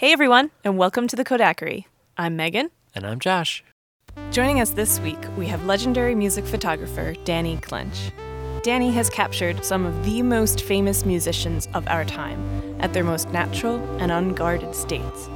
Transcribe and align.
Hey 0.00 0.14
everyone, 0.14 0.50
and 0.64 0.78
welcome 0.78 1.08
to 1.08 1.14
the 1.14 1.26
Kodakery. 1.26 1.84
I'm 2.16 2.34
Megan. 2.34 2.70
And 2.94 3.06
I'm 3.06 3.20
Josh. 3.20 3.62
Joining 4.30 4.58
us 4.58 4.70
this 4.70 4.98
week, 5.00 5.18
we 5.36 5.46
have 5.48 5.66
legendary 5.66 6.14
music 6.14 6.46
photographer 6.46 7.12
Danny 7.24 7.58
Clinch. 7.58 8.10
Danny 8.62 8.90
has 8.92 9.10
captured 9.10 9.62
some 9.62 9.84
of 9.84 10.02
the 10.06 10.22
most 10.22 10.62
famous 10.62 11.04
musicians 11.04 11.68
of 11.74 11.86
our 11.86 12.06
time 12.06 12.40
at 12.80 12.94
their 12.94 13.04
most 13.04 13.28
natural 13.28 13.76
and 14.00 14.10
unguarded 14.10 14.74
states. 14.74 15.28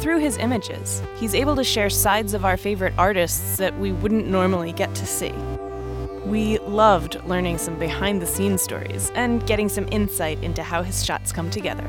Through 0.00 0.18
his 0.18 0.38
images, 0.38 1.00
he's 1.14 1.32
able 1.32 1.54
to 1.54 1.62
share 1.62 1.88
sides 1.88 2.34
of 2.34 2.44
our 2.44 2.56
favorite 2.56 2.94
artists 2.98 3.58
that 3.58 3.78
we 3.78 3.92
wouldn't 3.92 4.26
normally 4.26 4.72
get 4.72 4.92
to 4.96 5.06
see. 5.06 5.30
We 6.24 6.58
loved 6.58 7.24
learning 7.26 7.58
some 7.58 7.78
behind 7.78 8.20
the 8.20 8.26
scenes 8.26 8.62
stories 8.62 9.12
and 9.14 9.46
getting 9.46 9.68
some 9.68 9.86
insight 9.92 10.42
into 10.42 10.64
how 10.64 10.82
his 10.82 11.04
shots 11.04 11.30
come 11.30 11.48
together. 11.48 11.88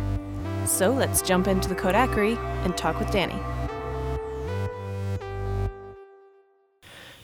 So 0.68 0.92
let's 0.92 1.22
jump 1.22 1.48
into 1.48 1.70
the 1.70 1.76
Kodakery 1.76 2.38
and 2.66 2.76
talk 2.76 3.00
with 3.00 3.10
Danny. 3.10 3.40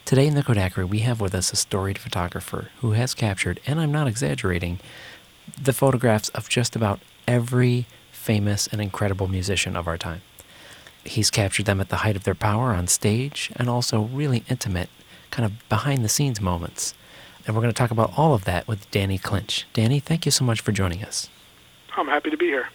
Today 0.06 0.26
in 0.26 0.34
the 0.34 0.42
Kodakery, 0.42 0.88
we 0.88 1.00
have 1.00 1.20
with 1.20 1.34
us 1.34 1.52
a 1.52 1.56
storied 1.56 1.98
photographer 1.98 2.70
who 2.80 2.92
has 2.92 3.14
captured, 3.14 3.60
and 3.66 3.80
I'm 3.80 3.92
not 3.92 4.06
exaggerating, 4.06 4.80
the 5.60 5.72
photographs 5.72 6.30
of 6.30 6.48
just 6.48 6.74
about 6.74 7.00
every 7.28 7.86
famous 8.12 8.66
and 8.66 8.80
incredible 8.80 9.28
musician 9.28 9.76
of 9.76 9.86
our 9.86 9.98
time. 9.98 10.22
He's 11.04 11.30
captured 11.30 11.66
them 11.66 11.80
at 11.80 11.90
the 11.90 11.96
height 11.96 12.16
of 12.16 12.24
their 12.24 12.34
power 12.34 12.70
on 12.70 12.86
stage 12.86 13.52
and 13.56 13.68
also 13.68 14.02
really 14.02 14.44
intimate, 14.48 14.88
kind 15.30 15.44
of 15.44 15.68
behind 15.68 16.02
the 16.02 16.08
scenes 16.08 16.40
moments. 16.40 16.94
And 17.46 17.54
we're 17.54 17.62
going 17.62 17.74
to 17.74 17.78
talk 17.78 17.90
about 17.90 18.12
all 18.16 18.32
of 18.32 18.44
that 18.44 18.66
with 18.66 18.90
Danny 18.90 19.18
Clinch. 19.18 19.66
Danny, 19.74 20.00
thank 20.00 20.24
you 20.24 20.32
so 20.32 20.46
much 20.46 20.62
for 20.62 20.72
joining 20.72 21.04
us. 21.04 21.28
I'm 21.94 22.08
happy 22.08 22.30
to 22.30 22.38
be 22.38 22.46
here. 22.46 22.68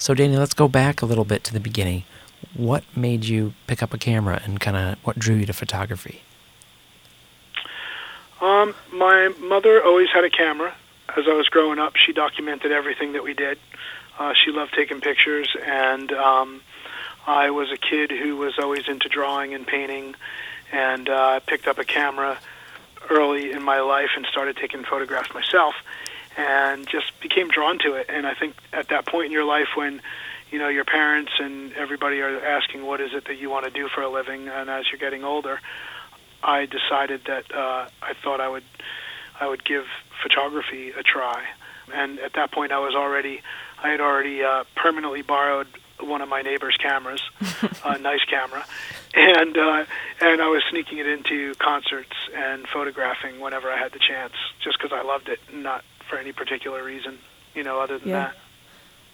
So, 0.00 0.14
Danny, 0.14 0.36
let's 0.36 0.54
go 0.54 0.68
back 0.68 1.02
a 1.02 1.06
little 1.06 1.24
bit 1.24 1.42
to 1.44 1.52
the 1.52 1.58
beginning. 1.58 2.04
What 2.54 2.84
made 2.94 3.24
you 3.24 3.54
pick 3.66 3.82
up 3.82 3.92
a 3.92 3.98
camera 3.98 4.40
and 4.44 4.60
kind 4.60 4.76
of 4.76 4.98
what 5.04 5.18
drew 5.18 5.34
you 5.34 5.46
to 5.46 5.52
photography? 5.52 6.22
Um, 8.40 8.76
my 8.92 9.34
mother 9.40 9.82
always 9.84 10.08
had 10.10 10.22
a 10.22 10.30
camera. 10.30 10.72
As 11.16 11.26
I 11.26 11.32
was 11.32 11.48
growing 11.48 11.80
up, 11.80 11.96
she 11.96 12.12
documented 12.12 12.70
everything 12.70 13.12
that 13.14 13.24
we 13.24 13.34
did. 13.34 13.58
Uh, 14.20 14.34
she 14.34 14.52
loved 14.52 14.72
taking 14.72 15.00
pictures, 15.00 15.56
and 15.66 16.12
um, 16.12 16.60
I 17.26 17.50
was 17.50 17.72
a 17.72 17.76
kid 17.76 18.12
who 18.12 18.36
was 18.36 18.56
always 18.56 18.86
into 18.86 19.08
drawing 19.08 19.52
and 19.52 19.66
painting, 19.66 20.14
and 20.70 21.08
uh, 21.08 21.40
picked 21.40 21.66
up 21.66 21.78
a 21.78 21.84
camera 21.84 22.38
early 23.10 23.50
in 23.50 23.62
my 23.62 23.80
life 23.80 24.10
and 24.16 24.26
started 24.26 24.56
taking 24.56 24.84
photographs 24.84 25.34
myself, 25.34 25.74
and 26.38 26.88
just 26.88 27.20
became 27.20 27.48
drawn 27.48 27.78
to 27.80 27.94
it. 27.94 28.06
And 28.08 28.26
I 28.26 28.32
think 28.32 28.54
at 28.72 28.88
that 28.88 29.06
point 29.06 29.26
in 29.26 29.32
your 29.32 29.44
life 29.44 29.68
when 29.74 30.00
you 30.50 30.58
know 30.58 30.68
your 30.68 30.84
parents 30.84 31.32
and 31.38 31.74
everybody 31.74 32.20
are 32.20 32.42
asking 32.42 32.86
what 32.86 33.00
is 33.00 33.12
it 33.12 33.26
that 33.26 33.38
you 33.38 33.50
want 33.50 33.66
to 33.66 33.70
do 33.70 33.88
for 33.88 34.00
a 34.00 34.08
living, 34.08 34.48
and 34.48 34.70
as 34.70 34.86
you're 34.90 35.00
getting 35.00 35.24
older, 35.24 35.60
I 36.42 36.66
decided 36.66 37.22
that 37.26 37.52
uh, 37.52 37.88
I 38.00 38.14
thought 38.22 38.40
I 38.40 38.48
would 38.48 38.64
I 39.38 39.48
would 39.48 39.64
give 39.64 39.84
photography 40.22 40.90
a 40.90 41.02
try. 41.02 41.44
And 41.92 42.18
at 42.20 42.34
that 42.34 42.52
point, 42.52 42.70
I 42.70 42.78
was 42.78 42.94
already 42.94 43.42
I 43.82 43.88
had 43.88 44.00
already 44.00 44.42
uh, 44.42 44.64
permanently 44.76 45.22
borrowed 45.22 45.66
one 46.00 46.20
of 46.20 46.28
my 46.28 46.42
neighbor's 46.42 46.76
cameras, 46.76 47.20
a 47.84 47.98
nice 47.98 48.24
camera, 48.24 48.64
and 49.14 49.58
uh, 49.58 49.84
and 50.20 50.40
I 50.40 50.48
was 50.48 50.62
sneaking 50.70 50.98
it 50.98 51.08
into 51.08 51.54
concerts 51.56 52.14
and 52.32 52.68
photographing 52.68 53.40
whenever 53.40 53.68
I 53.68 53.76
had 53.76 53.92
the 53.92 53.98
chance, 53.98 54.34
just 54.62 54.78
because 54.78 54.92
I 54.92 55.02
loved 55.02 55.28
it, 55.28 55.40
not 55.52 55.84
for 56.08 56.18
any 56.18 56.32
particular 56.32 56.82
reason, 56.82 57.18
you 57.54 57.62
know, 57.62 57.80
other 57.80 57.98
than 57.98 58.08
Yeah. 58.08 58.16
that. 58.26 58.36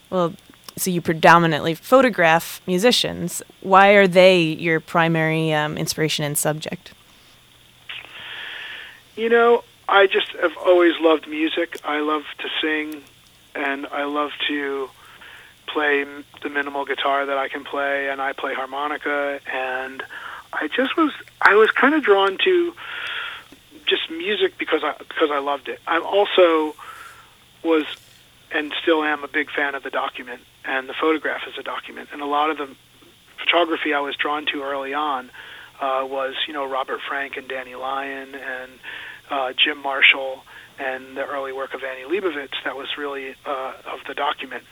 Well, 0.09 0.33
so 0.77 0.89
you 0.91 1.01
predominantly 1.01 1.73
photograph 1.73 2.61
musicians. 2.67 3.41
Why 3.61 3.89
are 3.91 4.07
they 4.07 4.41
your 4.41 4.79
primary 4.79 5.53
um, 5.53 5.77
inspiration 5.77 6.25
and 6.25 6.37
subject? 6.37 6.93
You 9.15 9.29
know, 9.29 9.63
I 9.87 10.07
just 10.07 10.29
have 10.41 10.57
always 10.57 10.99
loved 10.99 11.27
music. 11.27 11.79
I 11.85 11.99
love 11.99 12.23
to 12.39 12.49
sing, 12.61 13.03
and 13.53 13.87
I 13.87 14.03
love 14.03 14.31
to 14.47 14.89
play 15.67 16.05
the 16.41 16.49
minimal 16.49 16.85
guitar 16.85 17.25
that 17.25 17.37
I 17.37 17.47
can 17.47 17.63
play, 17.63 18.09
and 18.09 18.21
I 18.21 18.33
play 18.33 18.53
harmonica. 18.53 19.39
And 19.51 20.03
I 20.51 20.67
just 20.67 20.97
was, 20.97 21.11
I 21.41 21.55
was 21.55 21.71
kind 21.71 21.95
of 21.95 22.03
drawn 22.03 22.37
to 22.43 22.73
just 23.85 24.09
music 24.09 24.57
because 24.57 24.83
I 24.83 24.95
because 24.97 25.31
I 25.31 25.39
loved 25.39 25.67
it. 25.69 25.79
I 25.87 25.99
also 25.99 26.75
was, 27.63 27.85
and 28.51 28.73
still 28.81 29.03
am, 29.03 29.23
a 29.23 29.27
big 29.27 29.49
fan 29.51 29.75
of 29.75 29.83
the 29.83 29.89
document 29.89 30.41
and 30.63 30.87
the 30.87 30.93
photograph 30.93 31.41
as 31.47 31.57
a 31.57 31.63
document. 31.63 32.09
And 32.13 32.21
a 32.21 32.25
lot 32.25 32.49
of 32.49 32.57
the 32.57 32.69
photography 33.37 33.93
I 33.93 33.99
was 33.99 34.15
drawn 34.15 34.45
to 34.47 34.63
early 34.63 34.93
on 34.93 35.29
uh, 35.79 36.05
was, 36.09 36.35
you 36.47 36.53
know, 36.53 36.69
Robert 36.69 37.01
Frank 37.07 37.37
and 37.37 37.47
Danny 37.47 37.75
Lyon 37.75 38.35
and 38.35 38.71
uh, 39.29 39.53
Jim 39.53 39.81
Marshall 39.81 40.43
and 40.77 41.15
the 41.15 41.25
early 41.25 41.53
work 41.53 41.73
of 41.73 41.83
Annie 41.83 42.03
Leibovitz 42.03 42.53
that 42.63 42.75
was 42.75 42.97
really 42.97 43.35
uh, 43.45 43.73
of 43.85 43.99
the 44.07 44.13
document. 44.13 44.63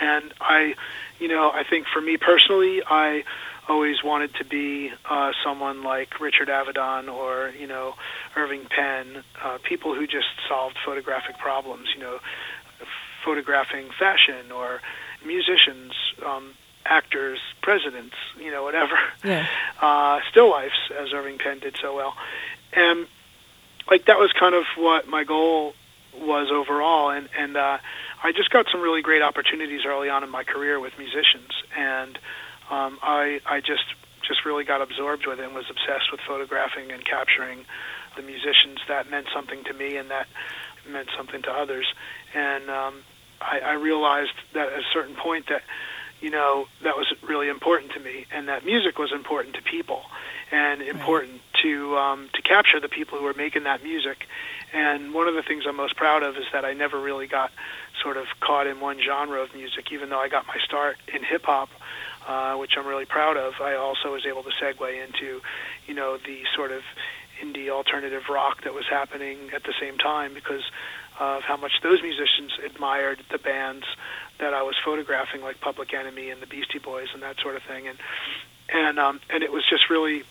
And 0.00 0.32
I, 0.40 0.74
you 1.18 1.28
know, 1.28 1.50
I 1.50 1.64
think 1.64 1.86
for 1.86 2.00
me 2.00 2.16
personally, 2.16 2.82
I 2.84 3.24
always 3.72 4.04
wanted 4.04 4.34
to 4.34 4.44
be 4.44 4.90
uh, 5.08 5.32
someone 5.42 5.82
like 5.82 6.20
Richard 6.20 6.48
Avedon 6.48 7.08
or, 7.08 7.50
you 7.58 7.66
know, 7.66 7.94
Irving 8.36 8.66
Penn, 8.66 9.24
uh, 9.42 9.58
people 9.62 9.94
who 9.94 10.06
just 10.06 10.28
solved 10.46 10.76
photographic 10.84 11.38
problems, 11.38 11.88
you 11.94 12.02
know, 12.02 12.18
photographing 13.24 13.88
fashion 13.98 14.52
or 14.52 14.82
musicians, 15.24 15.92
um, 16.24 16.52
actors, 16.84 17.38
presidents, 17.62 18.14
you 18.38 18.50
know, 18.50 18.62
whatever 18.62 18.98
Yeah. 19.24 19.46
uh, 19.80 20.20
still 20.30 20.50
lifes, 20.50 20.90
as 21.00 21.14
Irving 21.14 21.38
Penn 21.38 21.60
did 21.60 21.76
so 21.80 21.96
well. 21.96 22.14
And 22.74 23.06
like 23.90 24.04
that 24.04 24.18
was 24.18 24.32
kind 24.38 24.54
of 24.54 24.64
what 24.76 25.08
my 25.08 25.24
goal 25.24 25.74
was 26.20 26.50
overall. 26.50 27.08
And 27.10 27.28
and 27.38 27.56
uh, 27.56 27.78
I 28.22 28.32
just 28.32 28.50
got 28.50 28.66
some 28.70 28.82
really 28.82 29.00
great 29.00 29.22
opportunities 29.22 29.86
early 29.86 30.10
on 30.10 30.22
in 30.24 30.30
my 30.30 30.44
career 30.44 30.78
with 30.78 30.92
musicians, 30.98 31.52
and 31.74 32.18
um, 32.70 32.98
I 33.02 33.40
I 33.46 33.60
just 33.60 33.84
just 34.26 34.44
really 34.44 34.64
got 34.64 34.80
absorbed 34.80 35.26
with 35.26 35.40
it 35.40 35.44
and 35.44 35.54
was 35.54 35.68
obsessed 35.68 36.12
with 36.12 36.20
photographing 36.20 36.92
and 36.92 37.04
capturing 37.04 37.64
the 38.16 38.22
musicians 38.22 38.78
that 38.88 39.10
meant 39.10 39.26
something 39.34 39.64
to 39.64 39.72
me 39.72 39.96
and 39.96 40.10
that 40.10 40.28
meant 40.88 41.08
something 41.16 41.42
to 41.42 41.50
others. 41.50 41.92
And 42.34 42.70
um, 42.70 42.94
I, 43.40 43.60
I 43.60 43.72
realized 43.74 44.34
that 44.54 44.72
at 44.72 44.78
a 44.78 44.84
certain 44.92 45.14
point 45.14 45.48
that 45.48 45.62
you 46.20 46.30
know 46.30 46.66
that 46.84 46.96
was 46.96 47.12
really 47.22 47.48
important 47.48 47.92
to 47.92 48.00
me, 48.00 48.26
and 48.30 48.48
that 48.48 48.64
music 48.64 48.98
was 48.98 49.12
important 49.12 49.56
to 49.56 49.62
people, 49.62 50.02
and 50.52 50.80
important 50.80 51.40
to 51.62 51.96
um, 51.96 52.28
to 52.34 52.42
capture 52.42 52.78
the 52.78 52.88
people 52.88 53.18
who 53.18 53.24
were 53.24 53.34
making 53.34 53.64
that 53.64 53.82
music. 53.82 54.26
And 54.72 55.12
one 55.12 55.28
of 55.28 55.34
the 55.34 55.42
things 55.42 55.64
I'm 55.66 55.76
most 55.76 55.96
proud 55.96 56.22
of 56.22 56.36
is 56.36 56.44
that 56.52 56.64
I 56.64 56.72
never 56.72 56.98
really 56.98 57.26
got 57.26 57.50
sort 58.02 58.16
of 58.16 58.26
caught 58.40 58.66
in 58.66 58.80
one 58.80 59.00
genre 59.00 59.42
of 59.42 59.54
music, 59.54 59.92
even 59.92 60.08
though 60.10 60.20
I 60.20 60.28
got 60.28 60.46
my 60.46 60.56
start 60.64 60.96
in 61.12 61.24
hip 61.24 61.44
hop. 61.44 61.68
Uh, 62.24 62.54
which 62.54 62.76
I'm 62.78 62.86
really 62.86 63.04
proud 63.04 63.36
of. 63.36 63.54
I 63.60 63.74
also 63.74 64.12
was 64.12 64.24
able 64.26 64.44
to 64.44 64.50
segue 64.50 65.04
into, 65.04 65.42
you 65.88 65.94
know, 65.94 66.18
the 66.18 66.42
sort 66.54 66.70
of 66.70 66.82
indie 67.42 67.68
alternative 67.68 68.28
rock 68.30 68.62
that 68.62 68.72
was 68.72 68.86
happening 68.86 69.50
at 69.52 69.64
the 69.64 69.74
same 69.80 69.98
time 69.98 70.32
because 70.32 70.62
of 71.18 71.42
how 71.42 71.56
much 71.56 71.72
those 71.82 72.00
musicians 72.00 72.52
admired 72.64 73.18
the 73.32 73.38
bands 73.38 73.84
that 74.38 74.54
I 74.54 74.62
was 74.62 74.76
photographing, 74.84 75.42
like 75.42 75.60
Public 75.60 75.92
Enemy 75.92 76.30
and 76.30 76.40
the 76.40 76.46
Beastie 76.46 76.78
Boys 76.78 77.08
and 77.12 77.24
that 77.24 77.40
sort 77.40 77.56
of 77.56 77.64
thing. 77.64 77.88
And 77.88 77.98
and 78.68 78.98
um, 79.00 79.20
and 79.28 79.42
it 79.42 79.50
was 79.50 79.64
just 79.68 79.90
really 79.90 80.22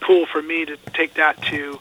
cool 0.00 0.26
for 0.26 0.42
me 0.42 0.64
to 0.64 0.76
take 0.92 1.14
that 1.14 1.40
to, 1.42 1.80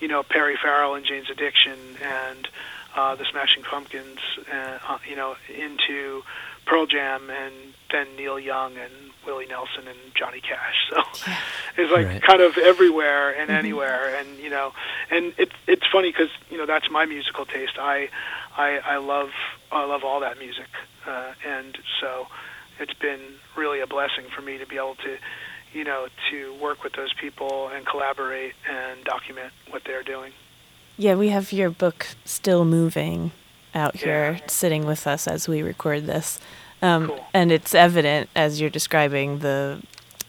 you 0.00 0.08
know, 0.08 0.22
Perry 0.22 0.56
Farrell 0.62 0.96
and 0.96 1.06
Jane's 1.06 1.30
Addiction 1.30 1.78
and 2.02 2.46
uh, 2.94 3.14
the 3.14 3.24
Smashing 3.24 3.62
Pumpkins, 3.62 4.20
and, 4.52 4.80
uh, 4.86 4.98
you 5.08 5.16
know, 5.16 5.34
into 5.48 6.22
Pearl 6.66 6.86
Jam 6.86 7.30
and 7.30 7.54
then 7.90 8.06
Neil 8.16 8.38
Young 8.38 8.76
and 8.76 8.92
Willie 9.26 9.46
Nelson 9.46 9.86
and 9.88 9.98
Johnny 10.14 10.40
Cash. 10.40 10.90
So 10.90 11.02
it's 11.82 11.90
like 11.92 12.06
Right. 12.06 12.22
kind 12.22 12.40
of 12.40 12.56
everywhere 12.58 13.30
and 13.38 13.50
anywhere, 13.50 14.14
and 14.18 14.38
you 14.38 14.50
know, 14.50 14.72
and 15.10 15.32
it's 15.38 15.54
it's 15.66 15.86
funny 15.90 16.10
because 16.12 16.28
you 16.50 16.58
know 16.58 16.66
that's 16.66 16.90
my 16.90 17.04
musical 17.06 17.44
taste. 17.46 17.78
I 17.78 18.08
I 18.56 18.78
I 18.84 18.96
love 18.98 19.30
I 19.72 19.84
love 19.84 20.04
all 20.04 20.20
that 20.20 20.38
music, 20.38 20.68
uh, 21.06 21.32
and 21.46 21.76
so 22.00 22.26
it's 22.78 22.94
been 22.94 23.20
really 23.56 23.80
a 23.80 23.86
blessing 23.86 24.24
for 24.34 24.42
me 24.42 24.58
to 24.58 24.66
be 24.66 24.76
able 24.76 24.96
to 24.96 25.16
you 25.72 25.84
know 25.84 26.06
to 26.30 26.54
work 26.62 26.84
with 26.84 26.92
those 26.94 27.12
people 27.14 27.68
and 27.68 27.86
collaborate 27.86 28.54
and 28.70 29.02
document 29.04 29.52
what 29.70 29.82
they're 29.84 30.02
doing. 30.04 30.32
Yeah, 30.96 31.14
we 31.16 31.30
have 31.30 31.50
your 31.52 31.70
book 31.70 32.06
still 32.24 32.64
moving 32.64 33.32
out 33.74 33.96
here, 33.96 34.38
Yeah. 34.40 34.46
sitting 34.48 34.86
with 34.86 35.06
us 35.08 35.26
as 35.26 35.48
we 35.48 35.60
record 35.62 36.06
this, 36.06 36.38
um, 36.84 37.08
Cool. 37.08 37.26
and 37.34 37.50
it's 37.52 37.74
evident 37.74 38.28
as 38.36 38.60
you're 38.60 38.70
describing 38.70 39.38
the 39.40 39.82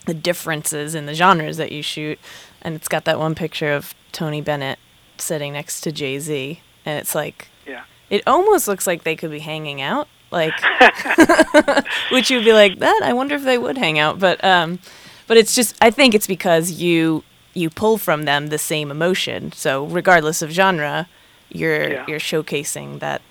the 0.06 0.14
differences 0.14 0.94
in 0.96 1.06
the 1.08 1.14
genres 1.16 1.58
that 1.58 1.72
you 1.72 1.82
shoot. 1.82 2.20
And 2.62 2.76
it's 2.76 2.88
got 2.88 3.06
that 3.06 3.18
one 3.20 3.34
picture 3.36 3.72
of 3.74 3.94
Tony 4.12 4.40
Bennett 4.42 4.78
sitting 5.18 5.54
next 5.54 5.82
to 5.82 5.92
Jay 5.92 6.20
Z, 6.20 6.60
and 6.86 7.00
it's 7.00 7.14
like 7.16 7.48
Yeah. 7.68 7.84
it 8.10 8.22
almost 8.28 8.68
looks 8.68 8.86
like 8.88 9.04
they 9.04 9.16
could 9.16 9.32
be 9.32 9.40
hanging 9.40 9.82
out. 9.82 10.08
Like 10.32 10.54
which 12.12 12.30
you'd 12.32 12.46
be 12.46 12.54
like, 12.54 12.80
that. 12.80 13.02
I 13.04 13.14
wonder 13.14 13.36
if 13.36 13.44
they 13.44 13.58
would 13.58 13.78
hang 13.78 14.00
out, 14.00 14.20
but 14.20 14.44
um, 14.44 14.80
but 15.28 15.38
it's 15.38 15.56
just 15.56 15.76
I 15.82 15.92
think 15.92 16.14
it's 16.16 16.28
because 16.28 16.72
you 16.72 17.24
you 17.54 17.70
pull 17.70 17.98
from 17.98 18.24
them 18.26 18.48
the 18.48 18.58
same 18.58 18.92
emotion. 18.92 19.52
So 19.54 19.86
regardless 19.86 20.42
of 20.42 20.52
genre, 20.52 21.08
you're 21.50 21.92
Yeah. 21.92 22.06
you're 22.08 22.20
showcasing 22.20 23.00
that 23.00 23.22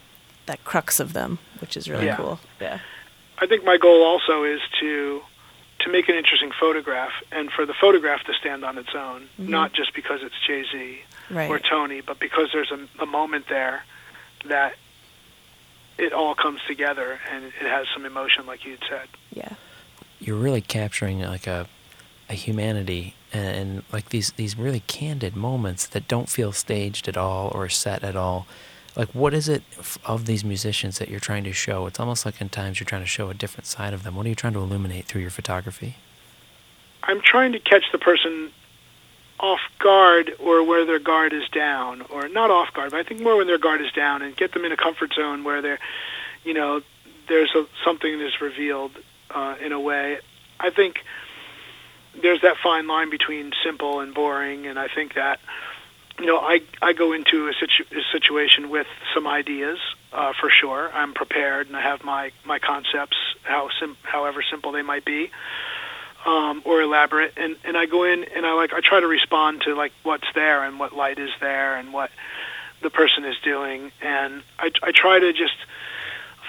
that 0.47 0.65
crux 0.65 1.01
of 1.01 1.13
them, 1.13 1.39
which 1.61 1.77
is 1.77 1.89
really 1.89 2.07
Yeah. 2.07 2.17
cool. 2.17 2.41
Yeah. 2.61 2.79
I 3.39 3.47
think 3.47 3.65
my 3.65 3.77
goal 3.77 4.03
also 4.05 4.45
is 4.45 4.61
to 4.81 5.23
to 5.81 5.91
make 5.91 6.09
an 6.09 6.15
interesting 6.15 6.51
photograph 6.59 7.11
and 7.33 7.51
for 7.51 7.67
the 7.67 7.75
photograph 7.75 8.23
to 8.25 8.33
stand 8.35 8.65
on 8.65 8.79
its 8.79 8.95
own, 8.95 9.29
Mhm. 9.39 9.49
not 9.49 9.73
just 9.75 9.93
because 9.93 10.23
it's 10.23 10.35
Jay 10.47 10.65
Z 10.71 11.01
Right. 11.31 11.51
or 11.51 11.59
Tony, 11.59 12.01
but 12.01 12.19
because 12.19 12.49
there's 12.53 12.71
a, 12.71 12.79
a 13.03 13.07
moment 13.07 13.49
there 13.49 13.85
that 14.47 14.77
it 15.99 16.13
all 16.13 16.35
comes 16.35 16.61
together 16.67 17.21
and 17.31 17.45
it 17.45 17.53
has 17.55 17.87
some 17.93 18.05
emotion, 18.07 18.47
like 18.47 18.65
you'd 18.65 18.83
said. 18.89 19.09
yeah. 19.33 19.55
You're 20.21 20.37
really 20.37 20.63
capturing 20.63 21.21
like 21.21 21.47
a 21.47 21.67
a 22.31 22.35
humanity 22.35 23.15
and, 23.33 23.57
and 23.57 23.83
like 23.93 24.09
these 24.09 24.33
these 24.33 24.57
really 24.57 24.81
candid 24.81 25.37
moments 25.37 25.87
that 25.89 26.09
don't 26.09 26.31
feel 26.31 26.53
staged 26.53 27.09
at 27.09 27.17
all 27.19 27.51
or 27.55 27.69
set 27.69 28.03
at 28.03 28.17
all. 28.17 28.47
Like 28.97 29.09
what 29.15 29.35
is 29.35 29.49
it 29.49 29.63
of 30.05 30.27
these 30.27 30.45
musicians 30.45 30.99
that 30.99 31.09
you're 31.09 31.21
trying 31.21 31.45
to 31.45 31.53
show? 31.53 31.87
It's 31.87 31.99
almost 31.99 32.25
like 32.25 32.41
in 32.41 32.49
times 32.49 32.79
you're 32.79 32.87
trying 32.87 33.03
to 33.03 33.09
show 33.09 33.29
a 33.29 33.35
different 33.35 33.67
side 33.67 33.93
of 33.93 34.03
them. 34.05 34.15
What 34.15 34.27
are 34.27 34.29
you 34.29 34.35
trying 34.35 34.53
to 34.53 34.61
illuminate 34.61 35.07
through 35.07 35.23
your 35.23 35.31
photography? 35.31 35.97
I'm 37.03 37.21
trying 37.21 37.53
to 37.53 37.59
catch 37.59 37.85
the 37.93 37.99
person 37.99 38.51
off 39.41 39.61
guard 39.79 40.35
or 40.39 40.63
where 40.65 40.87
their 40.87 40.99
guard 40.99 41.33
is 41.33 41.49
down, 41.49 42.03
or 42.03 42.29
not 42.29 42.51
off 42.51 42.73
guard, 42.73 42.93
but 42.93 43.01
I 43.01 43.03
think 43.03 43.21
more 43.21 43.37
when 43.37 43.47
their 43.47 43.59
guard 43.59 43.83
is 43.83 43.93
down, 43.93 44.23
and 44.23 44.35
get 44.37 44.53
them 44.53 44.65
in 44.65 44.73
a 44.73 44.77
comfort 44.77 45.13
zone 45.13 45.45
where 45.45 45.61
they're, 45.61 45.81
you 46.45 46.55
know, 46.55 46.81
there's 47.29 47.53
a, 47.55 47.67
something 47.85 48.19
that 48.19 48.27
is 48.27 48.41
revealed 48.41 48.93
uh, 49.31 49.57
in 49.63 49.73
a 49.73 49.81
way. 49.81 50.19
I 50.61 50.71
think 50.71 51.05
there's 52.21 52.41
that 52.43 52.57
fine 52.63 52.87
line 52.87 53.11
between 53.11 53.53
simple 53.65 54.01
and 54.01 54.15
boring, 54.15 54.67
and 54.67 54.79
I 54.79 54.89
think 54.89 55.15
that, 55.15 55.41
you 56.19 56.27
know, 56.27 56.39
I 56.39 56.61
I 56.81 56.93
go 56.93 57.13
into 57.13 57.49
a, 57.49 57.53
situ- 57.55 57.93
a 57.93 58.03
situation 58.13 58.71
with 58.71 58.87
some 59.13 59.27
ideas 59.27 59.79
uh, 60.13 60.33
for 60.41 60.51
sure. 60.51 60.91
I'm 60.93 61.13
prepared, 61.15 61.67
and 61.67 61.77
I 61.77 61.83
have 61.83 62.05
my 62.05 62.33
my 62.45 62.59
concepts, 62.59 63.17
how 63.43 63.69
sim- 63.81 63.97
however 64.03 64.43
simple 64.49 64.73
they 64.73 64.83
might 64.83 65.05
be 65.05 65.31
um, 66.27 66.63
or 66.65 66.81
elaborate, 66.81 67.35
and 67.37 67.57
and 67.65 67.77
I 67.77 67.87
go 67.87 68.05
in 68.05 68.25
and 68.25 68.47
I 68.47 68.55
like 68.55 68.73
I 68.73 68.81
try 68.81 69.01
to 69.01 69.07
respond 69.07 69.63
to 69.63 69.75
like 69.75 69.93
what's 70.03 70.27
there 70.35 70.65
and 70.65 70.79
what 70.79 70.95
light 70.95 71.19
is 71.19 71.31
there 71.41 71.77
and 71.77 71.93
what 71.93 72.11
the 72.83 72.91
person 72.91 73.25
is 73.25 73.37
doing, 73.43 73.93
and 74.01 74.43
I 74.59 74.71
I 74.83 74.93
try 74.93 75.19
to 75.19 75.33
just 75.33 75.57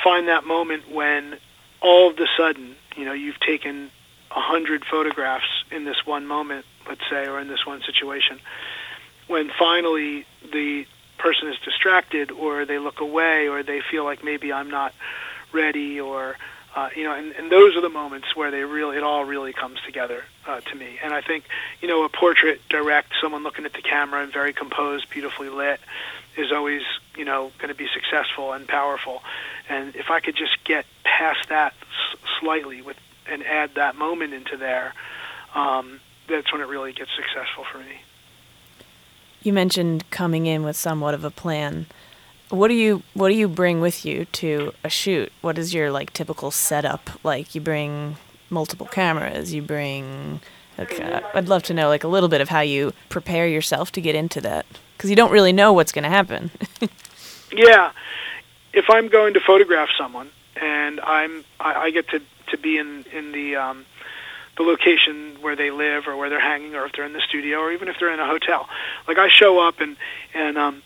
find 0.03 0.27
that 0.27 0.45
moment 0.45 0.91
when 0.91 1.37
all 1.81 2.09
of 2.09 2.17
a 2.19 2.27
sudden 2.37 2.75
you 2.95 3.05
know 3.05 3.13
you've 3.13 3.39
taken 3.39 3.89
a 4.31 4.41
hundred 4.41 4.83
photographs 4.85 5.63
in 5.71 5.85
this 5.85 6.05
one 6.05 6.25
moment, 6.25 6.65
let's 6.87 7.01
say, 7.09 7.27
or 7.27 7.39
in 7.39 7.47
this 7.47 7.65
one 7.65 7.81
situation, 7.83 8.39
when 9.27 9.49
finally 9.57 10.25
the 10.51 10.85
person 11.17 11.47
is 11.47 11.57
distracted 11.63 12.31
or 12.31 12.65
they 12.65 12.77
look 12.77 12.99
away 12.99 13.47
or 13.47 13.63
they 13.63 13.81
feel 13.81 14.03
like 14.03 14.23
maybe 14.23 14.51
I'm 14.51 14.69
not 14.69 14.93
ready 15.53 15.99
or 15.99 16.35
uh, 16.75 16.89
you 16.93 17.05
know, 17.05 17.13
and, 17.13 17.31
and 17.31 17.49
those 17.49 17.75
are 17.77 17.81
the 17.81 17.89
moments 17.89 18.35
where 18.35 18.51
they 18.51 18.63
really, 18.63 18.97
it 18.97 19.03
all 19.03 19.23
really 19.23 19.53
comes 19.53 19.79
together 19.85 20.23
uh, 20.45 20.59
to 20.59 20.75
me. 20.75 20.99
And 21.01 21.13
I 21.13 21.21
think, 21.21 21.45
you 21.81 21.87
know, 21.87 22.03
a 22.03 22.09
portrait 22.09 22.59
direct, 22.69 23.13
someone 23.21 23.43
looking 23.43 23.63
at 23.63 23.71
the 23.71 23.81
camera 23.81 24.21
and 24.21 24.31
very 24.31 24.51
composed, 24.51 25.09
beautifully 25.09 25.47
lit, 25.47 25.79
is 26.35 26.51
always, 26.51 26.81
you 27.15 27.23
know, 27.23 27.51
going 27.59 27.69
to 27.69 27.75
be 27.75 27.87
successful 27.93 28.51
and 28.51 28.67
powerful. 28.67 29.23
And 29.69 29.95
if 29.95 30.09
I 30.09 30.19
could 30.19 30.35
just 30.35 30.65
get 30.65 30.85
past 31.05 31.47
that 31.47 31.73
s- 31.81 32.19
slightly 32.41 32.81
with 32.81 32.97
and 33.27 33.41
add 33.43 33.75
that 33.75 33.95
moment 33.95 34.33
into 34.33 34.57
there, 34.57 34.93
um, 35.55 36.01
that's 36.27 36.51
when 36.51 36.61
it 36.61 36.67
really 36.67 36.91
gets 36.91 37.09
successful 37.15 37.63
for 37.71 37.79
me. 37.79 38.01
You 39.45 39.53
mentioned 39.53 40.09
coming 40.09 40.47
in 40.47 40.63
with 40.63 40.75
somewhat 40.75 41.13
of 41.13 41.23
a 41.23 41.29
plan. 41.29 41.85
What 42.49 42.69
do 42.69 42.73
you 42.73 43.03
what 43.13 43.29
do 43.29 43.35
you 43.35 43.47
bring 43.47 43.79
with 43.79 44.03
you 44.03 44.25
to 44.25 44.73
a 44.83 44.89
shoot? 44.89 45.31
What 45.41 45.59
is 45.59 45.71
your 45.71 45.91
like 45.91 46.11
typical 46.13 46.49
setup? 46.49 47.11
Like 47.23 47.53
you 47.53 47.61
bring 47.61 48.17
multiple 48.49 48.87
cameras, 48.87 49.53
you 49.53 49.61
bring 49.61 50.41
like, 50.79 50.99
uh, 50.99 51.21
I'd 51.35 51.47
love 51.47 51.61
to 51.63 51.75
know 51.75 51.89
like 51.89 52.03
a 52.03 52.07
little 52.07 52.27
bit 52.27 52.41
of 52.41 52.49
how 52.49 52.61
you 52.61 52.91
prepare 53.09 53.47
yourself 53.47 53.91
to 53.91 54.01
get 54.01 54.15
into 54.15 54.41
that 54.41 54.65
cuz 54.97 55.11
you 55.11 55.15
don't 55.15 55.31
really 55.31 55.53
know 55.53 55.73
what's 55.73 55.91
going 55.91 56.03
to 56.03 56.09
happen. 56.09 56.49
Yeah, 57.51 57.91
if 58.73 58.89
I'm 58.89 59.07
going 59.07 59.35
to 59.35 59.39
photograph 59.39 59.89
someone 59.97 60.29
and 60.55 60.99
I'm 60.99 61.45
I, 61.59 61.73
I 61.73 61.91
get 61.91 62.09
to 62.09 62.21
to 62.47 62.57
be 62.57 62.77
in 62.77 63.05
in 63.13 63.31
the 63.31 63.55
um, 63.55 63.85
the 64.57 64.63
location 64.63 65.37
where 65.41 65.55
they 65.55 65.71
live 65.71 66.07
or 66.07 66.15
where 66.15 66.29
they're 66.29 66.39
hanging 66.39 66.75
or 66.75 66.85
if 66.85 66.93
they're 66.93 67.05
in 67.05 67.13
the 67.13 67.21
studio 67.21 67.59
or 67.59 67.71
even 67.71 67.87
if 67.87 67.97
they're 67.99 68.13
in 68.13 68.19
a 68.19 68.27
hotel, 68.27 68.67
like 69.07 69.17
I 69.17 69.29
show 69.29 69.59
up 69.67 69.79
and 69.79 69.97
and 70.33 70.57
um, 70.57 70.81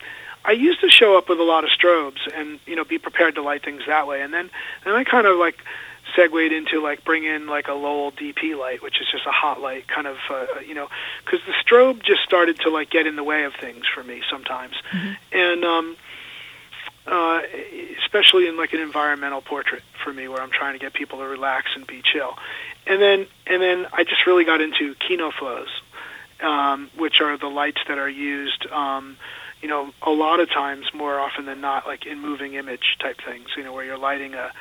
I 0.46 0.52
used 0.52 0.82
to 0.82 0.90
show 0.90 1.18
up 1.18 1.30
with 1.30 1.40
a 1.40 1.44
lot 1.44 1.64
of 1.64 1.70
strobes 1.70 2.20
and 2.34 2.60
you 2.66 2.76
know 2.76 2.84
be 2.84 2.98
prepared 2.98 3.36
to 3.36 3.42
light 3.42 3.64
things 3.64 3.84
that 3.88 4.08
way. 4.08 4.22
And 4.22 4.34
then 4.34 4.50
then 4.86 4.96
I 4.96 5.04
kind 5.04 5.28
of 5.28 5.38
like 5.38 5.60
segued 6.16 6.52
into 6.52 6.82
like 6.82 7.04
bring 7.04 7.24
in 7.24 7.48
like 7.48 7.68
a 7.68 7.74
Lowel 7.74 8.12
DP 8.12 8.58
light, 8.58 8.82
which 8.82 9.02
is 9.02 9.08
just 9.12 9.26
a 9.26 9.32
hot 9.32 9.62
light, 9.62 9.88
kind 9.88 10.08
of 10.08 10.18
uh, 10.30 10.46
you 10.66 10.74
know, 10.74 10.88
because 11.24 11.40
the 11.46 11.54
strobe 11.54 12.04
just 12.04 12.22
started 12.24 12.60
to 12.62 12.70
like 12.70 12.90
get 12.90 13.08
in 13.08 13.16
the 13.16 13.24
way 13.24 13.44
of 13.44 13.54
things 13.56 13.86
for 13.94 14.04
me 14.04 14.22
sometimes, 14.30 14.76
and 15.32 15.64
um, 15.64 15.96
uh, 17.08 17.42
especially 18.02 18.48
in 18.48 18.58
like 18.58 18.74
an 18.74 18.80
environmental 18.80 19.42
portrait 19.42 19.84
for 20.04 20.14
me, 20.14 20.28
where 20.28 20.42
I'm 20.42 20.52
trying 20.52 20.74
to 20.74 20.80
get 20.80 20.94
people 20.94 21.20
to 21.20 21.26
relax 21.26 21.72
and 21.76 21.86
be 21.86 22.02
chill, 22.02 22.38
and 22.90 23.02
then 23.02 23.28
and 23.48 23.62
then 23.62 23.88
I 23.94 24.04
just 24.04 24.26
really 24.26 24.44
got 24.44 24.60
into 24.60 24.96
Kino 24.96 25.32
Flos, 25.32 25.70
um, 26.42 26.90
which 26.98 27.22
are 27.22 27.38
the 27.38 27.48
lights 27.48 27.80
that 27.88 27.98
are 27.98 28.10
used. 28.10 28.66
Um, 28.68 29.16
you 29.62 29.68
know, 29.68 29.92
a 30.02 30.12
lot 30.12 30.40
of 30.40 30.50
times, 30.50 30.86
more 30.94 31.20
often 31.20 31.46
than 31.46 31.62
not, 31.62 31.86
like 31.86 32.06
in 32.06 32.20
moving 32.20 32.56
image 32.56 32.98
type 33.00 33.18
things. 33.26 33.50
You 33.56 33.64
know, 33.64 33.74
where 33.74 33.86
you're 33.86 33.98
lighting 33.98 34.34
a 34.34 34.52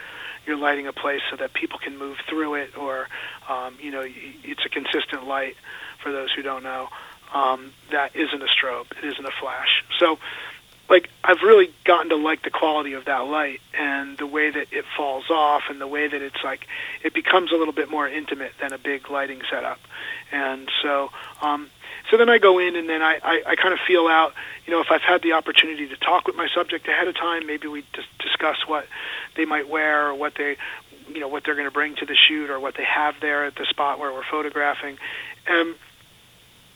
you're 0.46 0.56
lighting 0.56 0.86
a 0.86 0.92
place 0.92 1.20
so 1.30 1.36
that 1.36 1.52
people 1.54 1.78
can 1.78 1.98
move 1.98 2.18
through 2.28 2.54
it, 2.54 2.76
or 2.76 3.08
um, 3.48 3.76
you 3.80 3.90
know, 3.90 4.04
it's 4.04 4.64
a 4.64 4.68
consistent 4.68 5.26
light. 5.26 5.56
For 6.02 6.12
those 6.12 6.30
who 6.32 6.42
don't 6.42 6.62
know, 6.62 6.88
um, 7.34 7.72
that 7.90 8.14
isn't 8.14 8.42
a 8.42 8.46
strobe; 8.46 8.86
it 9.02 9.04
isn't 9.04 9.24
a 9.24 9.32
flash. 9.40 9.84
So, 9.98 10.18
like, 10.88 11.10
I've 11.22 11.42
really 11.42 11.72
gotten 11.84 12.08
to 12.10 12.16
like 12.16 12.42
the 12.42 12.50
quality 12.50 12.94
of 12.94 13.04
that 13.04 13.26
light 13.26 13.60
and 13.78 14.16
the 14.16 14.26
way 14.26 14.50
that 14.50 14.72
it 14.72 14.84
falls 14.96 15.30
off, 15.30 15.64
and 15.68 15.80
the 15.80 15.86
way 15.86 16.08
that 16.08 16.22
it's 16.22 16.42
like 16.42 16.66
it 17.04 17.12
becomes 17.12 17.52
a 17.52 17.56
little 17.56 17.74
bit 17.74 17.90
more 17.90 18.08
intimate 18.08 18.52
than 18.60 18.72
a 18.72 18.78
big 18.78 19.10
lighting 19.10 19.42
setup. 19.50 19.78
And 20.32 20.70
so, 20.82 21.10
um, 21.42 21.70
so 22.10 22.16
then 22.16 22.30
I 22.30 22.38
go 22.38 22.58
in 22.58 22.76
and 22.76 22.88
then 22.88 23.02
I, 23.02 23.18
I, 23.22 23.42
I 23.48 23.56
kind 23.56 23.74
of 23.74 23.80
feel 23.86 24.06
out, 24.06 24.32
you 24.66 24.72
know, 24.72 24.80
if 24.80 24.90
I've 24.90 25.02
had 25.02 25.22
the 25.22 25.32
opportunity 25.32 25.88
to 25.88 25.96
talk 25.96 26.26
with 26.26 26.36
my 26.36 26.48
subject 26.54 26.88
ahead 26.88 27.06
of 27.06 27.14
time, 27.16 27.46
maybe 27.46 27.68
we 27.68 27.84
dis- 27.92 28.04
discuss 28.18 28.56
what 28.66 28.86
they 29.36 29.44
might 29.44 29.68
wear 29.68 30.08
or 30.08 30.14
what 30.14 30.34
they, 30.36 30.56
you 31.12 31.20
know, 31.20 31.28
what 31.28 31.44
they're 31.44 31.54
going 31.54 31.66
to 31.68 31.72
bring 31.72 31.96
to 31.96 32.06
the 32.06 32.16
shoot 32.16 32.48
or 32.50 32.58
what 32.60 32.76
they 32.76 32.84
have 32.84 33.16
there 33.20 33.44
at 33.44 33.56
the 33.56 33.66
spot 33.66 33.98
where 33.98 34.12
we're 34.12 34.24
photographing. 34.30 34.96
Um, 35.48 35.76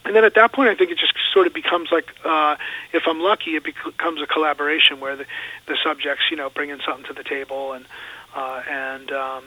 and 0.05 0.17
then 0.17 0.25
at 0.25 0.35
that 0.35 0.53
point, 0.53 0.69
I 0.69 0.75
think 0.75 0.91
it 0.91 0.99
just 0.99 1.15
sort 1.33 1.47
of 1.47 1.55
becomes 1.55 1.91
like, 1.93 2.13
uh, 2.25 2.57
if 2.93 3.05
I'm 3.07 3.21
lucky, 3.21 3.57
it 3.57 3.65
becomes 3.65 4.21
a 4.21 4.27
collaboration 4.27 5.01
where 5.01 5.17
the, 5.17 5.27
the 5.67 5.77
subjects, 5.83 6.25
you 6.31 6.37
know, 6.37 6.51
bringing 6.51 6.81
something 6.85 7.05
to 7.07 7.13
the 7.13 7.23
table 7.23 7.73
and, 7.73 7.87
uh, 8.35 8.63
and, 8.69 9.13
um, 9.13 9.45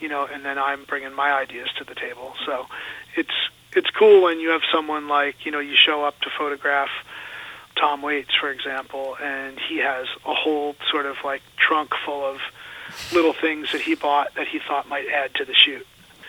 you 0.00 0.08
know, 0.08 0.26
and 0.26 0.44
then 0.44 0.58
I'm 0.58 0.84
bringing 0.84 1.12
my 1.14 1.32
ideas 1.32 1.68
to 1.78 1.84
the 1.84 1.94
table. 1.94 2.34
So 2.46 2.66
it's, 3.16 3.34
it's 3.74 3.90
cool 3.90 4.22
when 4.22 4.38
you 4.38 4.50
have 4.50 4.62
someone 4.72 5.08
like, 5.08 5.44
you 5.44 5.50
know, 5.50 5.58
you 5.60 5.74
show 5.76 6.04
up 6.04 6.20
to 6.20 6.30
photograph 6.30 6.90
Tom 7.74 8.02
Waits, 8.02 8.34
for 8.34 8.50
example, 8.50 9.16
and 9.20 9.58
he 9.58 9.78
has 9.78 10.06
a 10.24 10.34
whole 10.34 10.76
sort 10.90 11.06
of 11.06 11.16
like 11.24 11.42
trunk 11.56 11.90
full 12.04 12.24
of 12.24 12.40
little 13.12 13.32
things 13.32 13.72
that 13.72 13.80
he 13.80 13.94
bought 13.94 14.34
that 14.34 14.48
he 14.48 14.58
thought 14.58 14.88
might 14.88 15.06
add 15.08 15.34
to 15.34 15.44
the 15.44 15.54
shoot. 15.54 15.86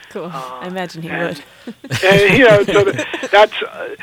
Cool. 0.09 0.25
Uh, 0.25 0.59
I 0.61 0.67
imagine 0.67 1.01
he 1.03 1.09
and- 1.09 1.43
would. 1.65 1.75
and 2.03 2.37
you 2.37 2.45
know, 2.45 2.63
so 2.63 2.83
that's 3.31 3.61
uh, 3.61 3.95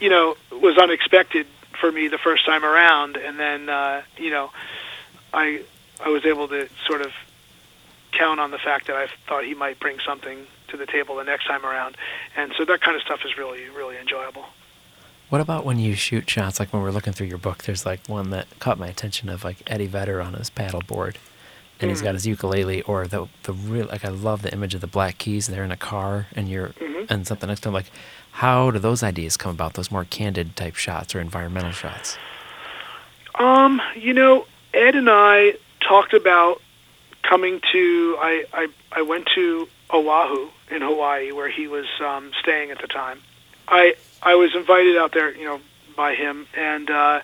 you 0.00 0.08
know 0.08 0.36
was 0.52 0.78
unexpected 0.78 1.46
for 1.80 1.90
me 1.90 2.08
the 2.08 2.18
first 2.18 2.44
time 2.46 2.64
around, 2.64 3.16
and 3.16 3.38
then 3.38 3.68
uh, 3.68 4.02
you 4.16 4.30
know, 4.30 4.50
I 5.32 5.62
I 6.04 6.08
was 6.08 6.24
able 6.24 6.48
to 6.48 6.68
sort 6.86 7.00
of 7.00 7.12
count 8.12 8.40
on 8.40 8.50
the 8.50 8.58
fact 8.58 8.86
that 8.88 8.96
I 8.96 9.08
thought 9.28 9.44
he 9.44 9.54
might 9.54 9.78
bring 9.80 9.98
something 10.00 10.46
to 10.68 10.76
the 10.76 10.86
table 10.86 11.16
the 11.16 11.24
next 11.24 11.46
time 11.46 11.64
around, 11.64 11.96
and 12.36 12.52
so 12.56 12.64
that 12.64 12.80
kind 12.80 12.96
of 12.96 13.02
stuff 13.02 13.20
is 13.24 13.36
really 13.36 13.68
really 13.70 13.96
enjoyable. 13.96 14.44
What 15.30 15.40
about 15.40 15.64
when 15.64 15.78
you 15.78 15.94
shoot 15.94 16.28
shots? 16.28 16.58
Like 16.58 16.72
when 16.72 16.82
we're 16.82 16.90
looking 16.90 17.12
through 17.12 17.28
your 17.28 17.38
book, 17.38 17.62
there's 17.62 17.86
like 17.86 18.00
one 18.08 18.30
that 18.30 18.46
caught 18.58 18.78
my 18.78 18.88
attention 18.88 19.28
of 19.28 19.44
like 19.44 19.58
Eddie 19.68 19.86
Vedder 19.86 20.20
on 20.20 20.34
his 20.34 20.50
paddleboard, 20.50 21.16
and 21.80 21.90
he's 21.90 22.02
got 22.02 22.14
his 22.14 22.26
ukulele, 22.26 22.82
or 22.82 23.06
the 23.06 23.28
the 23.44 23.52
real 23.52 23.86
like 23.86 24.04
I 24.04 24.08
love 24.08 24.42
the 24.42 24.52
image 24.52 24.74
of 24.74 24.80
the 24.80 24.86
Black 24.86 25.18
Keys. 25.18 25.46
They're 25.46 25.64
in 25.64 25.72
a 25.72 25.76
car, 25.76 26.26
and 26.36 26.48
you're 26.48 26.68
Mhm. 26.80 27.06
and 27.10 27.26
something 27.26 27.48
next 27.48 27.60
to 27.62 27.68
him 27.68 27.74
Like, 27.74 27.90
how 28.32 28.70
do 28.70 28.78
those 28.78 29.02
ideas 29.02 29.36
come 29.36 29.52
about? 29.52 29.74
Those 29.74 29.90
more 29.90 30.04
candid 30.04 30.56
type 30.56 30.76
shots 30.76 31.14
or 31.14 31.20
environmental 31.20 31.72
shots? 31.72 32.18
Um, 33.36 33.80
you 33.96 34.12
know, 34.12 34.46
Ed 34.74 34.94
and 34.94 35.08
I 35.10 35.54
talked 35.80 36.12
about 36.14 36.60
coming 37.22 37.60
to 37.72 38.16
I, 38.20 38.44
I 38.52 38.68
I 38.92 39.02
went 39.02 39.26
to 39.34 39.68
Oahu 39.92 40.48
in 40.70 40.82
Hawaii 40.82 41.32
where 41.32 41.48
he 41.48 41.66
was 41.66 41.86
um, 42.00 42.32
staying 42.40 42.70
at 42.70 42.80
the 42.80 42.86
time. 42.88 43.20
I 43.68 43.94
I 44.22 44.34
was 44.34 44.54
invited 44.54 44.96
out 44.96 45.12
there, 45.12 45.34
you 45.34 45.44
know, 45.44 45.60
by 45.96 46.14
him, 46.14 46.46
and 46.56 46.90
uh, 46.90 47.20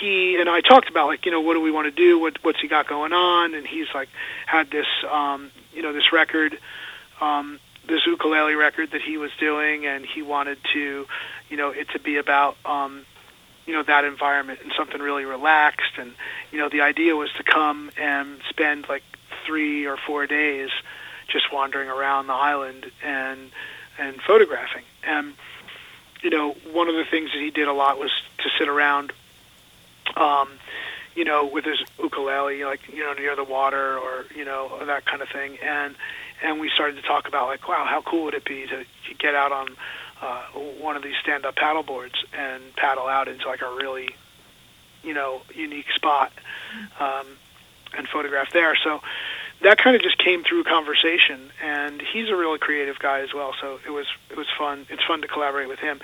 he 0.00 0.36
and 0.38 0.48
I 0.48 0.60
talked 0.60 0.88
about 0.88 1.06
like 1.06 1.26
you 1.26 1.32
know 1.32 1.40
what 1.40 1.54
do 1.54 1.60
we 1.60 1.70
want 1.70 1.86
to 1.86 1.90
do, 1.90 2.18
what 2.18 2.42
what's 2.42 2.60
he 2.60 2.68
got 2.68 2.88
going 2.88 3.12
on, 3.12 3.54
and 3.54 3.66
he's 3.66 3.88
like 3.94 4.08
had 4.46 4.70
this 4.70 4.86
um, 5.10 5.50
you 5.72 5.82
know 5.82 5.92
this 5.92 6.12
record, 6.12 6.58
um, 7.20 7.60
this 7.88 8.06
ukulele 8.06 8.54
record 8.54 8.90
that 8.92 9.02
he 9.02 9.16
was 9.16 9.30
doing, 9.38 9.86
and 9.86 10.04
he 10.04 10.22
wanted 10.22 10.58
to, 10.72 11.06
you 11.48 11.56
know, 11.56 11.70
it 11.70 11.88
to 11.90 11.98
be 11.98 12.16
about 12.16 12.56
um, 12.64 13.04
you 13.66 13.72
know 13.72 13.82
that 13.82 14.04
environment 14.04 14.60
and 14.62 14.72
something 14.76 15.00
really 15.00 15.24
relaxed, 15.24 15.98
and 15.98 16.12
you 16.50 16.58
know 16.58 16.68
the 16.68 16.80
idea 16.80 17.14
was 17.14 17.30
to 17.36 17.42
come 17.42 17.90
and 17.96 18.40
spend 18.48 18.88
like 18.88 19.02
three 19.46 19.86
or 19.86 19.96
four 19.96 20.26
days 20.26 20.70
just 21.28 21.52
wandering 21.52 21.88
around 21.88 22.26
the 22.26 22.32
island 22.32 22.90
and 23.04 23.50
and 23.98 24.20
photographing. 24.22 24.82
And 25.04 25.34
you 26.22 26.30
know, 26.30 26.52
one 26.72 26.88
of 26.88 26.94
the 26.94 27.04
things 27.04 27.30
that 27.32 27.40
he 27.40 27.50
did 27.50 27.68
a 27.68 27.72
lot 27.72 27.98
was 27.98 28.10
to 28.38 28.48
sit 28.58 28.68
around, 28.68 29.12
um, 30.16 30.48
you 31.14 31.24
know, 31.24 31.46
with 31.46 31.64
his 31.64 31.82
ukulele, 31.98 32.64
like 32.64 32.80
you 32.92 33.02
know, 33.02 33.14
near 33.14 33.34
the 33.34 33.44
water 33.44 33.98
or 33.98 34.26
you 34.34 34.44
know 34.44 34.84
that 34.84 35.06
kind 35.06 35.22
of 35.22 35.28
thing, 35.28 35.58
and 35.62 35.94
and 36.42 36.60
we 36.60 36.70
started 36.70 36.96
to 36.96 37.02
talk 37.02 37.28
about 37.28 37.46
like, 37.48 37.66
wow, 37.68 37.86
how 37.88 38.02
cool 38.02 38.24
would 38.24 38.34
it 38.34 38.44
be 38.44 38.66
to, 38.66 38.84
to 38.84 39.14
get 39.18 39.34
out 39.34 39.52
on 39.52 39.68
uh, 40.20 40.42
one 40.80 40.96
of 40.96 41.02
these 41.02 41.16
stand-up 41.22 41.56
paddle 41.56 41.82
boards 41.82 42.14
and 42.36 42.62
paddle 42.76 43.06
out 43.06 43.28
into 43.28 43.46
like 43.46 43.62
a 43.62 43.70
really, 43.70 44.08
you 45.02 45.14
know, 45.14 45.42
unique 45.54 45.90
spot 45.94 46.32
um, 47.00 47.26
and 47.96 48.08
photograph 48.08 48.52
there. 48.52 48.76
So 48.76 49.00
that 49.62 49.78
kind 49.78 49.96
of 49.96 50.02
just 50.02 50.18
came 50.18 50.42
through 50.44 50.64
conversation. 50.64 51.50
And 51.62 52.02
he's 52.02 52.28
a 52.28 52.36
really 52.36 52.58
creative 52.58 52.98
guy 52.98 53.20
as 53.20 53.32
well. 53.34 53.54
So 53.60 53.78
it 53.86 53.90
was 53.90 54.06
it 54.30 54.36
was 54.36 54.46
fun. 54.58 54.86
It's 54.90 55.04
fun 55.04 55.22
to 55.22 55.28
collaborate 55.28 55.68
with 55.68 55.78
him. 55.78 56.00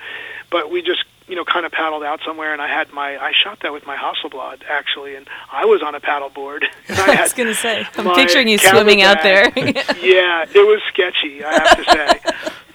But 0.49 0.71
we 0.71 0.81
just 0.81 1.03
you 1.27 1.35
know 1.35 1.43
kind 1.43 1.65
of 1.65 1.71
paddled 1.71 2.03
out 2.03 2.19
somewhere 2.25 2.53
and 2.53 2.61
i 2.61 2.67
had 2.67 2.91
my 2.91 3.17
i 3.17 3.31
shot 3.31 3.59
that 3.61 3.71
with 3.73 3.85
my 3.85 3.95
hasselblad 3.95 4.61
actually 4.69 5.15
and 5.15 5.27
i 5.51 5.65
was 5.65 5.81
on 5.81 5.95
a 5.95 5.99
paddle 5.99 6.29
board 6.29 6.65
i, 6.89 7.17
I 7.17 7.21
was 7.21 7.33
going 7.33 7.49
to 7.49 7.55
say 7.55 7.87
i'm 7.97 8.15
picturing 8.15 8.47
you 8.47 8.57
swimming 8.57 8.99
bag. 8.99 9.17
out 9.17 9.23
there 9.23 9.45
yeah 10.01 10.45
it 10.53 10.67
was 10.67 10.81
sketchy 10.87 11.43
i 11.43 11.53
have 11.53 11.77
to 11.77 11.91
say 11.91 12.19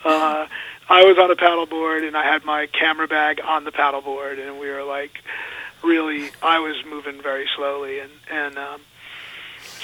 uh 0.05 0.47
i 0.89 1.05
was 1.05 1.19
on 1.19 1.31
a 1.31 1.37
paddle 1.37 1.67
board 1.67 2.05
and 2.05 2.17
i 2.17 2.25
had 2.25 2.45
my 2.45 2.67
camera 2.67 3.09
bag 3.09 3.41
on 3.45 3.65
the 3.65 3.73
paddle 3.73 4.01
board 4.01 4.39
and 4.39 4.59
we 4.59 4.69
were 4.69 4.85
like 4.85 5.23
really 5.83 6.31
i 6.43 6.59
was 6.59 6.77
moving 6.89 7.21
very 7.21 7.49
slowly 7.55 8.01
and 8.01 8.11
and 8.31 8.59
um 8.59 8.81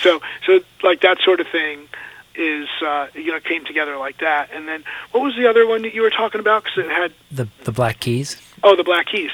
so 0.03 0.21
so 0.47 0.61
like 0.83 1.01
that 1.03 1.19
sort 1.25 1.41
of 1.41 1.47
thing 1.49 1.89
is 2.37 2.69
uh, 2.85 3.09
you 3.15 3.33
know 3.33 3.41
came 3.41 3.65
together 3.65 3.97
like 3.97 4.19
that. 4.19 4.51
And 4.53 4.67
then 4.69 4.85
what 5.13 5.23
was 5.23 5.37
the 5.37 5.47
other 5.47 5.67
one 5.67 5.83
that 5.83 5.95
you 5.95 6.03
were 6.03 6.11
talking 6.11 6.41
about? 6.41 6.65
Because 6.65 6.79
it 6.85 6.91
had 6.91 7.13
the 7.31 7.49
the 7.65 7.73
Black 7.73 8.01
Keys. 8.01 8.41
Oh, 8.65 8.77
the 8.77 8.85
Black 8.85 9.07
Keys. 9.07 9.31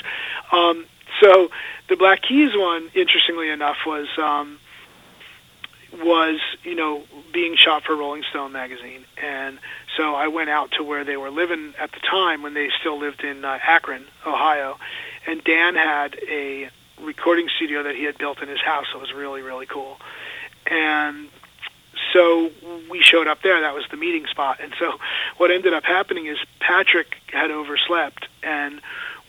Um, 0.52 0.84
so 1.20 1.50
the 1.88 1.96
Black 1.96 2.22
Keys 2.22 2.50
one, 2.54 2.90
interestingly 2.94 3.48
enough, 3.48 3.76
was 3.86 4.08
um, 4.18 4.58
was 6.02 6.40
you 6.64 6.74
know 6.74 7.04
being 7.32 7.56
shot 7.56 7.84
for 7.84 7.94
Rolling 7.96 8.24
Stone 8.28 8.52
magazine, 8.52 9.04
and 9.22 9.58
so 9.96 10.14
I 10.14 10.28
went 10.28 10.50
out 10.50 10.72
to 10.72 10.82
where 10.82 11.04
they 11.04 11.16
were 11.16 11.30
living 11.30 11.74
at 11.78 11.92
the 11.92 12.00
time 12.00 12.42
when 12.42 12.54
they 12.54 12.68
still 12.80 12.98
lived 12.98 13.22
in 13.22 13.44
uh, 13.44 13.58
Akron, 13.62 14.04
Ohio, 14.26 14.78
and 15.26 15.42
Dan 15.44 15.76
had 15.76 16.18
a 16.28 16.68
recording 17.00 17.48
studio 17.56 17.84
that 17.84 17.94
he 17.94 18.04
had 18.04 18.18
built 18.18 18.42
in 18.42 18.48
his 18.48 18.60
house. 18.60 18.86
It 18.94 19.00
was 19.00 19.12
really 19.12 19.42
really 19.42 19.66
cool 19.66 19.96
and 20.66 21.28
so 22.12 22.50
we 22.90 23.02
showed 23.02 23.26
up 23.26 23.42
there. 23.42 23.60
That 23.60 23.74
was 23.74 23.84
the 23.90 23.96
meeting 23.96 24.26
spot. 24.26 24.58
And 24.60 24.72
so 24.78 24.98
what 25.36 25.50
ended 25.50 25.74
up 25.74 25.84
happening 25.84 26.26
is 26.26 26.38
Patrick 26.60 27.16
had 27.26 27.50
overslept, 27.50 28.26
and 28.42 28.80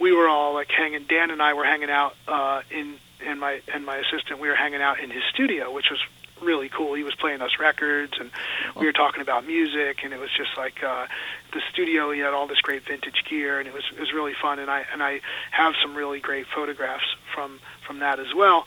we 0.01 0.11
were 0.11 0.27
all 0.27 0.53
like 0.53 0.69
hanging. 0.69 1.05
Dan 1.07 1.31
and 1.31 1.41
I 1.41 1.53
were 1.53 1.63
hanging 1.63 1.91
out 1.91 2.15
uh, 2.27 2.61
in 2.71 2.95
and 3.25 3.39
my 3.39 3.61
and 3.73 3.85
my 3.85 3.97
assistant. 3.97 4.39
We 4.39 4.49
were 4.49 4.55
hanging 4.55 4.81
out 4.81 4.99
in 4.99 5.11
his 5.11 5.23
studio, 5.31 5.71
which 5.71 5.89
was 5.91 5.99
really 6.41 6.69
cool. 6.69 6.95
He 6.95 7.03
was 7.03 7.13
playing 7.15 7.41
us 7.41 7.51
records, 7.59 8.13
and 8.19 8.31
we 8.75 8.87
were 8.87 8.93
talking 8.93 9.21
about 9.21 9.45
music, 9.45 9.99
and 10.03 10.11
it 10.11 10.19
was 10.19 10.31
just 10.35 10.57
like 10.57 10.83
uh, 10.83 11.05
the 11.53 11.61
studio. 11.71 12.11
He 12.11 12.19
had 12.19 12.33
all 12.33 12.47
this 12.47 12.61
great 12.61 12.83
vintage 12.83 13.23
gear, 13.29 13.59
and 13.59 13.67
it 13.67 13.73
was 13.73 13.83
it 13.95 13.99
was 13.99 14.11
really 14.11 14.33
fun. 14.41 14.59
And 14.59 14.69
I 14.69 14.85
and 14.91 15.03
I 15.03 15.21
have 15.51 15.75
some 15.81 15.95
really 15.95 16.19
great 16.19 16.47
photographs 16.47 17.05
from 17.33 17.59
from 17.85 17.99
that 17.99 18.19
as 18.19 18.33
well. 18.35 18.65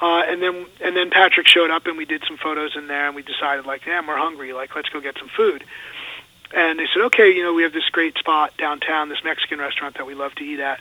Uh, 0.00 0.22
and 0.26 0.40
then 0.40 0.66
and 0.80 0.96
then 0.96 1.10
Patrick 1.10 1.46
showed 1.46 1.70
up 1.70 1.86
and 1.86 1.98
we 1.98 2.06
did 2.06 2.22
some 2.26 2.38
photos 2.38 2.74
in 2.74 2.86
there 2.86 3.06
and 3.06 3.14
we 3.14 3.22
decided 3.22 3.66
like, 3.66 3.84
damn, 3.84 4.06
we're 4.06 4.16
hungry, 4.16 4.52
like 4.52 4.74
let's 4.74 4.88
go 4.88 5.00
get 5.00 5.18
some 5.18 5.28
food. 5.28 5.64
And 6.52 6.78
they 6.80 6.86
said, 6.92 7.02
okay, 7.06 7.30
you 7.30 7.44
know, 7.44 7.54
we 7.54 7.62
have 7.62 7.72
this 7.72 7.88
great 7.90 8.16
spot 8.18 8.56
downtown, 8.56 9.08
this 9.08 9.22
Mexican 9.22 9.60
restaurant 9.60 9.96
that 9.98 10.06
we 10.06 10.14
love 10.14 10.34
to 10.36 10.44
eat 10.44 10.58
at. 10.58 10.80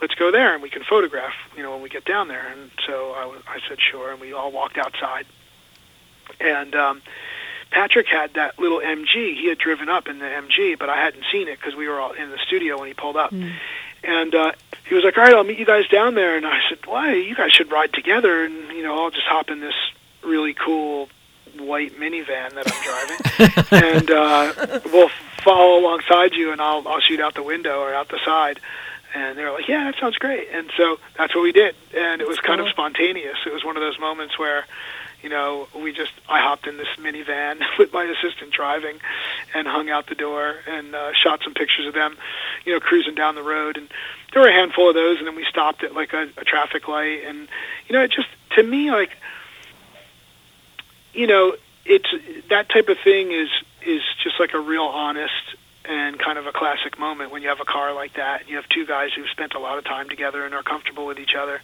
Let's 0.00 0.14
go 0.14 0.30
there 0.30 0.54
and 0.54 0.62
we 0.62 0.70
can 0.70 0.84
photograph, 0.84 1.34
you 1.56 1.62
know, 1.62 1.72
when 1.72 1.82
we 1.82 1.88
get 1.88 2.04
down 2.04 2.28
there. 2.28 2.46
And 2.46 2.70
so 2.86 3.12
I, 3.12 3.36
I 3.48 3.58
said, 3.68 3.78
sure. 3.80 4.12
And 4.12 4.20
we 4.20 4.32
all 4.32 4.52
walked 4.52 4.78
outside. 4.78 5.26
And 6.40 6.74
um, 6.76 7.02
Patrick 7.70 8.06
had 8.06 8.34
that 8.34 8.58
little 8.58 8.80
MG. 8.80 9.34
He 9.34 9.48
had 9.48 9.58
driven 9.58 9.88
up 9.88 10.08
in 10.08 10.18
the 10.18 10.26
MG, 10.26 10.78
but 10.78 10.88
I 10.88 10.96
hadn't 10.96 11.24
seen 11.32 11.48
it 11.48 11.58
because 11.58 11.74
we 11.74 11.88
were 11.88 11.98
all 11.98 12.12
in 12.12 12.30
the 12.30 12.38
studio 12.38 12.78
when 12.78 12.88
he 12.88 12.94
pulled 12.94 13.16
up. 13.16 13.32
Mm. 13.32 13.54
And 14.04 14.34
uh, 14.34 14.52
he 14.88 14.94
was 14.94 15.02
like, 15.02 15.18
"All 15.18 15.24
right, 15.24 15.34
I'll 15.34 15.44
meet 15.44 15.58
you 15.58 15.66
guys 15.66 15.88
down 15.88 16.14
there." 16.14 16.36
And 16.36 16.46
I 16.46 16.60
said, 16.68 16.78
"Why? 16.86 17.14
You 17.14 17.34
guys 17.34 17.50
should 17.52 17.72
ride 17.72 17.92
together." 17.92 18.44
And 18.44 18.72
you 18.72 18.82
know, 18.84 19.02
I'll 19.02 19.10
just 19.10 19.26
hop 19.26 19.50
in 19.50 19.58
this 19.60 19.74
really 20.22 20.54
cool 20.54 21.08
white 21.60 21.98
minivan 21.98 22.54
that 22.54 22.66
I'm 22.66 22.82
driving, 22.84 23.98
and 23.98 24.10
uh, 24.10 24.80
we'll 24.92 25.10
follow 25.42 25.78
alongside 25.78 26.34
you, 26.34 26.52
and 26.52 26.60
I'll 26.60 26.86
I'll 26.86 27.00
shoot 27.00 27.20
out 27.20 27.34
the 27.34 27.42
window 27.42 27.80
or 27.80 27.94
out 27.94 28.08
the 28.08 28.20
side. 28.24 28.60
And 29.14 29.38
they 29.38 29.44
were 29.44 29.52
like, 29.52 29.68
"Yeah, 29.68 29.84
that 29.84 29.98
sounds 29.98 30.16
great." 30.16 30.48
And 30.52 30.70
so 30.76 30.98
that's 31.16 31.34
what 31.34 31.42
we 31.42 31.52
did, 31.52 31.74
and 31.96 32.20
it 32.20 32.28
was 32.28 32.38
kind 32.38 32.60
of 32.60 32.68
spontaneous. 32.68 33.38
It 33.46 33.52
was 33.52 33.64
one 33.64 33.76
of 33.76 33.80
those 33.82 33.98
moments 33.98 34.38
where 34.38 34.64
you 35.22 35.28
know, 35.28 35.66
we 35.74 35.92
just 35.92 36.12
I 36.28 36.40
hopped 36.40 36.66
in 36.66 36.76
this 36.76 36.88
minivan 36.98 37.60
with 37.78 37.92
my 37.92 38.04
assistant 38.04 38.52
driving, 38.52 38.98
and 39.54 39.66
hung 39.66 39.90
out 39.90 40.06
the 40.06 40.14
door 40.14 40.56
and 40.66 40.94
uh, 40.94 41.12
shot 41.12 41.40
some 41.42 41.54
pictures 41.54 41.86
of 41.86 41.94
them, 41.94 42.16
you 42.64 42.72
know, 42.72 42.80
cruising 42.80 43.14
down 43.14 43.34
the 43.34 43.42
road. 43.42 43.76
And 43.76 43.88
there 44.32 44.42
were 44.42 44.48
a 44.48 44.52
handful 44.52 44.88
of 44.88 44.94
those, 44.94 45.18
and 45.18 45.26
then 45.26 45.36
we 45.36 45.44
stopped 45.44 45.82
at 45.82 45.94
like 45.94 46.12
a, 46.12 46.28
a 46.36 46.44
traffic 46.44 46.88
light, 46.88 47.24
and 47.26 47.48
you 47.88 47.94
know, 47.94 48.02
it 48.02 48.12
just 48.12 48.28
to 48.56 48.62
me 48.62 48.90
like, 48.90 49.10
you 51.12 51.26
know, 51.26 51.56
it's 51.84 52.08
that 52.50 52.68
type 52.68 52.88
of 52.88 52.98
thing 52.98 53.32
is 53.32 53.48
is 53.86 54.02
just 54.22 54.38
like 54.38 54.54
a 54.54 54.60
real 54.60 54.82
honest 54.82 55.32
and 55.84 56.18
kind 56.18 56.36
of 56.36 56.46
a 56.46 56.52
classic 56.52 56.98
moment 56.98 57.30
when 57.30 57.42
you 57.42 57.48
have 57.48 57.60
a 57.60 57.64
car 57.64 57.94
like 57.94 58.14
that 58.14 58.40
and 58.40 58.50
you 58.50 58.56
have 58.56 58.68
two 58.68 58.84
guys 58.84 59.10
who've 59.14 59.28
spent 59.30 59.54
a 59.54 59.58
lot 59.58 59.78
of 59.78 59.84
time 59.84 60.08
together 60.08 60.44
and 60.44 60.54
are 60.54 60.62
comfortable 60.62 61.06
with 61.06 61.18
each 61.18 61.34
other 61.34 61.62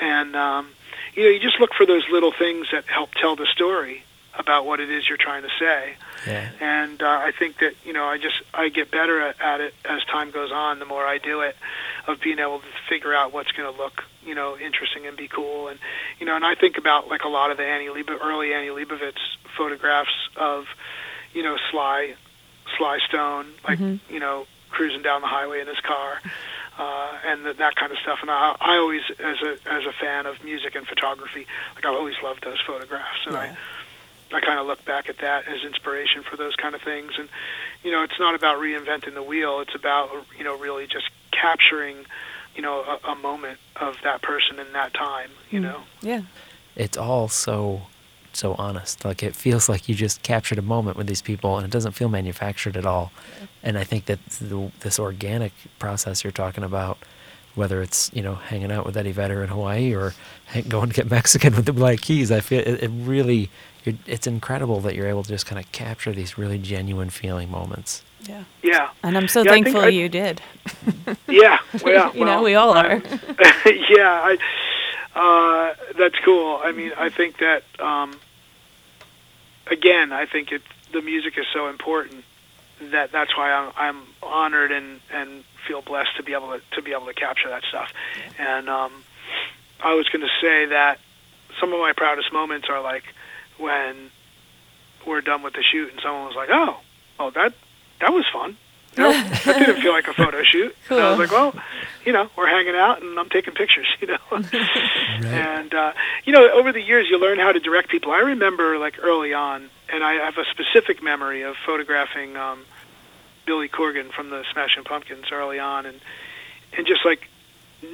and 0.00 0.34
um 0.34 0.68
you 1.14 1.24
know, 1.24 1.28
you 1.28 1.40
just 1.40 1.60
look 1.60 1.74
for 1.74 1.86
those 1.86 2.04
little 2.10 2.32
things 2.32 2.68
that 2.72 2.86
help 2.86 3.10
tell 3.14 3.36
the 3.36 3.46
story 3.46 4.02
about 4.34 4.64
what 4.64 4.80
it 4.80 4.90
is 4.90 5.06
you're 5.08 5.18
trying 5.18 5.42
to 5.42 5.50
say. 5.58 5.94
Yeah. 6.26 6.48
And 6.60 7.02
uh, 7.02 7.06
I 7.06 7.32
think 7.38 7.58
that 7.58 7.74
you 7.84 7.92
know, 7.92 8.04
I 8.04 8.18
just 8.18 8.40
I 8.54 8.68
get 8.70 8.90
better 8.90 9.20
at, 9.20 9.40
at 9.40 9.60
it 9.60 9.74
as 9.84 10.02
time 10.04 10.30
goes 10.30 10.50
on. 10.50 10.78
The 10.78 10.86
more 10.86 11.04
I 11.04 11.18
do 11.18 11.40
it, 11.42 11.56
of 12.06 12.20
being 12.20 12.38
able 12.38 12.60
to 12.60 12.66
figure 12.88 13.14
out 13.14 13.32
what's 13.32 13.52
going 13.52 13.70
to 13.72 13.78
look 13.78 14.04
you 14.24 14.34
know 14.34 14.56
interesting 14.58 15.06
and 15.06 15.16
be 15.16 15.28
cool. 15.28 15.68
And 15.68 15.78
you 16.18 16.26
know, 16.26 16.36
and 16.36 16.44
I 16.44 16.54
think 16.54 16.78
about 16.78 17.08
like 17.08 17.22
a 17.24 17.28
lot 17.28 17.50
of 17.50 17.56
the 17.56 17.64
Annie 17.64 17.88
Leib- 17.88 18.10
early 18.22 18.52
Annie 18.52 18.68
Leibovitz 18.68 19.20
photographs 19.56 20.10
of 20.36 20.66
you 21.32 21.42
know 21.42 21.56
Sly 21.70 22.14
Sly 22.76 22.98
Stone, 23.08 23.46
like 23.66 23.78
mm-hmm. 23.78 24.12
you 24.12 24.20
know 24.20 24.46
cruising 24.70 25.02
down 25.02 25.20
the 25.20 25.26
highway 25.26 25.60
in 25.60 25.66
his 25.66 25.80
car 25.80 26.18
uh, 26.78 27.18
and 27.26 27.44
that, 27.44 27.58
that 27.58 27.76
kind 27.76 27.92
of 27.92 27.98
stuff. 27.98 28.18
And 28.22 28.30
I, 28.30 28.56
I 28.60 28.76
always, 28.78 29.02
as 29.18 29.40
a 29.42 29.52
as 29.70 29.84
a 29.86 29.92
fan 29.92 30.26
of 30.26 30.42
music 30.42 30.74
and 30.74 30.86
photography, 30.86 31.46
like 31.74 31.84
I've 31.84 31.94
always 31.94 32.16
loved 32.22 32.44
those 32.44 32.60
photographs, 32.66 33.26
and 33.26 33.34
yeah. 33.34 33.54
I 34.32 34.36
I 34.36 34.40
kind 34.40 34.58
of 34.58 34.66
look 34.66 34.84
back 34.84 35.08
at 35.08 35.18
that 35.18 35.46
as 35.46 35.62
inspiration 35.64 36.22
for 36.22 36.36
those 36.36 36.56
kind 36.56 36.74
of 36.74 36.80
things. 36.80 37.12
And 37.18 37.28
you 37.84 37.92
know, 37.92 38.02
it's 38.02 38.18
not 38.18 38.34
about 38.34 38.58
reinventing 38.58 39.14
the 39.14 39.22
wheel; 39.22 39.60
it's 39.60 39.74
about 39.74 40.10
you 40.38 40.44
know 40.44 40.56
really 40.58 40.86
just 40.86 41.10
capturing 41.30 42.06
you 42.54 42.62
know 42.62 42.82
a, 42.82 43.12
a 43.12 43.14
moment 43.14 43.58
of 43.76 43.96
that 44.04 44.22
person 44.22 44.58
in 44.58 44.72
that 44.72 44.94
time. 44.94 45.30
You 45.50 45.60
mm. 45.60 45.62
know, 45.62 45.80
yeah. 46.00 46.22
It's 46.74 46.96
all 46.96 47.28
so 47.28 47.82
so 48.36 48.54
honest. 48.54 49.04
Like 49.04 49.22
it 49.22 49.36
feels 49.36 49.68
like 49.68 49.88
you 49.88 49.94
just 49.94 50.22
captured 50.22 50.58
a 50.58 50.62
moment 50.62 50.96
with 50.96 51.06
these 51.06 51.22
people, 51.22 51.56
and 51.56 51.64
it 51.64 51.70
doesn't 51.70 51.92
feel 51.92 52.08
manufactured 52.08 52.76
at 52.76 52.86
all. 52.86 53.12
And 53.62 53.78
I 53.78 53.84
think 53.84 54.06
that 54.06 54.24
the, 54.26 54.70
this 54.80 54.98
organic 54.98 55.52
process 55.78 56.24
you're 56.24 56.32
talking 56.32 56.64
about, 56.64 56.98
whether 57.54 57.82
it's 57.82 58.10
you 58.14 58.22
know 58.22 58.34
hanging 58.34 58.72
out 58.72 58.86
with 58.86 58.96
Eddie 58.96 59.12
Vedder 59.12 59.42
in 59.42 59.50
Hawaii 59.50 59.94
or 59.94 60.14
going 60.68 60.88
to 60.88 60.94
get 60.94 61.10
Mexican 61.10 61.54
with 61.56 61.66
the 61.66 61.72
Black 61.72 62.00
Keys, 62.00 62.30
I 62.30 62.40
feel 62.40 62.60
it, 62.60 62.82
it 62.82 62.90
really 62.92 63.50
it's 63.84 64.26
incredible 64.26 64.80
that 64.80 64.94
you're 64.94 65.08
able 65.08 65.24
to 65.24 65.28
just 65.28 65.46
kind 65.46 65.58
of 65.58 65.70
capture 65.72 66.12
these 66.12 66.38
really 66.38 66.58
genuine 66.58 67.10
feeling 67.10 67.50
moments. 67.50 68.02
Yeah. 68.24 68.44
Yeah. 68.62 68.90
And 69.02 69.16
I'm 69.16 69.28
so 69.28 69.42
yeah, 69.42 69.50
thankful 69.50 69.80
I, 69.80 69.88
you 69.88 70.08
did. 70.08 70.40
yeah. 71.28 71.58
Well, 71.82 72.10
you 72.14 72.20
well, 72.20 72.38
know, 72.38 72.42
we 72.42 72.54
all 72.54 72.70
are. 72.70 72.94
yeah. 73.66 74.36
I, 74.36 74.38
uh, 75.14 75.74
that's 75.98 76.18
cool. 76.24 76.60
I 76.62 76.72
mean, 76.72 76.92
I 76.96 77.10
think 77.10 77.38
that 77.38 77.64
um, 77.80 78.18
again, 79.70 80.12
I 80.12 80.26
think 80.26 80.52
it 80.52 80.62
the 80.92 81.02
music 81.02 81.38
is 81.38 81.46
so 81.52 81.68
important 81.68 82.24
that 82.90 83.12
that's 83.12 83.36
why 83.36 83.52
I'm, 83.52 83.72
I'm 83.76 84.02
honored 84.22 84.72
and 84.72 85.00
and 85.12 85.44
feel 85.66 85.82
blessed 85.82 86.16
to 86.16 86.22
be 86.22 86.32
able 86.32 86.48
to 86.48 86.60
to 86.72 86.82
be 86.82 86.92
able 86.92 87.06
to 87.06 87.14
capture 87.14 87.48
that 87.48 87.64
stuff. 87.64 87.92
And 88.38 88.68
um, 88.68 89.04
I 89.80 89.94
was 89.94 90.08
going 90.08 90.22
to 90.22 90.32
say 90.40 90.66
that 90.66 90.98
some 91.60 91.72
of 91.72 91.80
my 91.80 91.92
proudest 91.92 92.32
moments 92.32 92.68
are 92.68 92.80
like 92.80 93.04
when 93.58 94.10
we're 95.06 95.20
done 95.20 95.42
with 95.42 95.54
the 95.54 95.62
shoot 95.62 95.90
and 95.90 96.00
someone 96.00 96.26
was 96.26 96.36
like, 96.36 96.48
"Oh, 96.50 96.78
oh 97.18 97.30
that 97.30 97.54
that 98.02 98.12
was 98.12 98.26
fun." 98.30 98.58
You 98.96 99.04
know, 99.04 99.12
that 99.44 99.58
didn't 99.58 99.80
feel 99.80 99.92
like 99.92 100.06
a 100.08 100.12
photo 100.12 100.42
shoot. 100.42 100.76
Cool. 100.86 100.98
And 100.98 101.06
I 101.06 101.10
was 101.10 101.18
like, 101.18 101.30
well, 101.30 101.54
you 102.04 102.12
know, 102.12 102.28
we're 102.36 102.48
hanging 102.48 102.74
out 102.74 103.02
and 103.02 103.18
I'm 103.18 103.30
taking 103.30 103.54
pictures, 103.54 103.86
you 104.00 104.08
know. 104.08 104.18
And 105.24 105.72
uh, 105.72 105.92
you 106.24 106.32
know, 106.32 106.50
over 106.50 106.72
the 106.72 106.80
years, 106.80 107.06
you 107.08 107.18
learn 107.18 107.38
how 107.38 107.52
to 107.52 107.60
direct 107.60 107.88
people. 107.88 108.12
I 108.12 108.18
remember 108.18 108.78
like 108.78 108.98
early 109.00 109.32
on, 109.32 109.70
and 109.90 110.02
I 110.02 110.14
have 110.14 110.36
a 110.36 110.44
specific 110.50 111.02
memory 111.02 111.42
of 111.42 111.54
photographing 111.64 112.36
um, 112.36 112.64
Billy 113.46 113.68
Corgan 113.68 114.10
from 114.12 114.30
the 114.30 114.44
Smashing 114.52 114.84
Pumpkins 114.84 115.26
early 115.30 115.58
on, 115.58 115.86
and 115.86 116.00
and 116.76 116.86
just 116.86 117.04
like 117.04 117.28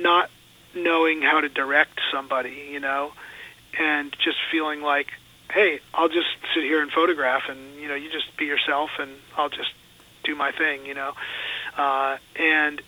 not 0.01 0.31
knowing 0.75 1.23
how 1.23 1.41
to 1.41 1.49
direct 1.49 2.01
somebody, 2.11 2.69
you 2.71 2.81
know, 2.81 3.13
and 3.79 4.11
just 4.13 4.39
feeling 4.51 4.81
like, 4.81 5.09
hey, 5.51 5.81
I'll 5.93 6.09
just 6.09 6.29
sit 6.55 6.65
here 6.65 6.83
and 6.83 6.91
photograph, 6.91 7.43
and 7.49 7.77
you 7.81 7.89
know, 7.89 7.95
you 7.95 8.11
just 8.11 8.37
be 8.37 8.47
yourself, 8.47 8.91
and 8.99 9.11
I'll 9.37 9.51
just 9.51 9.73
do 10.29 10.35
my 10.35 10.53
thing, 10.53 10.85
you 10.87 10.95
know, 10.95 11.13
uh, 11.77 12.19
and 12.37 12.81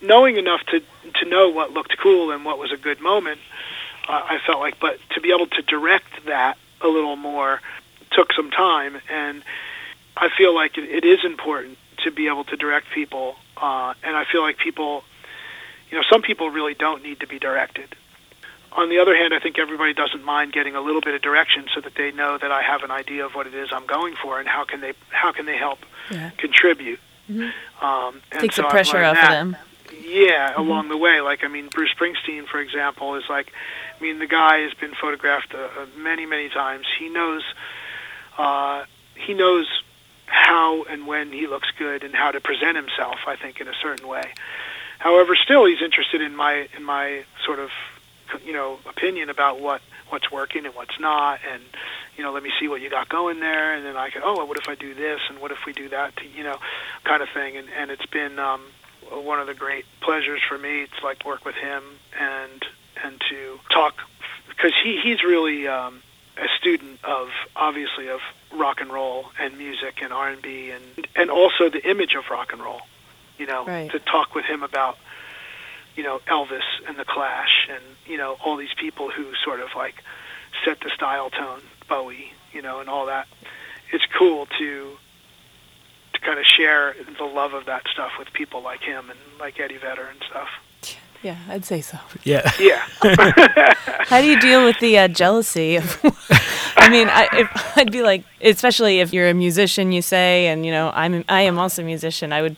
knowing 0.00 0.36
enough 0.36 0.62
to 0.66 0.82
to 1.20 1.28
know 1.28 1.48
what 1.48 1.72
looked 1.72 1.96
cool 1.98 2.30
and 2.32 2.44
what 2.44 2.58
was 2.58 2.72
a 2.72 2.76
good 2.76 3.00
moment, 3.00 3.40
uh, 4.08 4.20
I 4.24 4.38
felt 4.46 4.60
like, 4.60 4.78
but 4.80 4.98
to 5.14 5.20
be 5.20 5.32
able 5.32 5.46
to 5.46 5.62
direct 5.62 6.26
that 6.26 6.58
a 6.80 6.88
little 6.88 7.16
more 7.16 7.60
took 8.10 8.32
some 8.32 8.50
time, 8.50 9.00
and 9.08 9.42
I 10.16 10.28
feel 10.36 10.54
like 10.54 10.76
it, 10.76 10.84
it 10.84 11.04
is 11.04 11.24
important 11.24 11.78
to 12.04 12.10
be 12.10 12.28
able 12.28 12.44
to 12.44 12.56
direct 12.56 12.90
people, 12.90 13.36
uh, 13.56 13.94
and 14.02 14.16
I 14.16 14.24
feel 14.24 14.42
like 14.42 14.58
people, 14.58 15.04
you 15.90 15.96
know, 15.98 16.04
some 16.10 16.22
people 16.22 16.50
really 16.50 16.74
don't 16.74 17.02
need 17.02 17.20
to 17.20 17.26
be 17.26 17.38
directed. 17.38 17.94
On 18.72 18.88
the 18.88 18.98
other 18.98 19.16
hand, 19.16 19.32
I 19.34 19.38
think 19.40 19.58
everybody 19.58 19.94
doesn't 19.94 20.24
mind 20.24 20.52
getting 20.52 20.76
a 20.76 20.80
little 20.80 21.00
bit 21.00 21.14
of 21.14 21.22
direction 21.22 21.66
so 21.74 21.80
that 21.80 21.94
they 21.94 22.12
know 22.12 22.38
that 22.38 22.52
I 22.52 22.62
have 22.62 22.82
an 22.82 22.90
idea 22.90 23.24
of 23.24 23.34
what 23.34 23.46
it 23.46 23.54
is 23.54 23.70
I'm 23.72 23.86
going 23.86 24.14
for 24.14 24.38
and 24.38 24.48
how 24.48 24.64
can 24.64 24.80
they 24.80 24.92
how 25.10 25.32
can 25.32 25.46
they 25.46 25.56
help 25.56 25.78
Yeah. 26.10 26.30
contribute. 26.36 27.00
Mm-hmm. 27.30 27.84
Um, 27.84 28.20
and 28.32 28.40
Takes 28.40 28.56
so 28.56 28.62
the 28.62 28.68
pressure 28.68 29.02
off 29.02 29.16
of 29.16 29.22
them. 29.30 29.56
Yeah, 30.02 30.52
along 30.56 30.88
the 30.88 30.96
way. 30.96 31.20
Like, 31.20 31.44
I 31.44 31.48
mean, 31.48 31.68
Bruce 31.68 31.92
Springsteen, 31.94 32.46
for 32.46 32.60
example, 32.60 33.14
is 33.16 33.24
like, 33.28 33.52
I 33.98 34.02
mean, 34.02 34.18
the 34.18 34.26
guy 34.26 34.58
has 34.60 34.72
been 34.74 34.92
photographed 34.94 35.54
uh, 35.54 35.58
uh, 35.58 35.86
many, 35.98 36.24
many 36.24 36.48
times. 36.48 36.86
He 36.98 37.08
knows, 37.08 37.42
uh, 38.38 38.84
he 39.14 39.34
knows 39.34 39.66
how 40.26 40.84
and 40.84 41.06
when 41.06 41.32
he 41.32 41.46
looks 41.46 41.68
good 41.78 42.04
and 42.04 42.14
how 42.14 42.30
to 42.30 42.40
present 42.40 42.76
himself. 42.76 43.16
I 43.26 43.36
think 43.36 43.60
in 43.60 43.68
a 43.68 43.74
certain 43.82 44.06
way. 44.08 44.32
However, 44.98 45.34
still, 45.36 45.64
he's 45.66 45.82
interested 45.82 46.20
in 46.22 46.34
my 46.36 46.68
in 46.76 46.84
my 46.84 47.24
sort 47.44 47.58
of, 47.58 47.70
you 48.44 48.52
know, 48.52 48.78
opinion 48.88 49.30
about 49.30 49.60
what 49.60 49.80
what's 50.10 50.30
working 50.30 50.64
and 50.66 50.74
what's 50.74 50.98
not, 50.98 51.40
and 51.50 51.62
you 52.16 52.22
know, 52.24 52.32
let 52.32 52.42
me 52.42 52.50
see 52.58 52.68
what 52.68 52.80
you 52.80 52.90
got 52.90 53.08
going 53.08 53.40
there, 53.40 53.74
and 53.74 53.84
then 53.84 53.96
I 53.96 54.10
can, 54.10 54.22
oh, 54.24 54.44
what 54.44 54.58
if 54.58 54.68
I 54.68 54.74
do 54.74 54.94
this, 54.94 55.20
and 55.28 55.38
what 55.38 55.50
if 55.52 55.58
we 55.66 55.72
do 55.72 55.88
that, 55.90 56.16
to, 56.16 56.26
you 56.26 56.42
know, 56.42 56.56
kind 57.04 57.22
of 57.22 57.28
thing. 57.30 57.56
And 57.56 57.68
and 57.76 57.90
it's 57.90 58.06
been 58.06 58.38
um, 58.38 58.62
one 59.10 59.38
of 59.40 59.46
the 59.46 59.54
great 59.54 59.84
pleasures 60.00 60.40
for 60.48 60.58
me 60.58 60.86
to 60.86 61.04
like 61.06 61.24
work 61.24 61.44
with 61.44 61.54
him 61.56 61.82
and 62.18 62.64
and 63.04 63.20
to 63.30 63.60
talk 63.70 63.94
because 64.48 64.72
he 64.82 65.00
he's 65.02 65.22
really 65.22 65.68
um, 65.68 66.02
a 66.36 66.48
student 66.58 66.98
of 67.04 67.28
obviously 67.54 68.08
of 68.08 68.20
rock 68.52 68.80
and 68.80 68.90
roll 68.92 69.26
and 69.38 69.56
music 69.58 70.02
and 70.02 70.12
R 70.12 70.30
and 70.30 70.42
B 70.42 70.70
and 70.70 71.06
and 71.14 71.30
also 71.30 71.68
the 71.68 71.88
image 71.88 72.14
of 72.14 72.24
rock 72.30 72.52
and 72.52 72.62
roll. 72.62 72.80
You 73.38 73.46
know, 73.46 73.64
Right. 73.66 73.88
to 73.92 74.00
talk 74.00 74.34
with 74.34 74.46
him 74.46 74.64
about 74.64 74.98
you 75.98 76.04
know 76.04 76.20
Elvis 76.28 76.62
and 76.86 76.96
the 76.96 77.04
Clash 77.04 77.68
and 77.68 77.82
you 78.06 78.16
know 78.16 78.36
all 78.44 78.56
these 78.56 78.72
people 78.80 79.10
who 79.10 79.34
sort 79.44 79.58
of 79.58 79.70
like 79.76 79.96
set 80.64 80.78
the 80.80 80.90
style 80.90 81.28
tone, 81.28 81.60
Bowie, 81.88 82.32
you 82.52 82.62
know, 82.62 82.78
and 82.78 82.88
all 82.88 83.06
that. 83.06 83.26
It's 83.92 84.04
cool 84.16 84.46
to 84.58 84.96
to 86.14 86.20
kind 86.20 86.38
of 86.38 86.46
share 86.46 86.94
the 87.18 87.24
love 87.24 87.52
of 87.52 87.66
that 87.66 87.82
stuff 87.92 88.12
with 88.16 88.32
people 88.32 88.62
like 88.62 88.80
him 88.80 89.10
and 89.10 89.18
like 89.40 89.58
Eddie 89.58 89.76
Vedder 89.76 90.06
and 90.06 90.22
stuff. 90.30 90.48
Yeah, 91.20 91.36
I'd 91.48 91.64
say 91.64 91.80
so. 91.80 91.98
Yeah. 92.22 92.48
Yeah. 92.60 92.80
How 94.06 94.20
do 94.20 94.28
you 94.28 94.38
deal 94.38 94.64
with 94.64 94.78
the 94.78 94.98
uh, 94.98 95.08
jealousy 95.08 95.74
of? 95.74 95.98
I 96.76 96.88
mean, 96.88 97.08
I, 97.08 97.28
if, 97.32 97.76
I'd 97.76 97.90
be 97.90 98.02
like, 98.02 98.24
especially 98.40 99.00
if 99.00 99.12
you're 99.12 99.28
a 99.28 99.34
musician, 99.34 99.90
you 99.90 100.00
say, 100.00 100.46
and 100.46 100.64
you 100.64 100.70
know, 100.70 100.92
I'm 100.94 101.24
I 101.28 101.42
am 101.42 101.58
also 101.58 101.82
a 101.82 101.84
musician. 101.84 102.32
I 102.32 102.40
would 102.40 102.56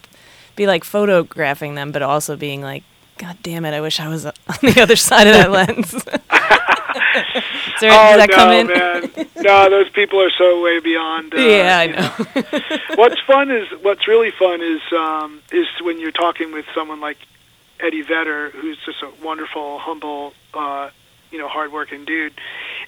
be 0.57 0.67
like 0.67 0.85
photographing 0.85 1.75
them, 1.75 1.91
but 1.91 2.03
also 2.03 2.37
being 2.37 2.61
like, 2.61 2.85
God 3.21 3.37
damn 3.43 3.67
it, 3.67 3.75
I 3.75 3.83
wish 3.83 4.01
I 4.01 4.09
was 4.09 4.25
on 4.25 4.33
the 4.63 4.81
other 4.81 4.97
side 4.97 5.27
of 5.27 5.35
that 5.35 5.51
lens. 5.69 5.93
There, 7.81 7.91
oh 7.93 8.17
that 8.17 8.29
no, 8.29 8.35
come 8.37 8.51
in? 8.51 8.67
man! 8.67 9.27
No, 9.37 9.71
those 9.71 9.89
people 9.91 10.21
are 10.21 10.31
so 10.31 10.63
way 10.63 10.81
beyond. 10.81 11.33
Uh, 11.35 11.39
yeah, 11.39 11.79
I 11.79 11.85
you 11.85 11.93
know. 11.93 12.97
what's 12.97 13.21
fun 13.23 13.51
is 13.51 13.69
what's 13.83 14.07
really 14.07 14.31
fun 14.33 14.61
is 14.61 14.81
um, 14.93 15.41
is 15.51 15.67
when 15.81 15.99
you're 15.99 16.13
talking 16.13 16.53
with 16.53 16.67
someone 16.75 17.01
like 17.01 17.17
Eddie 17.79 18.03
Vedder, 18.03 18.51
who's 18.51 18.77
just 18.85 19.03
a 19.03 19.11
wonderful, 19.25 19.79
humble, 19.79 20.35
uh, 20.53 20.91
you 21.31 21.39
know, 21.39 21.49
hardworking 21.49 22.05
dude, 22.05 22.35